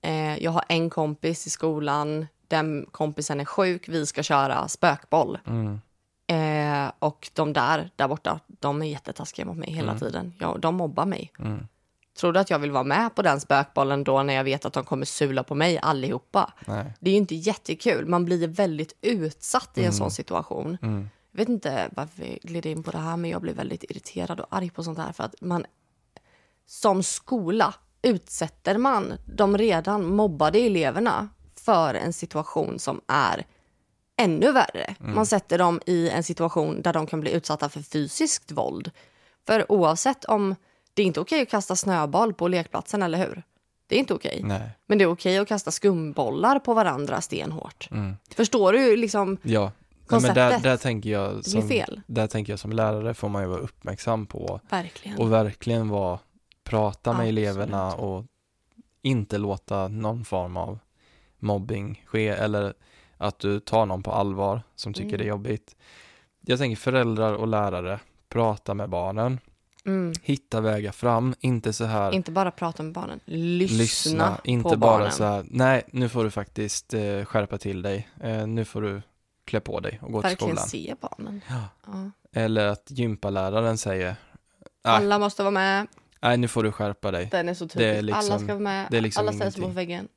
eh, 0.00 0.36
jag 0.44 0.50
har 0.50 0.64
en 0.68 0.90
kompis 0.90 1.46
i 1.46 1.50
skolan, 1.50 2.26
den 2.48 2.86
kompisen 2.90 3.40
är 3.40 3.44
sjuk, 3.44 3.88
vi 3.88 4.06
ska 4.06 4.22
köra 4.22 4.68
spökboll. 4.68 5.38
Mm. 5.46 5.80
Eh, 6.34 6.92
och 6.98 7.30
de 7.34 7.52
där, 7.52 7.90
där 7.96 8.08
borta, 8.08 8.40
de 8.46 8.82
är 8.82 8.86
jättetaskiga 8.86 9.46
mot 9.46 9.56
mig 9.56 9.70
hela 9.72 9.88
Mm. 9.90 10.00
tiden. 10.00 10.32
Ja, 10.40 10.56
de 10.58 10.74
mobbar 10.74 11.06
mig. 11.06 11.32
Mm. 11.38 11.66
Tror 12.20 12.32
du 12.32 12.40
att 12.40 12.50
jag 12.50 12.58
vill 12.58 12.70
vara 12.70 12.84
med 12.84 13.14
på 13.14 13.22
den 13.22 13.40
spökbollen 13.40 14.04
då 14.04 14.22
när 14.22 14.34
jag 14.34 14.44
vet 14.44 14.64
att 14.64 14.72
de 14.72 14.84
kommer 14.84 15.06
sula 15.06 15.42
på 15.42 15.54
mig 15.54 15.78
allihopa? 15.82 16.52
Nej. 16.66 16.92
Det 17.00 17.10
är 17.10 17.12
ju 17.12 17.18
inte 17.18 17.34
jättekul. 17.34 18.06
Man 18.06 18.24
blir 18.24 18.48
väldigt 18.48 18.92
utsatt 19.00 19.70
i 19.78 19.80
en 19.80 19.84
Mm. 19.84 19.92
sån 19.98 20.10
situation. 20.10 20.78
Mm. 20.82 21.08
Jag 21.32 21.38
vet 21.38 21.48
inte 21.48 21.88
varför 21.92 22.22
vi 22.22 22.38
glider 22.42 22.70
in 22.70 22.82
på 22.82 22.90
det 22.90 22.98
här, 22.98 23.16
men 23.16 23.30
jag 23.30 23.42
blir 23.42 23.54
väldigt 23.54 23.84
irriterad 23.84 24.40
och 24.40 24.46
arg 24.50 24.70
på 24.70 24.82
sånt 24.84 24.98
här 24.98 25.12
för 25.12 25.24
att 25.24 25.34
man 25.40 25.64
som 26.66 27.02
skola 27.02 27.74
utsätter 28.02 28.78
man 28.78 29.12
de 29.26 29.58
redan 29.58 30.04
mobbade 30.16 30.58
eleverna 30.58 31.28
för 31.56 31.94
en 31.94 32.12
situation 32.12 32.78
som 32.78 33.00
är 33.06 33.46
ännu 34.16 34.52
värre. 34.52 34.94
Mm. 35.00 35.14
Man 35.14 35.26
sätter 35.26 35.58
dem 35.58 35.80
i 35.86 36.08
en 36.10 36.22
situation 36.22 36.82
där 36.82 36.92
de 36.92 37.06
kan 37.06 37.20
bli 37.20 37.32
utsatta 37.32 37.68
för 37.68 37.80
fysiskt 37.80 38.52
våld. 38.52 38.90
För 39.46 39.72
oavsett 39.72 40.24
om 40.24 40.54
det 40.94 41.02
är 41.02 41.06
inte 41.06 41.20
okej 41.20 41.42
att 41.42 41.48
kasta 41.48 41.76
snöboll 41.76 42.34
på 42.34 42.48
lekplatsen, 42.48 43.02
eller 43.02 43.18
hur? 43.18 43.42
Det 43.86 43.94
är 43.94 43.98
inte 43.98 44.14
okej. 44.14 44.40
Nej. 44.44 44.70
Men 44.86 44.98
det 44.98 45.04
är 45.04 45.08
okej 45.08 45.38
att 45.38 45.48
kasta 45.48 45.70
skumbollar 45.70 46.58
på 46.58 46.74
varandra 46.74 47.20
stenhårt. 47.20 47.88
Mm. 47.90 48.16
Förstår 48.36 48.72
du 48.72 48.96
liksom 48.96 49.36
Ja, 49.42 49.60
Nej, 50.10 50.20
men 50.20 50.22
där, 50.22 50.34
konceptet? 50.34 50.62
där, 50.62 50.76
tänker 50.76 51.10
jag 51.10 51.44
som, 51.44 51.68
fel. 51.68 52.00
där 52.06 52.26
tänker 52.26 52.52
jag 52.52 52.60
som 52.60 52.72
lärare 52.72 53.14
får 53.14 53.28
man 53.28 53.42
ju 53.42 53.48
vara 53.48 53.60
uppmärksam 53.60 54.26
på 54.26 54.60
Verkligen. 54.70 55.18
och 55.18 55.32
verkligen 55.32 55.88
vara, 55.88 56.18
prata 56.64 57.12
med 57.12 57.20
Absolut. 57.20 57.38
eleverna 57.38 57.94
och 57.94 58.24
inte 59.02 59.38
låta 59.38 59.88
någon 59.88 60.24
form 60.24 60.56
av 60.56 60.78
mobbing 61.38 62.02
ske 62.06 62.28
eller 62.28 62.74
att 63.24 63.38
du 63.38 63.60
tar 63.60 63.86
någon 63.86 64.02
på 64.02 64.12
allvar 64.12 64.62
som 64.76 64.92
tycker 64.94 65.08
Mm. 65.08 65.18
det 65.18 65.24
är 65.24 65.28
jobbigt. 65.28 65.76
Jag 66.46 66.58
tänker 66.58 66.76
föräldrar 66.76 67.32
och 67.32 67.48
lärare, 67.48 68.00
prata 68.28 68.74
med 68.74 68.88
barnen, 68.90 69.40
Mm. 69.86 70.12
hitta 70.22 70.60
vägar 70.60 70.92
fram, 70.92 71.34
inte 71.40 71.72
så 71.72 71.84
här 71.84 72.12
Inte 72.14 72.30
bara 72.30 72.50
prata 72.50 72.82
med 72.82 72.92
barnen, 72.92 73.20
lyssna, 73.24 73.76
lyssna, 73.78 74.40
inte 74.44 74.62
på 74.70 74.76
bara 74.76 74.90
barnen. 74.98 75.12
så 75.12 75.24
här, 75.24 75.44
nej 75.50 75.82
nu 75.92 76.08
får 76.08 76.24
du 76.24 76.30
faktiskt 76.30 76.94
eh, 76.94 77.24
skärpa 77.24 77.58
till 77.58 77.82
dig, 77.82 78.08
eh, 78.20 78.46
nu 78.46 78.64
får 78.64 78.82
du 78.82 79.02
klä 79.44 79.60
på 79.60 79.80
dig 79.80 79.98
och 80.02 80.12
gå 80.12 80.22
till 80.22 80.28
Verkligen 80.28 80.56
skolan. 80.56 80.68
se 80.68 80.94
barnen. 81.00 81.40
Ja. 81.48 81.60
Ja. 81.86 82.10
Eller 82.40 82.66
att 82.66 82.90
gympaläraren 82.90 83.78
säger, 83.78 84.04
nej, 84.04 84.16
Alla 84.96 85.18
måste 85.18 85.42
vara 85.42 85.50
med, 85.50 85.86
nej 86.22 86.36
nu 86.36 86.48
får 86.48 86.62
du 86.62 86.72
skärpa 86.72 87.10
dig. 87.10 87.28
den 87.30 87.48
är 87.48 87.54
så 87.54 87.64
är 87.64 88.02
liksom- 88.02 88.30
alla 88.30 88.38
ska 88.38 88.46
vara 88.46 88.58
med, 88.58 89.02
liksom 89.02 89.20
alla 89.20 89.32
ingenting. 89.32 89.62
mot 89.62 89.72
väggen. 89.72 90.08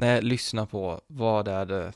Nej, 0.00 0.22
lyssna 0.22 0.66
på 0.66 1.00
vad 1.06 1.48
är 1.48 1.66
det, 1.66 1.92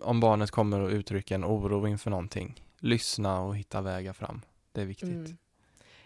om 0.00 0.20
barnet 0.20 0.50
kommer 0.50 0.80
och 0.80 0.90
uttrycker 0.90 1.34
en 1.34 1.44
oro 1.44 1.86
inför 1.86 2.10
någonting, 2.10 2.62
lyssna 2.78 3.40
och 3.40 3.56
hitta 3.56 3.80
vägar 3.80 4.12
fram. 4.12 4.40
Det 4.72 4.80
är 4.80 4.86
viktigt. 4.86 5.08
Mm. 5.08 5.36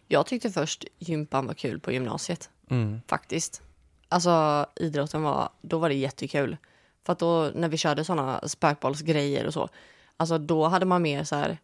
Jag 0.08 0.26
tyckte 0.26 0.50
först 0.50 0.84
gympan 0.98 1.46
var 1.46 1.54
kul 1.54 1.80
på 1.80 1.92
gymnasiet, 1.92 2.50
Mm. 2.70 3.00
faktiskt. 3.06 3.62
Alltså 4.08 4.66
idrotten 4.76 5.22
var, 5.22 5.48
då 5.62 5.78
var 5.78 5.88
det 5.88 5.94
jättekul. 5.94 6.56
För 7.06 7.12
att 7.12 7.18
då 7.18 7.50
när 7.54 7.68
vi 7.68 7.76
körde 7.76 8.04
sådana 8.04 8.48
spökbollsgrejer 8.48 9.46
och 9.46 9.52
så, 9.54 9.68
alltså 10.16 10.38
då 10.38 10.66
hade 10.68 10.86
man 10.86 11.02
mer 11.02 11.24
så 11.24 11.36
här, 11.36 11.58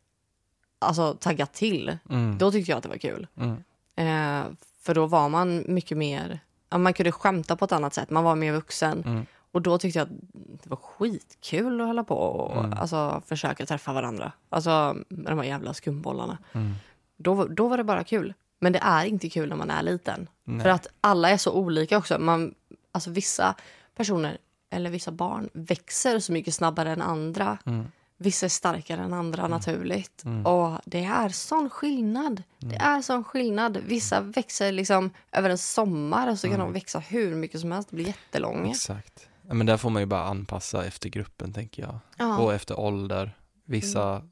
alltså 0.78 1.14
taggat 1.14 1.52
till. 1.52 1.98
Mm. 2.10 2.38
Då 2.38 2.52
tyckte 2.52 2.70
jag 2.72 2.76
att 2.76 2.82
det 2.82 2.88
var 2.88 2.96
kul. 2.96 3.26
Mm. 3.36 3.56
Eh, 3.96 4.46
för 4.80 4.94
då 4.94 5.06
var 5.06 5.28
man 5.28 5.64
mycket 5.68 5.98
mer, 5.98 6.40
man 6.76 6.94
kunde 6.94 7.12
skämta 7.12 7.56
på 7.56 7.64
ett 7.64 7.72
annat 7.72 7.94
sätt, 7.94 8.10
man 8.10 8.24
var 8.24 8.36
mer 8.36 8.52
vuxen. 8.52 9.26
Mm. 9.48 9.52
Och 9.52 9.62
då 9.62 9.78
tyckte 9.78 9.98
jag 9.98 10.06
att 10.06 10.14
det 10.62 10.70
var 10.70 10.76
skitkul 10.76 11.80
att 11.80 11.86
hålla 11.86 12.04
på 12.04 12.14
och 12.14 12.64
Mm. 12.64 12.78
alltså, 12.78 13.22
försöka 13.26 13.66
träffa 13.66 13.92
varandra. 13.92 14.32
Alltså 14.48 14.96
med 15.08 15.32
de 15.32 15.38
här 15.38 15.44
jävla 15.46 15.74
skumbollarna. 15.74 16.38
Mm. 16.52 16.74
Då, 17.16 17.44
då 17.44 17.68
var 17.68 17.76
det 17.76 17.84
bara 17.84 18.04
kul. 18.04 18.34
Men 18.60 18.72
det 18.72 18.78
är 18.78 19.04
inte 19.04 19.28
kul 19.28 19.48
när 19.48 19.56
man 19.56 19.70
är 19.70 19.82
liten. 19.82 20.28
Nej. 20.44 20.60
För 20.62 20.68
att 20.70 20.86
alla 21.00 21.30
är 21.30 21.36
så 21.36 21.52
olika 21.52 21.98
också. 21.98 22.18
Man, 22.18 22.54
alltså 22.92 23.10
vissa 23.10 23.54
personer, 23.96 24.38
eller 24.70 24.90
vissa 24.90 25.10
barn, 25.10 25.48
växer 25.52 26.18
så 26.18 26.32
mycket 26.32 26.54
snabbare 26.54 26.92
än 26.92 27.02
andra. 27.02 27.58
Mm. 27.66 27.86
Vissa 28.20 28.46
är 28.46 28.50
starkare 28.50 29.00
än 29.02 29.12
andra 29.12 29.48
naturligt. 29.48 30.24
Mm. 30.24 30.46
Och 30.46 30.78
det 30.84 31.04
är 31.04 31.28
sån 31.28 31.70
skillnad. 31.70 32.42
Det 32.58 32.76
är 32.76 33.02
sån 33.02 33.24
skillnad. 33.24 33.76
Vissa 33.86 34.20
växer 34.20 34.72
liksom 34.72 35.10
över 35.32 35.50
en 35.50 35.58
sommar 35.58 36.30
och 36.30 36.38
så 36.38 36.46
kan 36.46 36.54
Mm. 36.54 36.66
de 36.66 36.72
växa 36.72 36.98
hur 36.98 37.34
mycket 37.34 37.60
som 37.60 37.72
helst. 37.72 37.88
Det 37.90 37.96
blir 37.96 38.06
jättelånga. 38.06 38.70
Exakt. 38.70 39.28
Ja, 39.48 39.54
men 39.54 39.66
där 39.66 39.76
får 39.76 39.90
man 39.90 40.02
ju 40.02 40.06
bara 40.06 40.22
anpassa 40.24 40.84
efter 40.84 41.08
gruppen 41.08 41.52
tänker 41.52 41.82
jag. 41.82 41.98
Ja. 42.18 42.38
Och 42.38 42.54
efter 42.54 42.80
ålder. 42.80 43.36
Vissa, 43.64 44.22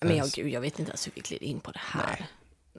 Men 0.00 0.16
jag, 0.16 0.26
eh, 0.26 0.30
gud, 0.34 0.48
jag 0.48 0.60
vet 0.60 0.78
inte 0.78 0.90
ens 0.90 1.06
hur 1.06 1.12
vi 1.14 1.20
glider 1.20 1.46
in 1.46 1.60
på 1.60 1.70
det 1.70 1.80
här. 1.82 2.16
Nej. 2.18 2.28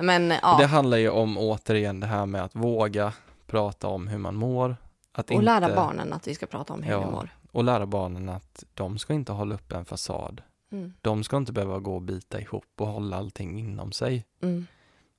Men 0.05 0.37
ja, 0.41 0.57
det 0.59 0.65
handlar 0.65 0.97
ju 0.97 1.09
om 1.09 1.37
återigen 1.37 1.99
det 1.99 2.07
här 2.07 2.25
med 2.25 2.43
att 2.43 2.55
våga 2.55 3.13
prata 3.47 3.87
om 3.87 4.07
hur 4.07 4.17
man 4.17 4.35
mår. 4.35 4.77
Att 5.11 5.31
och 5.31 5.43
lära 5.43 5.75
barnen 5.75 6.13
att 6.13 6.27
vi 6.27 6.35
ska 6.35 6.45
prata 6.45 6.73
om 6.73 6.83
hur 6.83 6.91
Ja. 6.91 6.99
vi 6.99 7.11
mår. 7.11 7.29
Och 7.51 7.63
lära 7.63 7.85
barnen 7.85 8.29
att 8.29 8.63
de 8.73 8.97
ska 8.97 9.13
inte 9.13 9.31
hålla 9.31 9.55
upp 9.55 9.71
en 9.71 9.85
fasad. 9.85 10.41
Mm. 10.71 10.93
De 11.01 11.23
ska 11.23 11.37
inte 11.37 11.53
behöva 11.53 11.79
gå 11.79 11.95
och 11.95 12.01
bita 12.01 12.41
ihop 12.41 12.65
och 12.77 12.87
hålla 12.87 13.17
allting 13.17 13.59
inom 13.59 13.91
sig. 13.91 14.25
Mm. 14.41 14.67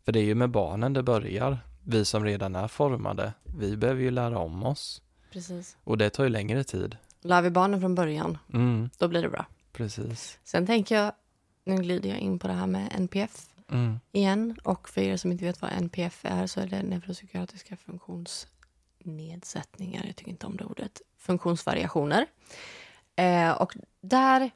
För 0.05 0.13
det 0.13 0.21
är 0.21 0.25
ju 0.25 0.35
med 0.35 0.51
barnen 0.51 0.93
det 0.93 1.03
börjar. 1.03 1.59
Vi 1.83 2.05
som 2.05 2.25
redan 2.25 2.57
är 2.57 2.69
formade, 2.69 3.33
vi 3.45 3.77
behöver 3.77 4.03
ju 4.03 4.11
lära 4.11 4.39
om 4.39 4.63
oss. 4.65 5.03
Precis. 5.35 5.77
Och 5.85 5.99
det 5.99 6.11
tar 6.11 6.25
ju 6.25 6.31
längre 6.31 6.65
tid. 6.65 6.97
Lär 7.21 7.43
vi 7.43 7.51
barnen 7.51 7.81
från 7.81 7.95
början, 7.95 8.39
Mm, 8.53 8.91
då 8.99 9.09
blir 9.09 9.23
det 9.23 9.29
bra. 9.29 9.47
precis. 9.73 10.39
Sen 10.45 10.67
tänker 10.67 10.95
jag, 10.97 11.13
nu 11.65 11.77
glider 11.77 12.09
jag 12.11 12.19
in 12.19 12.39
på 12.39 12.47
det 12.49 12.55
här 12.55 12.67
med 12.67 12.89
NPF 12.95 13.47
Mm, 13.71 14.01
igen. 14.13 14.57
Och 14.63 14.89
för 14.89 15.01
er 15.01 15.17
som 15.17 15.33
inte 15.33 15.45
vet 15.45 15.63
vad 15.63 15.73
NPF 15.73 16.21
är 16.25 16.47
så 16.47 16.61
är 16.61 16.67
det 16.67 16.83
neuropsykiatriska 16.83 17.77
funktionsnedsättningar. 17.77 20.05
Jag 20.07 20.17
tycker 20.17 20.31
inte 20.31 20.47
om 20.47 20.57
det 20.57 20.65
ordet. 20.65 21.01
Funktionsvariationer. 21.19 22.27
Eh, 23.17 23.51
och 23.51 23.77
där 24.01 24.51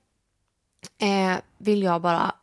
eh, 0.99 1.37
vill 1.59 1.83
jag 1.83 2.03
bara 2.03 2.35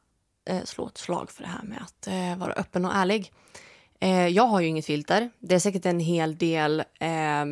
eh, 0.45 0.63
slå 0.63 0.87
ett 0.87 0.97
slag 0.97 1.31
för 1.31 1.43
det 1.43 1.49
här 1.49 1.63
med 1.63 1.81
att 1.81 2.07
eh, 2.07 2.35
vara 2.37 2.53
öppen 2.53 2.85
och 2.85 2.95
ärlig. 2.95 3.33
Eh, 3.99 4.27
jag 4.27 4.47
har 4.47 4.61
ju 4.61 4.67
inget 4.67 4.85
filter. 4.85 5.29
Det 5.39 5.55
är 5.55 5.59
säkert 5.59 5.85
en 5.85 5.99
hel 5.99 6.37
del 6.37 6.79
eh, 6.99 7.45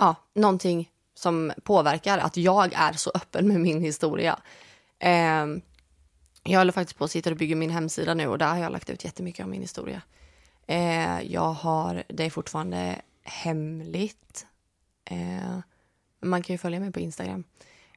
ja, 0.00 0.14
någonting 0.34 0.90
som 1.14 1.52
påverkar 1.64 2.18
att 2.18 2.36
jag 2.36 2.72
är 2.72 2.92
så 2.92 3.10
öppen 3.14 3.48
med 3.48 3.60
min 3.60 3.80
historia. 3.80 4.38
Eh, 4.98 5.46
jag 6.42 6.58
håller 6.58 6.72
faktiskt 6.72 6.98
på 6.98 7.04
att 7.04 7.10
sitta 7.10 7.30
och 7.30 7.36
bygga 7.36 7.56
min 7.56 7.70
hemsida 7.70 8.14
nu 8.14 8.26
och 8.26 8.38
där 8.38 8.48
har 8.48 8.58
jag 8.58 8.72
lagt 8.72 8.90
ut 8.90 9.04
jättemycket 9.04 9.44
om 9.44 9.50
min 9.50 9.60
historia. 9.60 10.02
Eh, 10.66 11.20
jag 11.20 11.52
har, 11.52 12.02
det 12.08 12.24
är 12.24 12.30
fortfarande 12.30 12.96
hemligt. 13.22 14.46
Eh, 15.04 15.58
man 16.20 16.42
kan 16.42 16.54
ju 16.54 16.58
följa 16.58 16.80
mig 16.80 16.92
på 16.92 17.00
Instagram 17.00 17.44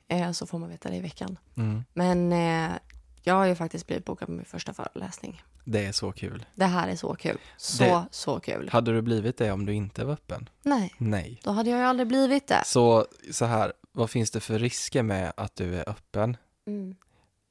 eh, 0.08 0.32
så 0.32 0.48
får 0.48 0.60
man 0.60 0.70
veta 0.70 0.90
det 0.90 0.96
i 0.96 1.02
veckan. 1.02 1.38
mm. 1.58 1.84
Men 1.94 2.34
eh, 2.34 2.78
jag 3.22 3.34
har 3.34 3.46
ju 3.46 3.56
faktiskt 3.56 3.88
blivit 3.88 4.06
bokad 4.06 4.28
på 4.28 4.32
min 4.32 4.46
första 4.46 4.74
föreläsning. 4.74 5.44
Det 5.64 5.86
är 5.86 5.92
så 5.92 6.12
kul. 6.12 6.46
Det 6.56 6.66
här 6.66 6.88
är 6.88 6.96
så 6.96 7.16
kul. 7.16 7.38
Så, 7.58 7.84
Det- 7.84 8.06
så 8.12 8.40
kul. 8.40 8.70
Hade 8.72 8.94
du 8.94 9.02
blivit 9.02 9.38
det 9.38 9.52
om 9.52 9.66
du 9.66 9.74
inte 9.74 10.06
var 10.06 10.14
öppen? 10.14 10.50
Nej, 10.64 10.94
Nej. 10.98 11.40
då 11.44 11.52
hade 11.52 11.70
jag 11.70 11.80
ju 11.80 11.86
aldrig 11.86 12.08
blivit 12.08 12.48
det. 12.48 12.64
Så, 12.66 13.06
så 13.32 13.46
här, 13.46 13.74
vad 13.92 14.10
finns 14.10 14.32
det 14.32 14.40
för 14.40 14.60
risker 14.60 15.04
med 15.04 15.34
att 15.38 15.56
du 15.56 15.76
är 15.80 15.90
öppen? 15.90 16.38
Mm. 16.68 16.96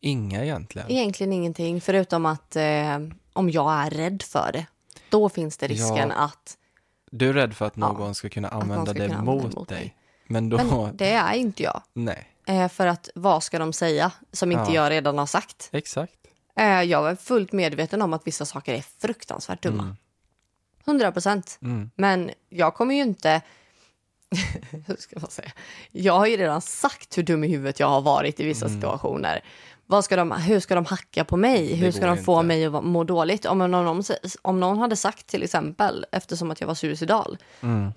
Inga 0.00 0.44
egentligen. 0.44 0.90
Egentligen 0.90 1.32
ingenting, 1.32 1.80
förutom 1.80 2.26
att 2.26 2.56
eh, 2.56 2.98
om 3.32 3.50
jag 3.50 3.72
är 3.72 3.90
rädd 3.90 4.22
för 4.22 4.50
det, 4.52 4.66
då 5.08 5.28
finns 5.28 5.56
det 5.56 5.66
risken 5.68 6.08
Ja, 6.08 6.14
att... 6.24 6.56
Du 7.10 7.28
är 7.28 7.32
rädd 7.32 7.56
för 7.56 7.66
att 7.66 7.76
Ja, 7.76 7.88
någon 7.92 8.14
ska 8.14 8.28
kunna 8.28 8.48
använda 8.48 8.90
ska 8.90 9.02
det 9.02 9.08
kunna 9.08 9.22
mot 9.22 9.54
mot 9.56 9.68
dig. 9.68 9.78
dig. 9.78 9.96
Men 10.26 10.48
då, 10.48 10.56
Men 10.56 10.96
det 10.96 11.10
är 11.12 11.34
inte 11.34 11.62
jag. 11.62 11.82
nej, 11.92 12.28
Eh, 12.46 12.68
för 12.68 12.86
att 12.86 13.08
vad 13.14 13.42
ska 13.42 13.58
de 13.58 13.72
säga 13.72 14.12
som 14.32 14.52
inte 14.52 14.64
Ja. 14.72 14.74
jag 14.74 14.90
redan 14.90 15.18
har 15.18 15.26
sagt? 15.26 15.68
exakt. 15.72 16.12
Eh, 16.58 16.82
jag 16.82 17.10
är 17.10 17.14
fullt 17.16 17.52
medveten 17.52 18.02
om 18.02 18.12
att 18.12 18.26
vissa 18.26 18.44
saker 18.44 18.74
är 18.74 18.84
fruktansvärt 18.98 19.62
dumma. 19.62 19.82
Mm. 19.82 19.96
100 20.84 21.12
procent. 21.12 21.58
Mm. 21.62 21.90
Men 21.96 22.30
jag 22.48 22.74
kommer 22.74 22.94
ju 22.94 23.00
inte... 23.02 23.42
Hur 24.86 24.96
ska 24.96 25.20
man 25.20 25.30
säga? 25.30 25.50
Jag 25.90 26.12
har 26.18 26.26
ju 26.26 26.36
redan 26.36 26.60
sagt 26.60 27.18
hur 27.18 27.22
dum 27.22 27.44
i 27.44 27.48
huvudet 27.48 27.80
jag 27.80 27.88
har 27.88 28.00
varit 28.00 28.40
i 28.40 28.44
vissa 28.44 28.68
situationer. 28.68 29.40
Vad 29.86 30.04
ska 30.04 30.16
de, 30.16 30.32
hur 30.32 30.60
ska 30.60 30.74
de 30.74 30.84
hacka 30.84 31.24
på 31.24 31.36
mig? 31.36 31.74
Hur 31.74 31.90
ska 31.90 32.06
de 32.06 32.16
få 32.18 32.34
inte. 32.36 32.46
mig 32.46 32.64
att 32.66 32.72
vara- 32.72 32.82
må 32.82 33.04
dåligt? 33.04 33.46
Om 33.46 33.58
någon, 33.58 34.02
om 34.42 34.60
någon 34.60 34.78
hade 34.78 34.96
sagt 34.96 35.26
till 35.26 35.42
exempel, 35.42 36.06
eftersom 36.12 36.50
att 36.50 36.60
jag 36.60 36.68
var 36.68 36.74
suicidal, 36.74 37.38
Mm. 37.60 37.92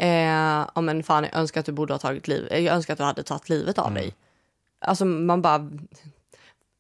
eh, 0.62 0.70
om 0.74 0.90
en 0.90 1.04
fan 1.04 1.24
jag 1.24 1.36
önskar 1.36 1.60
att 1.60 1.66
du 1.66 1.72
borde 1.72 1.94
ha 1.94 2.00
tagit 2.00 2.28
liv, 2.28 2.48
jag 2.52 2.66
önskar 2.76 2.94
att 2.94 2.98
du 2.98 3.04
hade 3.04 3.24
tagit 3.24 3.50
livet 3.50 3.78
Mm. 3.78 3.88
av 3.88 3.94
dig. 3.94 4.16
Alltså 4.80 5.06
man 5.06 5.42
bara, 5.42 5.72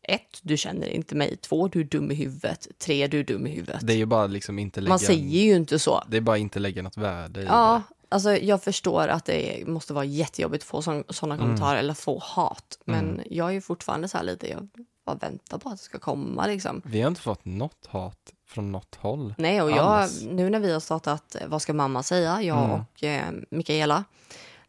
ett, 0.08 0.40
du 0.42 0.58
känner 0.58 0.88
inte 0.88 1.16
mig, 1.16 1.38
två, 1.38 1.68
du 1.68 1.80
är 1.80 1.84
dum 1.84 2.12
i 2.12 2.16
huvudet, 2.16 2.68
tre, 2.78 3.08
du 3.08 3.20
är 3.20 3.24
dum 3.24 3.48
i 3.48 3.50
huvudet. 3.50 3.80
Det 3.88 3.94
är 3.94 3.98
ju 3.98 4.06
bara 4.06 4.28
liksom 4.28 4.60
inte 4.60 4.82
lägga, 4.82 4.90
Man 4.90 5.00
säger 5.00 5.40
ju 5.44 5.56
inte 5.56 5.80
så. 5.80 6.04
det 6.08 6.18
är 6.18 6.22
bara 6.22 6.38
inte 6.38 6.60
lägga 6.60 6.82
något 6.82 6.98
värde 6.98 7.42
i 7.42 7.46
Ja, 7.46 7.82
det. 7.90 8.16
alltså 8.16 8.38
jag 8.38 8.64
förstår 8.64 9.08
att 9.08 9.26
det 9.26 9.68
måste 9.68 9.94
vara 9.94 10.06
jättejobbigt 10.06 10.64
att 10.64 10.68
få 10.70 10.82
sådana 11.10 11.38
kommentarer 11.38 11.80
eller 11.80 11.94
få 11.94 12.20
hat. 12.24 12.80
Men 12.86 13.22
jag 13.30 13.48
är 13.50 13.52
ju 13.54 13.62
fortfarande 13.62 14.08
så 14.08 14.18
här 14.18 14.24
lite, 14.24 14.50
jag 14.50 14.68
bara 15.06 15.16
väntar 15.16 15.58
på 15.58 15.70
att 15.70 15.78
det 15.78 15.84
ska 15.84 16.00
komma 16.00 16.48
liksom. 16.48 16.82
Vi 16.86 17.02
har 17.02 17.08
inte 17.08 17.22
fått 17.22 17.46
något 17.46 17.86
hat 17.88 18.34
från 18.48 18.72
något 18.72 18.96
håll. 18.96 19.34
Nej, 19.38 19.62
och 19.62 19.72
jag, 19.72 19.78
Alls. 19.80 20.22
nu 20.22 20.50
när 20.50 20.60
vi 20.60 20.72
har 20.74 20.80
startat 20.80 21.36
eh, 21.36 21.48
Vad 21.48 21.62
ska 21.62 21.74
mamma 21.74 22.04
säga, 22.04 22.42
jag 22.42 22.58
Mm. 22.66 22.72
och 22.72 23.04
eh, 23.04 23.26
Mikaela, 23.52 24.04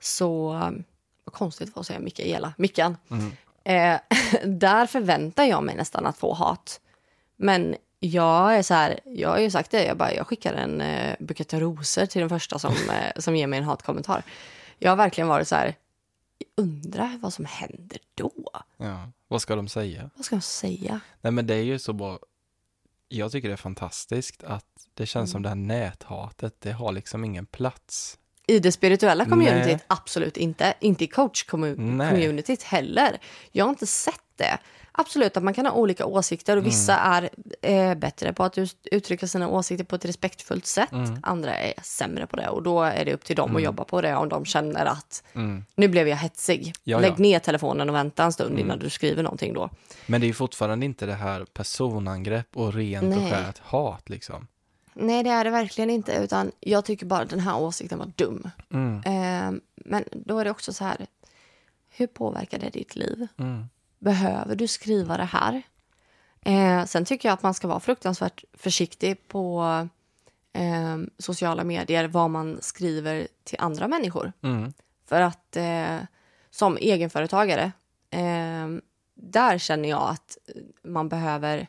så, 0.00 0.54
eh, 0.54 0.70
vad 1.24 1.32
konstigt 1.34 1.74
var 1.76 1.80
att 1.80 1.86
säga 1.86 1.98
Mikaela, 2.00 2.54
Mickan, 2.58 2.96
Mm. 3.10 3.32
Eh, 3.66 4.00
där 4.44 4.86
förväntar 4.86 5.44
jag 5.44 5.64
mig 5.64 5.76
nästan 5.76 6.06
att 6.06 6.18
få 6.18 6.32
hat. 6.34 6.80
Men 7.36 7.76
jag 8.00 8.56
är 8.56 8.62
så 8.62 8.74
här, 8.74 9.00
jag 9.04 9.28
har 9.28 9.38
ju 9.38 9.50
sagt 9.50 9.70
det, 9.70 9.84
jag, 9.84 9.96
bara, 9.96 10.14
jag 10.14 10.26
skickar 10.26 10.54
en 10.54 10.80
eh, 10.80 11.16
bukett 11.20 11.54
rosor 11.54 12.06
till 12.06 12.20
den 12.20 12.28
första 12.28 12.58
som, 12.58 12.72
eh, 12.90 13.20
som 13.20 13.36
ger 13.36 13.46
mig 13.46 13.58
en 13.58 13.64
hatkommentar. 13.64 14.22
Jag 14.78 14.90
har 14.90 14.96
verkligen 14.96 15.28
varit 15.28 15.48
så 15.48 15.54
här, 15.54 15.74
undrar 16.56 17.18
vad 17.18 17.32
som 17.32 17.44
händer 17.44 17.98
då? 18.14 18.32
Ja. 18.76 19.10
Vad 19.28 19.42
ska 19.42 19.56
de 19.56 19.68
säga? 19.68 20.10
Vad 20.16 20.24
ska 20.24 20.36
jag 20.36 20.42
säga? 20.42 21.00
Nej 21.20 21.32
men 21.32 21.46
det 21.46 21.54
är 21.54 21.62
ju 21.62 21.78
så 21.78 21.92
bra. 21.92 22.18
Jag 23.08 23.32
tycker 23.32 23.48
det 23.48 23.54
är 23.54 23.56
fantastiskt 23.56 24.44
att 24.44 24.64
det 24.94 25.06
känns 25.06 25.30
Mm. 25.30 25.32
som 25.32 25.42
det 25.42 25.48
här 25.48 25.56
näthatet, 25.56 26.60
det 26.60 26.72
har 26.72 26.92
liksom 26.92 27.24
ingen 27.24 27.46
plats. 27.46 28.18
I 28.46 28.58
det 28.58 28.72
spirituella 28.72 29.24
communityt, 29.24 29.66
Nej. 29.66 29.78
absolut 29.86 30.36
inte. 30.36 30.74
Inte 30.80 31.04
i 31.04 31.06
coach-communityt 31.06 32.62
heller. 32.64 33.18
Jag 33.52 33.64
har 33.64 33.70
inte 33.70 33.86
sett 33.86 34.14
det. 34.36 34.58
Absolut 34.98 35.36
att 35.36 35.42
man 35.42 35.54
kan 35.54 35.66
ha 35.66 35.72
olika 35.72 36.06
åsikter 36.06 36.56
och 36.56 36.66
vissa 36.66 36.96
är 36.98 37.30
eh, 37.62 37.94
bättre 37.94 38.32
på 38.32 38.44
att 38.44 38.58
ut- 38.58 38.86
uttrycka 38.92 39.26
sina 39.26 39.48
åsikter 39.48 39.84
på 39.84 39.96
ett 39.96 40.04
respektfullt 40.04 40.66
sätt. 40.66 40.92
Mm. 40.92 41.18
Andra 41.22 41.56
är 41.58 41.74
sämre 41.82 42.26
på 42.26 42.36
det 42.36 42.48
och 42.48 42.62
då 42.62 42.82
är 42.82 43.04
det 43.04 43.12
upp 43.14 43.24
till 43.24 43.36
dem 43.36 43.56
att 43.56 43.62
jobba 43.62 43.84
på 43.84 44.00
det 44.00 44.14
om 44.16 44.28
de 44.28 44.44
känner 44.44 44.86
att 44.86 45.22
Mm. 45.34 45.64
nu 45.74 45.88
blev 45.88 46.08
jag 46.08 46.16
hetsig. 46.16 46.72
Ja, 46.84 46.98
Lägg 46.98 47.12
ja. 47.12 47.16
ner 47.18 47.38
telefonen 47.38 47.88
och 47.88 47.94
vänta 47.94 48.24
en 48.24 48.32
stund 48.32 48.50
Mm. 48.50 48.64
innan 48.64 48.78
du 48.78 48.90
skriver 48.90 49.22
någonting 49.22 49.54
då. 49.54 49.70
Men 50.06 50.20
det 50.20 50.28
är 50.28 50.32
fortfarande 50.32 50.86
inte 50.86 51.06
det 51.06 51.14
här 51.14 51.44
personangrepp 51.44 52.56
och 52.56 52.74
rent 52.74 53.16
och 53.16 53.22
Nej. 53.22 53.32
skärt 53.32 53.58
hat 53.58 54.08
liksom. 54.08 54.46
Nej, 54.98 55.22
det 55.22 55.30
är 55.30 55.44
det 55.44 55.50
verkligen 55.50 55.90
inte, 55.90 56.12
utan 56.12 56.52
jag 56.60 56.84
tycker 56.84 57.06
bara 57.06 57.22
att 57.22 57.30
den 57.30 57.40
här 57.40 57.58
åsikten 57.58 57.98
var 57.98 58.12
dum. 58.16 58.50
Mm. 58.70 59.02
Eh, 59.04 59.60
men 59.74 60.04
då 60.12 60.38
är 60.38 60.44
det 60.44 60.50
också 60.50 60.72
så 60.72 60.84
här, 60.84 61.06
hur 61.90 62.06
påverkar 62.06 62.58
det 62.58 62.70
ditt 62.70 62.96
liv? 62.96 63.26
Mm. 63.38 63.64
Behöver 63.98 64.56
du 64.56 64.68
skriva 64.68 65.16
det 65.16 65.24
här? 65.24 65.62
Eh, 66.40 66.84
sen 66.84 67.04
tycker 67.04 67.28
jag 67.28 67.34
att 67.34 67.42
man 67.42 67.54
ska 67.54 67.68
vara 67.68 67.80
fruktansvärt 67.80 68.44
försiktig 68.52 69.28
på 69.28 69.62
eh, 70.52 70.96
sociala 71.18 71.64
medier 71.64 72.08
vad 72.08 72.30
man 72.30 72.58
skriver 72.60 73.28
till 73.44 73.58
andra 73.60 73.88
människor. 73.88 74.32
Mm. 74.42 74.72
För 75.06 75.20
att 75.20 75.56
eh, 75.56 75.98
som 76.50 76.76
egenföretagare, 76.76 77.72
eh, 78.10 78.68
där 79.14 79.58
känner 79.58 79.88
jag 79.88 80.10
att 80.10 80.38
man 80.82 81.08
behöver 81.08 81.68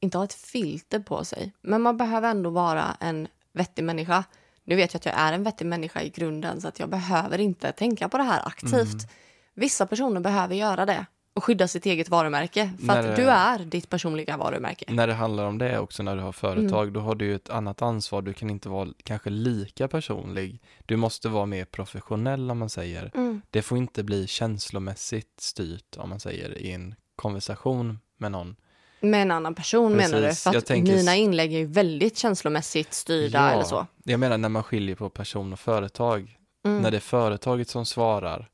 inte 0.00 0.18
ha 0.18 0.24
ett 0.24 0.34
filter 0.34 0.98
på 1.00 1.24
sig, 1.24 1.52
men 1.60 1.82
man 1.82 1.96
behöver 1.96 2.30
ändå 2.30 2.50
vara 2.50 2.96
en 3.00 3.28
vettig 3.52 3.84
människa. 3.84 4.24
Nu 4.64 4.76
vet 4.76 4.94
jag 4.94 4.98
att 4.98 5.06
jag 5.06 5.14
är 5.18 5.32
en 5.32 5.42
vettig 5.42 5.66
människa 5.66 6.02
i 6.02 6.08
grunden 6.08 6.60
så 6.60 6.68
att 6.68 6.78
jag 6.78 6.88
behöver 6.88 7.38
inte 7.38 7.72
tänka 7.72 8.08
på 8.08 8.16
det 8.18 8.24
här 8.24 8.46
aktivt. 8.46 8.72
Mm. 8.72 9.08
Vissa 9.54 9.86
personer 9.86 10.20
behöver 10.20 10.54
göra 10.54 10.86
det 10.86 11.06
och 11.34 11.44
skydda 11.44 11.68
sitt 11.68 11.86
eget 11.86 12.08
varumärke 12.08 12.70
för 12.78 12.86
När 12.86 13.10
att 13.10 13.16
du 13.16 13.22
är 13.22 13.58
ditt 13.58 13.88
personliga 13.88 14.36
varumärke. 14.36 14.84
När 14.88 15.06
det 15.06 15.14
handlar 15.14 15.44
om 15.44 15.58
det 15.58 15.78
också 15.78 16.02
när 16.02 16.16
du 16.16 16.22
har 16.22 16.32
företag, 16.32 16.82
Mm. 16.82 16.92
då 16.92 17.00
har 17.00 17.14
du 17.14 17.24
ju 17.24 17.34
ett 17.34 17.50
annat 17.50 17.82
ansvar. 17.82 18.22
Du 18.22 18.32
kan 18.32 18.50
inte 18.50 18.68
vara 18.68 18.88
kanske 19.04 19.30
lika 19.30 19.88
personlig. 19.88 20.62
Du 20.86 20.96
måste 20.96 21.28
vara 21.28 21.46
mer 21.46 21.64
professionell 21.64 22.50
om 22.50 22.58
man 22.58 22.68
säger. 22.70 23.10
Mm. 23.14 23.42
Det 23.50 23.62
får 23.62 23.78
inte 23.78 24.02
bli 24.02 24.26
känslomässigt 24.26 25.40
styrt 25.40 25.96
om 25.96 26.08
man 26.08 26.20
säger 26.20 26.58
i 26.58 26.72
en 26.72 26.94
konversation 27.16 27.98
med 28.18 28.32
någon. 28.32 28.56
Med 29.00 29.22
en 29.22 29.30
annan 29.30 29.54
person 29.54 29.92
menar 29.96 30.20
du? 30.20 30.26
Precis, 30.26 30.42
För 30.42 30.56
att 30.58 30.66
tänker- 30.66 30.96
mina 30.96 31.16
inlägg 31.16 31.54
är 31.54 31.58
ju 31.58 31.66
väldigt 31.66 32.18
känslomässigt 32.18 32.94
styrda 32.94 33.50
eller 33.52 33.64
så. 33.64 33.86
Jag 34.04 34.20
menar 34.20 34.38
när 34.38 34.48
man 34.48 34.62
skiljer 34.62 34.96
på 34.96 35.10
person 35.10 35.52
och 35.52 35.60
företag. 35.60 36.36
Mm. 36.64 36.82
När 36.82 36.90
det 36.90 36.96
är 36.96 37.00
företaget 37.00 37.68
som 37.68 37.86
svarar, 37.86 38.48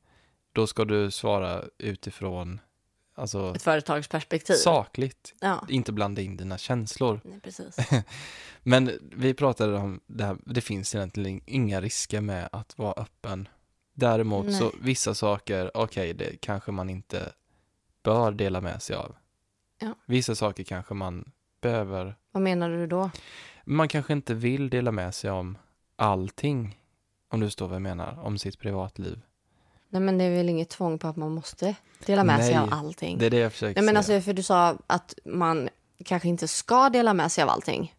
då 0.53 0.67
ska 0.67 0.85
du 0.85 1.11
svara 1.11 1.63
utifrån, 1.77 2.59
alltså 3.15 3.53
Ett 3.55 3.61
företagsperspektiv. 3.63 4.53
sakligt, 4.53 5.33
Ja, 5.41 5.65
inte 5.69 5.91
blanda 5.91 6.21
in 6.21 6.37
dina 6.37 6.57
känslor. 6.57 7.21
nej, 7.23 7.39
precis. 7.39 7.77
Men 8.63 8.91
vi 9.15 9.33
pratade 9.33 9.77
om 9.77 9.99
det 10.07 10.23
här, 10.25 10.37
det 10.45 10.61
finns 10.61 10.95
egentligen 10.95 11.41
inga 11.45 11.81
risker 11.81 12.21
med 12.21 12.49
att 12.51 12.77
vara 12.77 12.93
öppen. 12.93 13.47
Däremot 13.93 14.53
så 14.55 14.63
Nej. 14.63 14.73
vissa 14.81 15.13
saker, 15.13 15.71
okej, 15.73 16.13
det 16.13 16.41
kanske 16.41 16.71
man 16.71 16.89
inte 16.89 17.31
bör 18.03 18.31
dela 18.31 18.61
med 18.61 18.81
sig 18.81 18.95
av. 18.95 19.15
Ja. 19.79 19.93
Vissa 20.05 20.35
saker 20.35 20.63
kanske 20.63 20.93
man 20.93 21.31
behöver, 21.61 22.15
Vad 22.31 22.43
menar 22.43 22.69
du 22.69 22.87
då? 22.87 23.09
man 23.65 23.87
kanske 23.87 24.13
inte 24.13 24.33
vill 24.33 24.69
dela 24.69 24.91
med 24.91 25.15
sig 25.15 25.31
om 25.31 25.57
allting, 25.95 26.77
om 27.29 27.39
du 27.39 27.47
förstår 27.47 27.67
vad 27.67 27.75
jag 27.75 27.81
menar, 27.81 28.19
om 28.23 28.37
sitt 28.37 28.59
privatliv. 28.59 29.21
Nej, 29.89 30.01
men 30.01 30.17
det 30.17 30.23
är 30.23 30.37
väl 30.37 30.49
inget 30.49 30.69
tvång 30.69 30.99
på 30.99 31.07
att 31.07 31.15
man 31.15 31.31
måste 31.31 31.75
dela 32.05 32.23
med 32.23 32.39
sig 32.45 32.53
Nej, 32.55 32.63
av 32.63 32.69
allting. 32.73 33.17
Det 33.17 33.25
är 33.25 33.29
det 33.29 33.37
jag 33.37 33.51
försöker 33.51 33.81
Nej, 33.81 33.93
men 33.93 34.03
säga. 34.03 34.15
alltså, 34.17 34.25
för 34.29 34.33
du 34.33 34.43
sa 34.43 34.77
att 34.87 35.13
man 35.25 35.69
kanske 36.05 36.27
inte 36.27 36.47
ska 36.47 36.89
dela 36.89 37.13
med 37.13 37.31
sig 37.31 37.43
av 37.43 37.49
allting. 37.49 37.93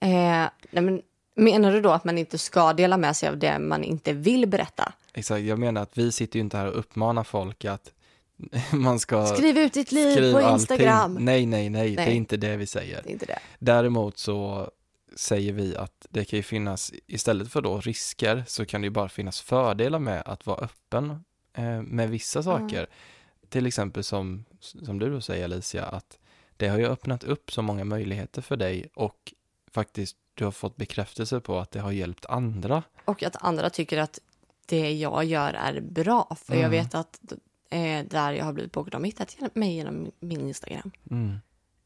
Eh, 0.00 0.08
nej, 0.08 0.50
men 0.82 1.02
menar 1.34 1.72
du 1.72 1.80
då 1.80 1.90
att 1.90 2.04
man 2.04 2.18
inte 2.18 2.38
ska 2.38 2.72
dela 2.72 2.96
med 2.96 3.16
sig 3.16 3.28
av 3.28 3.38
det 3.38 3.58
man 3.58 3.84
inte 3.84 4.12
vill 4.12 4.48
berätta? 4.48 4.92
Exakt, 5.12 5.42
jag 5.42 5.58
menar 5.58 5.82
att 5.82 5.98
vi 5.98 6.12
sitter 6.12 6.36
ju 6.38 6.40
inte 6.40 6.56
här 6.56 6.66
och 6.66 6.78
uppmanar 6.78 7.24
folk 7.24 7.64
att 7.64 7.92
man 8.72 8.98
ska 9.00 9.26
Skriv 9.26 9.58
ut 9.58 9.72
ditt 9.72 9.92
liv 9.92 10.32
på 10.32 10.38
allting. 10.38 10.54
Instagram. 10.54 11.14
Nej, 11.20 11.46
nej, 11.46 11.70
nej, 11.70 11.96
det 11.96 12.02
är 12.02 12.06
Nej. 12.06 12.16
inte 12.16 12.36
det 12.36 12.56
vi 12.56 12.66
säger. 12.66 13.02
Det 13.02 13.08
är 13.08 13.12
inte 13.12 13.26
det. 13.26 13.38
Däremot 13.58 14.18
så 14.18 14.70
säger 15.16 15.52
vi 15.52 15.76
att 15.76 16.06
det 16.10 16.24
kan 16.24 16.36
ju 16.36 16.42
finnas, 16.42 16.92
istället 17.06 17.52
för 17.52 17.62
då 17.62 17.80
risker, 17.80 18.44
så 18.46 18.66
kan 18.66 18.80
det 18.80 18.84
ju 18.84 18.90
bara 18.90 19.08
finnas 19.08 19.40
fördelar 19.40 19.98
med 19.98 20.22
att 20.26 20.46
vara 20.46 20.58
öppen 20.64 21.24
eh, 21.52 21.82
med 21.82 22.10
vissa 22.10 22.42
saker. 22.42 22.86
Till 23.48 23.66
exempel 23.66 24.04
som, 24.04 24.44
som 24.60 24.98
du 24.98 25.10
då 25.10 25.20
säger 25.20 25.44
Alicia, 25.44 25.84
att 25.84 26.18
det 26.56 26.68
har 26.68 26.78
ju 26.78 26.86
öppnat 26.86 27.24
upp 27.24 27.52
så 27.52 27.62
många 27.62 27.84
möjligheter 27.84 28.42
för 28.42 28.56
dig 28.56 28.88
och 28.94 29.34
faktiskt 29.70 30.16
du 30.34 30.44
har 30.44 30.52
fått 30.52 30.76
bekräftelse 30.76 31.40
på 31.40 31.58
att 31.58 31.70
det 31.70 31.80
har 31.80 31.92
hjälpt 31.92 32.26
andra. 32.26 32.82
Och 33.04 33.22
att 33.22 33.36
andra 33.42 33.70
tycker 33.70 33.98
att 33.98 34.18
det 34.66 34.92
jag 34.92 35.24
gör 35.24 35.52
är 35.54 35.80
bra. 35.80 36.36
För 36.44 36.54
jag 36.54 36.58
Mm. 36.64 36.70
vet 36.70 36.94
att 36.94 37.20
eh, 37.70 38.04
där 38.04 38.32
jag 38.32 38.44
har 38.44 38.52
blivit 38.52 38.72
bokad, 38.72 38.92
de 38.92 39.02
har 39.02 39.06
hittat 39.06 39.54
mig 39.54 39.74
genom 39.74 40.10
min 40.20 40.40
Instagram. 40.40 40.90
Mm. 41.10 41.38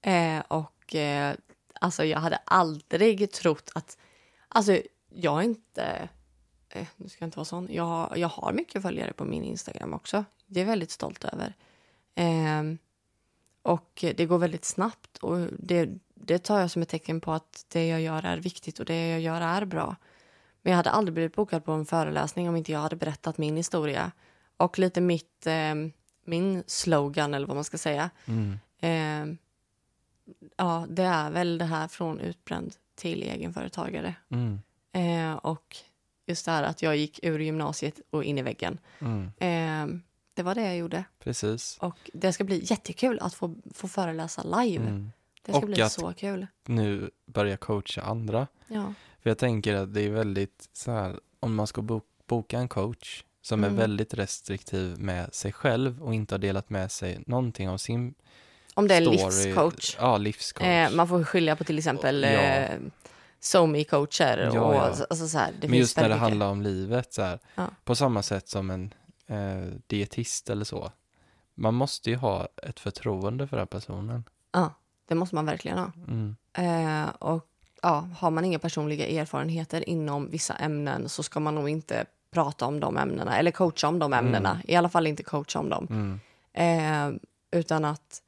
Eh, 0.02 0.44
och 0.48 0.94
eh, 0.94 1.34
alltså 1.80 2.04
jag 2.04 2.18
hade 2.18 2.36
aldrig 2.44 3.32
trott 3.32 3.70
att... 3.74 3.98
Alltså 4.48 4.78
jag 5.08 5.38
är 5.38 5.42
inte... 5.42 6.08
Eh, 6.68 6.86
nu 6.96 7.08
ska 7.08 7.22
jag 7.22 7.26
inte 7.26 7.38
vara 7.38 7.44
sån. 7.44 7.68
Jag, 7.70 8.12
jag 8.16 8.28
har 8.28 8.52
mycket 8.52 8.82
följare 8.82 9.12
på 9.12 9.24
min 9.24 9.44
Instagram 9.44 9.94
också. 9.94 10.24
Det 10.46 10.60
är 10.60 10.64
jag 10.64 10.68
väldigt 10.68 10.90
stolt 10.90 11.24
över. 11.24 11.54
Eh, 12.14 12.62
och 13.62 14.04
det 14.16 14.26
går 14.26 14.38
väldigt 14.38 14.64
snabbt 14.64 15.18
och 15.18 15.38
det, 15.58 15.88
det 16.14 16.38
tar 16.38 16.60
jag 16.60 16.70
som 16.70 16.82
ett 16.82 16.88
tecken 16.88 17.20
på 17.20 17.32
att 17.32 17.66
det 17.68 17.86
jag 17.86 18.00
gör 18.00 18.24
är 18.24 18.36
viktigt 18.36 18.78
och 18.78 18.84
det 18.84 19.08
jag 19.08 19.20
gör 19.20 19.40
är 19.40 19.64
bra. 19.64 19.96
Men 20.62 20.70
jag 20.70 20.76
hade 20.76 20.90
aldrig 20.90 21.14
blivit 21.14 21.36
bokad 21.36 21.64
på 21.64 21.72
en 21.72 21.86
föreläsning 21.86 22.48
om 22.48 22.56
inte 22.56 22.72
jag 22.72 22.80
hade 22.80 22.96
berättat 22.96 23.38
min 23.38 23.56
historia. 23.56 24.12
Och 24.60 24.78
lite 24.78 25.00
mitt, 25.00 25.46
eh, 25.46 25.74
min 26.24 26.64
slogan 26.66 27.34
eller 27.34 27.46
vad 27.46 27.56
man 27.56 27.64
ska 27.64 27.78
säga. 27.78 28.10
Mm. 28.26 28.58
Eh, 28.80 29.36
ja, 30.56 30.86
det 30.90 31.02
är 31.02 31.30
väl 31.30 31.58
det 31.58 31.64
här 31.64 31.88
från 31.88 32.20
utbränd 32.20 32.74
till 32.94 33.22
egenföretagare. 33.22 34.14
Mm. 34.28 34.60
Eh, 34.92 35.36
och 35.36 35.76
just 36.26 36.44
det 36.44 36.50
här 36.52 36.62
att 36.62 36.82
jag 36.82 36.96
gick 36.96 37.20
ur 37.22 37.38
gymnasiet 37.38 38.00
och 38.10 38.24
in 38.24 38.38
i 38.38 38.42
väggen. 38.42 38.78
Mm. 38.98 39.24
Eh, 39.38 40.00
det 40.34 40.42
var 40.42 40.54
det 40.54 40.62
jag 40.62 40.76
gjorde. 40.76 41.04
Precis. 41.18 41.78
Och 41.80 42.10
det 42.12 42.32
ska 42.32 42.44
bli 42.44 42.60
jättekul 42.64 43.18
att 43.20 43.34
få, 43.34 43.54
få 43.74 43.88
föreläsa 43.88 44.42
live. 44.62 44.84
Mm. 44.86 45.12
Det 45.42 45.52
ska 45.52 45.60
Och 45.60 45.66
bli 45.66 45.88
så 45.90 46.12
kul. 46.12 46.46
Nu 46.66 47.10
börja 47.26 47.56
coacha 47.56 48.02
andra. 48.02 48.46
Ja. 48.66 48.94
För 49.22 49.30
jag 49.30 49.38
tänker 49.38 49.74
att 49.74 49.94
det 49.94 50.00
är 50.00 50.10
väldigt 50.10 50.68
så 50.72 50.90
här, 50.90 51.20
om 51.40 51.54
man 51.54 51.66
ska 51.66 51.82
bo- 51.82 52.00
boka 52.26 52.58
en 52.58 52.68
coach 52.68 53.24
som 53.42 53.64
Mm. 53.64 53.74
är 53.74 53.78
väldigt 53.80 54.14
restriktiv 54.14 54.98
med 54.98 55.34
sig 55.34 55.52
själv 55.52 56.02
och 56.02 56.14
inte 56.14 56.34
har 56.34 56.38
delat 56.38 56.70
med 56.70 56.92
sig 56.92 57.22
någonting 57.26 57.68
av 57.68 57.78
sin 57.78 58.14
Om 58.74 58.88
det 58.88 58.94
är 58.94 59.00
story. 59.02 59.16
livscoach. 59.16 59.96
Ja, 60.00 60.16
livscoach. 60.18 60.66
Eh, 60.66 60.90
man 60.90 61.08
får 61.08 61.24
skilja 61.24 61.56
på 61.56 61.64
till 61.64 61.78
exempel 61.78 62.22
Ja. 62.22 62.28
eh, 62.28 62.78
SoMe-coacher. 63.40 64.50
Ja, 64.54 64.60
och, 64.60 64.74
ja. 64.74 64.80
Alltså, 65.10 65.28
så 65.28 65.38
här, 65.38 65.50
Men 65.52 65.60
finns 65.60 65.74
just 65.80 65.96
när 65.96 66.02
det 66.04 66.08
mycket. 66.08 66.20
handlar 66.20 66.48
om 66.48 66.62
livet, 66.62 67.12
så 67.12 67.22
här, 67.22 67.38
Ja. 67.54 67.66
på 67.84 67.94
samma 67.94 68.22
sätt 68.22 68.48
som 68.48 68.70
en 68.70 68.94
eh, 69.26 69.72
dietist 69.86 70.50
eller 70.50 70.64
så. 70.64 70.92
Man 71.54 71.74
måste 71.74 72.10
ju 72.10 72.16
ha 72.16 72.48
ett 72.62 72.80
förtroende 72.80 73.46
för 73.48 73.56
den 73.56 73.66
personen. 73.66 74.24
Ja, 74.52 74.74
det 75.08 75.14
måste 75.14 75.34
man 75.34 75.46
verkligen 75.46 75.78
ha. 75.78 75.92
Mm. 76.08 76.36
Eh, 76.52 77.08
och 77.18 77.46
ja, 77.82 78.08
har 78.18 78.30
man 78.30 78.44
inga 78.44 78.58
personliga 78.58 79.06
erfarenheter 79.22 79.88
inom 79.88 80.30
vissa 80.30 80.54
ämnen 80.54 81.08
så 81.08 81.22
ska 81.22 81.40
man 81.40 81.54
nog 81.54 81.68
inte 81.68 82.04
prata 82.30 82.66
om 82.66 82.80
de 82.80 82.96
ämnena 82.96 83.36
eller 83.38 83.50
coacha 83.50 83.88
om 83.88 83.98
de 83.98 84.12
ämnena. 84.12 84.50
Mm. 84.50 84.62
I 84.68 84.76
alla 84.76 84.88
fall 84.88 85.06
inte 85.06 85.22
coacha 85.22 85.58
om 85.58 85.68
dem. 85.68 85.86
Mm. 85.90 86.20
Eh, 87.12 87.20
utan 87.60 87.84
att 87.84 88.22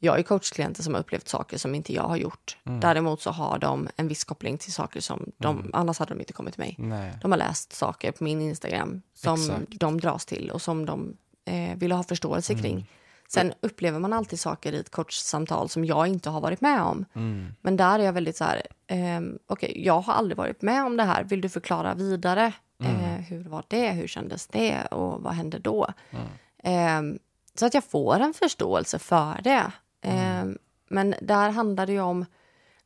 jag 0.00 0.18
är 0.18 0.22
coachklienter 0.22 0.82
som 0.82 0.94
har 0.94 1.00
upplevt 1.00 1.28
saker 1.28 1.58
som 1.58 1.74
inte 1.74 1.92
jag 1.94 2.02
har 2.02 2.16
gjort. 2.16 2.56
Mm. 2.66 2.80
Däremot 2.80 3.20
så 3.22 3.30
har 3.30 3.58
de 3.58 3.88
en 3.96 4.08
viss 4.08 4.24
koppling 4.24 4.58
till 4.58 4.72
saker 4.72 5.00
som 5.00 5.30
de, 5.38 5.58
Mm. 5.58 5.70
annars 5.74 5.98
hade 5.98 6.14
de 6.14 6.20
inte 6.20 6.32
kommit 6.32 6.54
till 6.54 6.60
mig. 6.62 6.74
Nej. 6.78 7.12
De 7.22 7.30
har 7.32 7.38
läst 7.38 7.72
saker 7.72 8.12
på 8.12 8.24
min 8.24 8.40
Instagram 8.40 9.02
som 9.14 9.34
Exakt. 9.34 9.62
de 9.80 10.00
dras 10.00 10.26
till 10.26 10.50
och 10.50 10.62
som 10.62 10.86
de 10.86 11.16
eh, 11.44 11.76
vill 11.76 11.92
ha 11.92 12.02
förståelse 12.02 12.52
Mm. 12.52 12.62
kring. 12.62 12.90
Sen 13.28 13.52
upplever 13.60 13.98
man 13.98 14.12
alltid 14.12 14.40
saker 14.40 14.72
i 14.72 14.80
ett 14.80 14.90
coachsamtal 14.90 15.68
som 15.68 15.84
jag 15.84 16.06
inte 16.06 16.30
har 16.30 16.40
varit 16.40 16.60
med 16.60 16.82
om. 16.82 17.04
Mm. 17.14 17.54
Men 17.60 17.76
där 17.76 17.98
är 17.98 18.04
jag 18.04 18.12
väldigt 18.12 18.36
så 18.36 18.44
här, 18.44 18.62
ehm, 18.86 19.38
okej, 19.46 19.82
jag 19.84 20.00
har 20.00 20.14
aldrig 20.14 20.36
varit 20.36 20.62
med 20.62 20.84
om 20.84 20.96
det 20.96 21.04
här. 21.04 21.24
Vill 21.24 21.40
du 21.40 21.48
förklara 21.48 21.94
vidare? 21.94 22.52
Mm. 22.80 22.96
Eh, 22.96 23.20
hur 23.20 23.44
var 23.44 23.64
det? 23.68 23.90
Hur 23.90 24.06
kändes 24.06 24.46
det? 24.46 24.84
Och 24.84 25.22
vad 25.22 25.32
hände 25.32 25.58
då? 25.58 25.86
Mm. 26.10 26.26
Ehm, 26.62 27.18
så 27.54 27.66
att 27.66 27.74
jag 27.74 27.84
får 27.84 28.20
en 28.20 28.34
förståelse 28.34 28.98
för 28.98 29.40
det. 29.44 29.72
Ehm, 30.02 30.58
Men 30.90 31.14
där 31.22 31.50
handlar 31.50 31.86
det 31.86 31.92
ju 31.92 32.00
om 32.00 32.26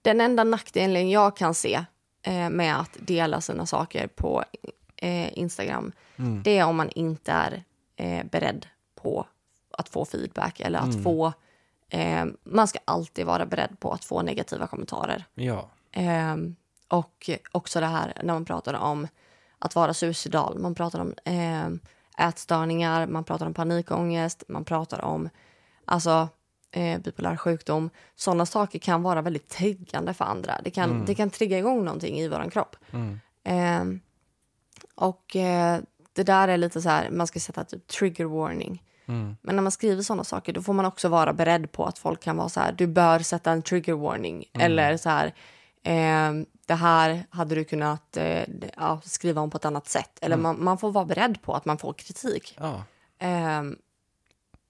den 0.03 0.21
enda 0.21 0.45
nackdelen 0.45 1.11
jag 1.11 1.37
kan 1.37 1.55
se 1.55 1.85
eh, 2.23 2.51
med 2.51 2.81
att 2.81 2.97
dela 3.01 3.41
sina 3.41 3.67
saker 3.67 4.07
på 4.07 4.45
eh, 4.97 5.39
Instagram. 5.39 5.93
Mm. 6.17 6.43
Det 6.43 6.59
är 6.59 6.65
om 6.67 6.77
man 6.77 6.91
inte 6.91 7.33
är 7.33 7.65
eh, 7.97 8.25
beredd 8.27 8.67
på 8.95 9.27
att 9.79 9.89
få 9.89 10.05
feedback 10.05 10.61
eller 10.61 10.79
att 10.79 10.85
Mm. 10.93 11.03
få... 11.05 11.33
Eh, 11.89 12.25
man 12.45 12.69
ska 12.69 12.79
alltid 12.85 13.27
vara 13.27 13.47
beredd 13.47 13.77
på 13.81 13.93
att 13.93 14.05
få 14.05 14.23
negativa 14.23 14.67
kommentarer. 14.67 15.25
Ja. 15.35 15.69
Ehm, 15.93 16.57
och 16.89 17.31
också 17.53 17.81
det 17.81 17.87
här 17.87 18.13
när 18.25 18.33
man 18.35 18.45
pratar 18.45 18.75
om 18.75 19.09
att 19.65 19.75
vara 19.75 19.95
suicidal. 19.95 20.59
Man 20.59 20.75
pratar 20.75 21.01
om 21.01 21.15
ehm, 21.25 21.81
ätstörningar, 22.19 23.07
man 23.07 23.25
pratar 23.25 23.47
om 23.47 23.55
panikångest, 23.55 24.43
man 24.49 24.65
pratar 24.65 25.05
om 25.05 25.29
alltså, 25.85 26.29
eh, 26.71 27.01
bipolär 27.01 27.37
sjukdom. 27.37 27.91
Sådana 28.17 28.47
saker 28.47 28.79
kan 28.79 29.03
vara 29.03 29.23
väldigt 29.23 29.49
triggande 29.49 30.15
för 30.15 30.25
andra. 30.25 30.61
Det 30.65 30.71
kan, 30.71 30.91
Mm. 30.91 31.05
det 31.05 31.15
kan 31.15 31.31
trigga 31.31 31.59
igång 31.59 31.85
någonting 31.85 32.19
i 32.19 32.29
vår 32.29 32.51
kropp. 32.51 32.77
Mm. 32.93 33.21
Ehm, 33.45 34.01
och 34.95 35.37
eh, 35.37 35.81
det 36.13 36.23
där 36.23 36.49
är 36.49 36.57
lite 36.57 36.83
så 36.83 36.89
här, 36.89 37.11
man 37.11 37.27
ska 37.27 37.41
sätta 37.41 37.65
typ 37.65 37.87
trigger 37.87 38.25
warning. 38.25 38.83
Mm. 39.07 39.37
Men 39.43 39.57
när 39.57 39.63
man 39.63 39.73
skriver 39.73 40.03
sådana 40.03 40.25
saker 40.25 40.53
då 40.53 40.63
får 40.63 40.73
man 40.73 40.85
också 40.85 41.09
vara 41.09 41.33
beredd 41.33 41.73
på 41.73 41.85
att 41.85 41.99
folk 41.99 42.23
kan 42.23 42.37
vara 42.37 42.49
så 42.49 42.61
här, 42.61 42.73
du 42.73 42.87
bör 42.87 43.19
sätta 43.19 43.53
en 43.53 43.63
trigger 43.63 43.95
warning. 43.95 44.45
Mm. 44.53 44.65
Eller 44.67 44.97
så 44.97 45.09
här, 45.11 45.35
ehm, 45.83 46.47
det 46.73 46.77
här 46.77 47.27
hade 47.31 47.55
du 47.55 47.65
kunnat 47.65 48.17
eh, 48.17 48.45
ja, 48.77 49.01
skriva 49.05 49.41
om 49.41 49.51
på 49.51 49.57
ett 49.57 49.65
annat 49.65 49.89
sätt. 49.89 50.19
Eller 50.21 50.37
Mm. 50.37 50.43
man, 50.43 50.65
man 50.65 50.79
får 50.79 50.93
vara 50.93 51.05
beredd 51.05 51.43
på 51.43 51.55
att 51.55 51.65
man 51.65 51.79
får 51.79 51.93
kritik. 51.93 52.57
Ja, 52.61 52.85
Ehm, 53.19 53.77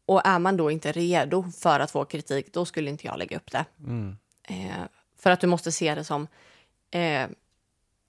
och 0.07 0.27
är 0.27 0.39
man 0.39 0.57
då 0.57 0.71
inte 0.71 0.93
redo 0.93 1.45
för 1.53 1.81
att 1.81 1.91
få 1.91 2.05
kritik, 2.05 2.53
då 2.55 2.65
skulle 2.65 2.91
inte 2.91 3.07
jag 3.07 3.19
lägga 3.19 3.37
upp 3.37 3.51
det. 3.53 3.65
mm, 3.79 4.17
Eh, 4.49 4.83
för 5.19 5.31
att 5.31 5.41
du 5.41 5.47
måste 5.47 5.73
se 5.73 5.95
det 5.95 6.05
som... 6.05 6.27
Eh, 6.91 7.27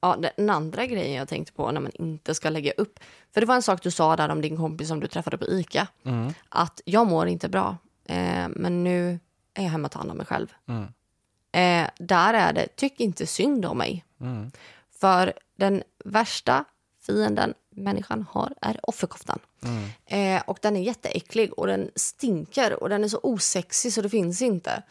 ja, 0.01 0.17
den 0.37 0.49
andra 0.49 0.85
grejen 0.85 1.13
jag 1.13 1.27
tänkte 1.27 1.53
på 1.53 1.71
när 1.71 1.81
man 1.81 1.91
inte 1.93 2.35
ska 2.35 2.49
lägga 2.49 2.71
upp. 2.71 2.99
För 3.33 3.41
det 3.41 3.47
var 3.47 3.55
en 3.55 3.61
sak 3.61 3.81
du 3.83 3.91
sa 3.91 4.15
där 4.15 4.29
om 4.29 4.41
din 4.41 4.57
kompis 4.57 4.87
som 4.87 4.99
du 4.99 5.07
träffade 5.07 5.37
på 5.37 5.45
ICA. 5.45 5.87
mm, 6.05 6.33
Att 6.49 6.81
jag 6.85 7.07
mår 7.07 7.27
inte 7.27 7.49
bra, 7.49 7.77
eh, 8.05 8.47
men 8.49 8.83
nu 8.83 9.19
är 9.53 9.63
jag 9.63 9.69
hemma 9.69 9.85
och 9.85 9.91
tar 9.91 9.99
hand 9.99 10.11
om 10.11 10.17
mig 10.17 10.25
själv. 10.25 10.53
Eh, 11.53 11.87
där 11.99 12.33
är 12.33 12.53
det, 12.53 12.67
tyck 12.75 12.99
inte 12.99 13.27
synd 13.27 13.65
om 13.65 13.77
mig. 13.77 14.05
mm, 14.21 14.51
För 14.99 15.33
den 15.57 15.83
värsta 16.05 16.65
fienden 17.05 17.53
människan 17.69 18.25
har 18.29 18.53
är 18.61 18.79
offerkoftan. 18.83 19.39
mm, 19.63 19.89
Eh, 20.05 20.43
och 20.47 20.57
den 20.61 20.75
är 20.75 20.81
jätteäcklig 20.81 21.53
och 21.53 21.67
den 21.67 21.91
stinker 21.95 22.83
och 22.83 22.89
den 22.89 23.03
är 23.03 23.07
så 23.07 23.19
osexig 23.23 23.93
så 23.93 24.01
det 24.01 24.09
finns 24.09 24.41
inte. 24.41 24.83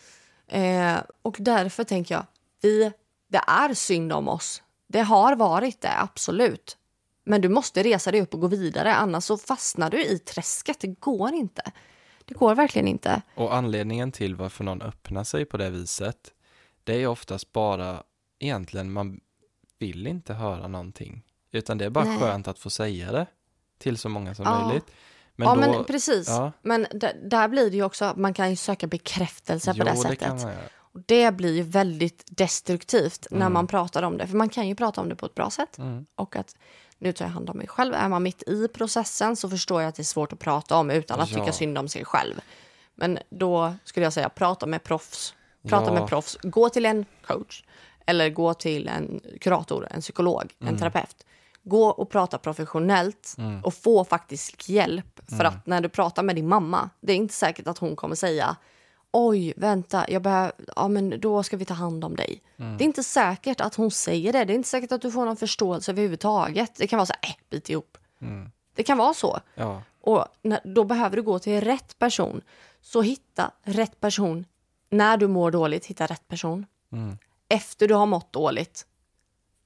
Eh, 0.49 0.97
och 1.23 1.37
därför 1.39 1.85
tänker 1.85 2.15
jag, 2.15 2.25
vi, 2.63 2.93
det 3.29 3.41
är 3.47 3.75
synd 3.75 4.13
om 4.13 4.29
oss. 4.29 4.63
Det 4.87 5.01
har 5.01 5.37
varit 5.37 5.81
det, 5.81 5.99
absolut. 6.01 6.77
Men 7.25 7.41
du 7.41 7.49
måste 7.49 7.83
resa 7.83 8.11
dig 8.11 8.21
upp 8.21 8.35
och 8.35 8.41
gå 8.41 8.47
vidare, 8.47 8.95
annars 8.95 9.25
så 9.25 9.39
fastnar 9.39 9.91
du 9.91 10.05
i 10.05 10.19
träsket. 10.19 10.81
Det 10.81 10.87
går 11.01 11.33
inte. 11.35 11.63
Det 12.25 12.35
går 12.35 12.55
verkligen 12.55 12.89
inte. 12.89 13.23
Och 13.35 13.55
anledningen 13.55 14.13
till 14.13 14.35
varför 14.37 14.65
någon 14.65 14.83
öppnar 14.83 15.25
sig 15.25 15.45
på 15.45 15.57
det 15.57 15.71
viset, 15.71 16.17
det 16.85 16.93
är 17.03 17.07
oftast 17.07 17.53
bara 17.53 18.03
egentligen 18.39 18.93
man 18.93 19.21
vill 19.79 20.07
inte 20.07 20.35
höra 20.35 20.69
någonting. 20.69 21.23
Utan 21.53 21.79
det 21.79 21.85
är 21.85 21.91
bara 21.91 22.05
Nej. 22.05 22.19
skönt 22.19 22.49
att 22.49 22.59
få 22.59 22.71
säga 22.71 23.13
det 23.13 23.27
till 23.79 23.99
så 23.99 24.09
många 24.09 24.35
som 24.35 24.45
Ja. 24.45 24.67
möjligt. 24.67 24.85
Men 25.37 25.49
ja, 25.49 25.55
då, 25.55 25.61
men 25.73 25.85
precis. 25.85 26.29
ja. 26.29 26.53
Men 26.63 26.87
där 27.25 27.49
blir 27.49 27.71
det 27.71 27.77
ju 27.77 27.83
också 27.85 28.13
man 28.17 28.35
kan 28.35 28.51
ju 28.51 28.57
söka 28.57 28.87
bekräftelse 28.87 29.71
på 29.73 29.79
jo, 29.79 29.85
det 29.85 29.91
det 29.91 29.97
sättet. 29.97 30.47
Och 30.75 31.01
det 31.07 31.35
blir 31.37 31.55
ju 31.55 31.63
väldigt 31.63 32.25
destruktivt 32.27 33.27
när 33.31 33.41
Mm. 33.41 33.53
man 33.53 33.67
pratar 33.67 34.03
om 34.03 34.19
det. 34.19 34.27
För 34.27 34.37
man 34.37 34.49
kan 34.49 34.69
ju 34.69 34.75
prata 34.75 35.01
om 35.01 35.09
det 35.09 35.17
på 35.17 35.27
ett 35.27 35.35
bra 35.35 35.51
sätt. 35.51 35.79
Mm. 35.79 36.07
Och 36.15 36.37
att 36.37 36.57
nu 36.99 37.13
tar 37.13 37.25
jag 37.25 37.33
hand 37.33 37.51
om 37.51 37.57
mig 37.59 37.67
själv. 37.69 37.95
Är 37.95 38.09
man 38.09 38.23
mitt 38.23 38.43
i 38.43 38.69
processen 38.69 39.37
så 39.37 39.49
förstår 39.51 39.83
jag 39.83 39.89
att 39.89 39.95
det 39.95 40.03
är 40.03 40.05
svårt 40.05 40.33
att 40.33 40.39
prata 40.39 40.77
om 40.77 40.91
utan 40.91 41.21
att 41.21 41.31
Ja. 41.31 41.39
tycka 41.39 41.53
synd 41.53 41.79
om 41.79 41.89
sig 41.89 42.05
själv. 42.05 42.41
Men 42.95 43.19
då 43.31 43.75
skulle 43.85 44.07
jag 44.07 44.13
säga 44.13 44.29
prata 44.29 44.67
med 44.67 44.83
proffs. 44.85 45.35
Prata 45.69 45.87
Ja. 45.87 46.01
med 46.01 46.09
proffs. 46.09 46.39
Gå 46.43 46.69
till 46.69 46.87
en 46.87 47.05
coach. 47.27 47.65
Eller 48.07 48.31
gå 48.31 48.55
till 48.55 48.89
en 48.89 49.21
kurator, 49.41 49.89
en 49.91 50.01
psykolog, 50.01 50.53
Mm. 50.61 50.75
en 50.75 50.81
terapeut. 50.81 51.27
Gå 51.63 51.87
och 51.87 52.11
prata 52.11 52.39
professionellt 52.39 53.35
Mm. 53.39 53.65
och 53.65 53.75
få 53.75 54.05
faktiskt 54.05 54.69
hjälp. 54.69 55.21
För 55.39 55.45
att 55.45 55.67
när 55.67 55.81
du 55.81 55.89
pratar 55.89 56.23
med 56.23 56.37
din 56.37 56.49
mamma, 56.49 56.91
det 57.01 57.13
är 57.13 57.17
inte 57.17 57.35
säkert 57.35 57.67
att 57.67 57.79
hon 57.79 57.97
kommer 57.97 58.15
säga 58.15 58.57
Oj, 59.15 59.53
vänta, 59.57 60.05
jag 60.09 60.23
behöver, 60.23 60.53
ja 60.77 60.89
men 60.89 61.21
då 61.21 61.43
ska 61.43 61.57
vi 61.57 61.65
ta 61.65 61.75
hand 61.75 62.05
om 62.05 62.17
dig. 62.17 62.43
Mm. 62.59 62.77
Det 62.79 62.85
är 62.85 62.87
inte 62.87 63.03
säkert 63.03 63.61
att 63.61 63.75
hon 63.75 63.91
säger 63.91 64.33
det. 64.33 64.45
Det 64.45 64.53
är 64.53 64.55
inte 64.55 64.69
säkert 64.69 64.93
att 64.93 65.03
du 65.03 65.11
får 65.11 65.25
någon 65.25 65.37
förståelse 65.37 65.91
överhuvudtaget. 65.93 66.75
Det 66.77 66.87
kan 66.87 66.97
vara 66.97 67.07
så 67.07 67.13
här, 67.23 67.31
äh, 67.31 67.37
bit 67.51 67.71
ihop. 67.71 67.99
Mm. 68.21 68.51
Det 68.75 68.83
kan 68.83 68.99
vara 68.99 69.15
så. 69.15 69.41
Ja, 69.55 69.83
Och 70.01 70.27
när, 70.43 70.61
då 70.65 70.85
behöver 70.85 71.17
du 71.17 71.23
gå 71.23 71.39
till 71.39 71.61
rätt 71.61 71.99
person. 71.99 72.41
Så 72.81 73.03
hitta 73.03 73.51
rätt 73.63 74.01
person. 74.01 74.45
När 74.93 75.17
du 75.17 75.29
mår 75.29 75.51
dåligt, 75.51 75.87
hitta 75.87 76.07
rätt 76.07 76.29
person. 76.29 76.67
mm, 76.93 77.19
Efter 77.49 77.89
du 77.89 77.95
har 77.95 78.07
mått 78.07 78.33
dåligt, 78.33 78.87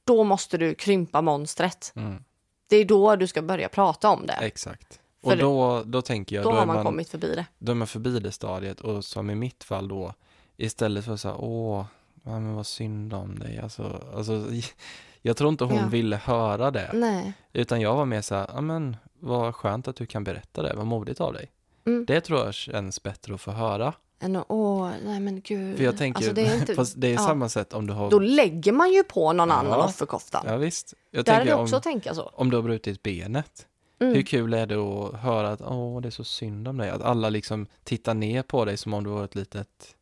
då 0.04 0.24
måste 0.24 0.58
du 0.58 0.74
krympa 0.74 1.22
monstret. 1.22 1.92
mm, 1.96 2.24
Det 2.68 2.76
är 2.76 2.84
då 2.84 3.16
du 3.16 3.26
ska 3.26 3.42
börja 3.42 3.68
prata 3.68 4.08
om 4.10 4.26
det. 4.26 4.32
exakt. 4.32 5.00
För 5.22 5.30
Och 5.32 5.36
då, 5.38 5.82
då 5.86 6.02
tänker 6.02 6.36
jag, 6.36 6.44
Då 6.44 6.50
då, 6.50 6.56
har 6.56 6.66
man 6.66 6.76
man, 6.76 6.84
kommit 6.84 7.08
förbi 7.08 7.34
det. 7.34 7.46
då 7.58 7.72
är 7.72 7.76
man 7.76 7.86
förbi 7.86 8.18
det 8.20 8.32
stadiet 8.32 8.80
och 8.80 9.04
som 9.04 9.30
i 9.30 9.34
mitt 9.34 9.64
fall 9.64 9.88
då, 9.88 10.14
istället 10.56 11.04
för 11.04 11.14
att 11.14 11.20
säga 11.20 11.34
åh, 11.34 11.84
ja, 12.22 12.30
men 12.30 12.54
vad 12.54 12.66
synd 12.66 13.14
om 13.14 13.38
dig, 13.38 13.58
alltså, 13.58 14.02
alltså 14.16 14.44
jag 15.22 15.36
tror 15.36 15.50
inte 15.50 15.64
hon 15.64 15.76
Ja. 15.76 15.86
ville 15.86 16.16
höra 16.16 16.70
det, 16.70 16.90
Nej. 16.94 17.32
utan 17.52 17.80
jag 17.80 17.94
var 17.96 18.04
mer 18.04 18.20
så 18.22 18.34
här, 18.34 18.50
ja 18.54 18.60
men 18.60 18.96
vad 19.18 19.54
skönt 19.54 19.88
att 19.88 19.96
du 19.96 20.06
kan 20.06 20.24
berätta 20.24 20.62
det, 20.62 20.74
vad 20.76 20.86
modigt 20.86 21.20
av 21.20 21.32
dig. 21.32 21.50
Mm. 21.86 22.04
Det 22.06 22.20
tror 22.20 22.44
jag 22.44 22.54
känns 22.54 23.02
bättre 23.02 23.34
att 23.34 23.40
få 23.40 23.50
höra. 23.50 23.92
Än 24.20 24.36
att, 24.36 24.46
åh, 24.48 24.90
nej 25.04 25.20
men 25.20 25.40
gud. 25.40 25.76
För 25.76 25.84
jag 25.84 25.96
tänker, 25.96 26.18
Alltså, 26.18 26.32
det 26.32 26.46
är 26.46 26.60
inte, 26.60 26.74
fast 26.74 27.00
det 27.00 27.06
är 27.08 27.12
ja. 27.14 27.18
samma 27.18 27.48
sätt 27.48 27.72
om 27.72 27.86
du 27.86 27.92
har, 27.92 28.10
Då 28.10 28.18
lägger 28.18 28.72
man 28.72 28.92
ju 28.92 29.02
på 29.04 29.32
någon 29.32 29.48
Ja. 29.48 29.54
annan 29.54 29.80
offerkoftan. 29.80 30.44
ja 30.46 30.56
visst, 30.56 30.94
jag 31.10 31.24
Där 31.24 31.32
är 31.32 31.36
tänker 31.36 31.56
det 31.56 31.62
också 31.62 31.74
om, 31.74 31.78
att 31.78 31.82
tänka 31.82 32.14
så. 32.14 32.22
om 32.34 32.50
du 32.50 32.56
har 32.56 32.62
brutit 32.62 33.02
benet, 33.02 33.66
Mm. 33.98 34.14
hur 34.14 34.22
kul 34.22 34.54
är 34.54 34.66
det 34.66 34.74
att 34.76 35.14
höra 35.20 35.50
att 35.50 35.60
åh, 35.60 36.00
det 36.00 36.08
är 36.08 36.10
så 36.10 36.24
synd 36.24 36.68
om 36.68 36.76
dig, 36.76 36.90
att 36.90 37.02
alla 37.02 37.28
liksom 37.28 37.66
tittar 37.84 38.14
ner 38.14 38.42
på 38.42 38.64
dig 38.64 38.76
som 38.76 38.94
om 38.94 39.04
du 39.04 39.10
var 39.10 39.24
ett 39.24 39.34
litet, 39.34 39.96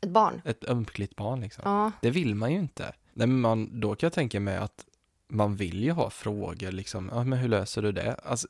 Ett 0.00 0.08
barn. 0.10 0.42
ett 0.44 0.68
ömkligt 0.68 1.16
barn 1.16 1.40
liksom. 1.40 1.62
Ja. 1.64 1.92
Det 2.02 2.10
vill 2.10 2.34
man 2.34 2.52
ju 2.52 2.58
inte. 2.58 2.82
Nej, 3.12 3.26
men 3.26 3.40
man, 3.40 3.80
då 3.80 3.94
kan 3.94 4.06
jag 4.06 4.12
tänka 4.12 4.40
mig 4.40 4.56
att 4.56 4.84
man 5.28 5.56
vill 5.56 5.82
ju 5.84 5.90
ha 5.90 6.10
frågor 6.10 6.72
liksom, 6.72 7.10
ja 7.14 7.24
men 7.24 7.38
hur 7.38 7.48
löser 7.48 7.82
du 7.82 7.92
det? 7.92 8.14
Alltså, 8.24 8.48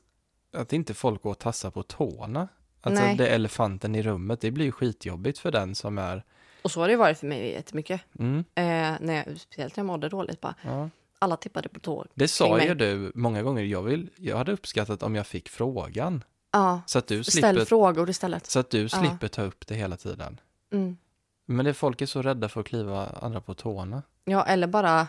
att 0.53 0.73
inte 0.73 0.93
folk 0.93 1.21
går 1.23 1.31
och 1.31 1.39
tassar 1.39 1.71
på 1.71 1.83
tårna. 1.83 2.47
Alltså 2.85 3.03
Nej. 3.03 3.15
det 3.15 3.27
är 3.27 3.35
elefanten 3.35 3.95
i 3.95 4.01
rummet, 4.03 4.41
det 4.41 4.51
blir 4.51 4.65
ju 4.65 4.71
skitjobbigt 4.71 5.39
för 5.39 5.51
den 5.51 5.75
som 5.75 5.97
är, 5.97 6.23
Och 6.61 6.71
så 6.71 6.81
har 6.81 6.87
det 6.87 6.95
varit 6.95 7.17
för 7.19 7.27
mig 7.27 7.51
jättemycket. 7.51 8.01
mm, 8.19 8.39
Eh, 8.55 8.63
när 9.01 9.13
jag, 9.27 9.39
speciellt 9.39 9.75
när 9.77 9.81
jag 9.81 9.85
mådde 9.87 10.09
dåligt. 10.09 10.41
Bara, 10.41 10.55
ja. 10.61 10.89
alla 11.19 11.37
tippade 11.37 11.69
på 11.69 11.79
tå. 11.79 12.05
Det 12.13 12.27
sa 12.27 12.61
ju 12.61 12.75
du 12.75 13.11
många 13.15 13.43
gånger, 13.43 13.63
jag, 13.63 13.81
vill, 13.83 14.09
jag 14.15 14.37
hade 14.37 14.51
uppskattat 14.51 15.03
om 15.03 15.15
jag 15.15 15.27
fick 15.27 15.49
frågan. 15.49 16.23
Ja, 16.51 16.81
Så 16.85 16.99
att 16.99 17.07
du 17.07 17.23
ställ 17.23 17.33
slipper, 17.55 17.65
frågor 17.65 18.09
istället. 18.09 18.45
så 18.45 18.59
att 18.59 18.69
du 18.69 18.81
Ja. 18.81 18.89
slipper 18.89 19.27
ta 19.27 19.41
upp 19.41 19.67
det 19.67 19.75
hela 19.75 19.97
tiden. 19.97 20.39
Mm. 20.73 20.97
Men 21.45 21.65
det 21.65 21.73
folk 21.73 22.01
är 22.01 22.05
så 22.05 22.21
rädda 22.21 22.49
för 22.49 22.59
att 22.61 22.67
kliva 22.67 23.07
andra 23.21 23.41
på 23.41 23.53
tårna. 23.53 24.03
Ja, 24.25 24.45
eller 24.45 24.67
bara 24.67 25.07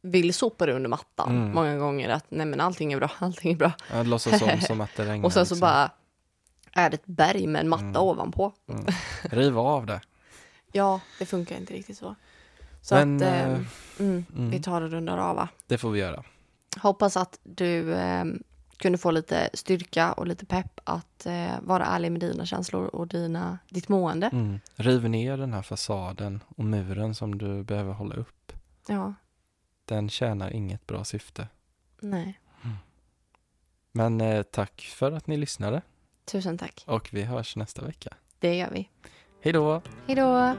vill 0.00 0.34
sopa 0.34 0.66
det 0.66 0.72
under 0.72 0.88
mattan 0.88 1.36
Mm. 1.36 1.52
många 1.54 1.76
gånger. 1.76 2.08
Att 2.08 2.24
nej 2.28 2.46
men 2.46 2.60
allting 2.60 2.92
är 2.92 2.96
bra, 2.98 3.10
allting 3.18 3.52
är 3.52 3.56
bra. 3.56 3.72
Låtsas 4.04 4.42
om 4.42 4.60
som 4.60 4.80
att 4.80 4.90
det 4.96 5.04
regnar. 5.04 5.24
Och 5.26 5.32
sen 5.32 5.46
så 5.46 5.54
liksom. 5.54 5.60
bara 5.66 5.90
är 6.72 6.90
det 6.90 6.94
ett 6.94 7.06
berg 7.06 7.46
med 7.46 7.60
en 7.60 7.68
matta 7.68 7.84
Mm. 7.84 7.96
ovanpå. 8.02 8.52
Mm. 8.68 8.84
Riv 9.22 9.58
av 9.58 9.86
det. 9.86 10.00
Ja, 10.72 11.00
det 11.18 11.26
funkar 11.26 11.56
inte 11.56 11.74
riktigt 11.74 11.98
så. 11.98 12.14
Så 12.82 12.94
Men, 12.94 13.16
att 13.16 13.22
eh, 13.22 13.44
mm, 13.44 13.64
mm. 13.98 14.50
vi 14.50 14.62
tar 14.62 14.82
och 14.82 14.90
rundar 14.90 15.18
av 15.18 15.36
va? 15.36 15.48
Det 15.66 15.78
får 15.78 15.90
vi 15.90 16.00
göra. 16.00 16.24
Hoppas 16.80 17.16
att 17.16 17.38
du 17.42 17.94
eh, 17.94 18.24
kunde 18.76 18.98
få 18.98 19.10
lite 19.10 19.50
styrka 19.54 20.12
och 20.12 20.26
lite 20.26 20.46
pepp 20.46 20.80
att 20.84 21.26
eh, 21.26 21.52
vara 21.62 21.84
ärlig 21.86 22.12
med 22.12 22.20
dina 22.20 22.46
känslor 22.46 22.86
och 22.86 23.08
dina, 23.08 23.58
ditt 23.68 23.88
mående. 23.88 24.26
Mm. 24.32 24.60
Riv 24.76 25.10
ner 25.10 25.36
den 25.36 25.52
här 25.52 25.62
fasaden 25.62 26.40
och 26.56 26.64
muren 26.64 27.14
som 27.14 27.38
du 27.38 27.62
behöver 27.64 27.92
hålla 27.92 28.14
upp. 28.14 28.52
Ja, 28.88 29.14
Den 29.84 30.08
tjänar 30.08 30.50
inget 30.50 30.86
bra 30.86 31.04
syfte. 31.04 31.48
nej. 32.00 32.40
Men 33.92 34.20
eh, 34.20 34.42
tack 34.42 34.80
för 34.96 35.12
att 35.12 35.26
ni 35.26 35.36
lyssnade 35.36 35.82
Tusen 36.30 36.58
tack. 36.58 36.84
och 36.86 37.08
vi 37.12 37.22
hörs 37.22 37.56
nästa 37.56 37.84
vecka. 37.84 38.14
Det 38.38 38.54
gör 38.54 38.70
vi. 38.70 38.88
Hej 39.42 39.52
då! 39.52 39.82
Hej 40.06 40.16
då! 40.16 40.54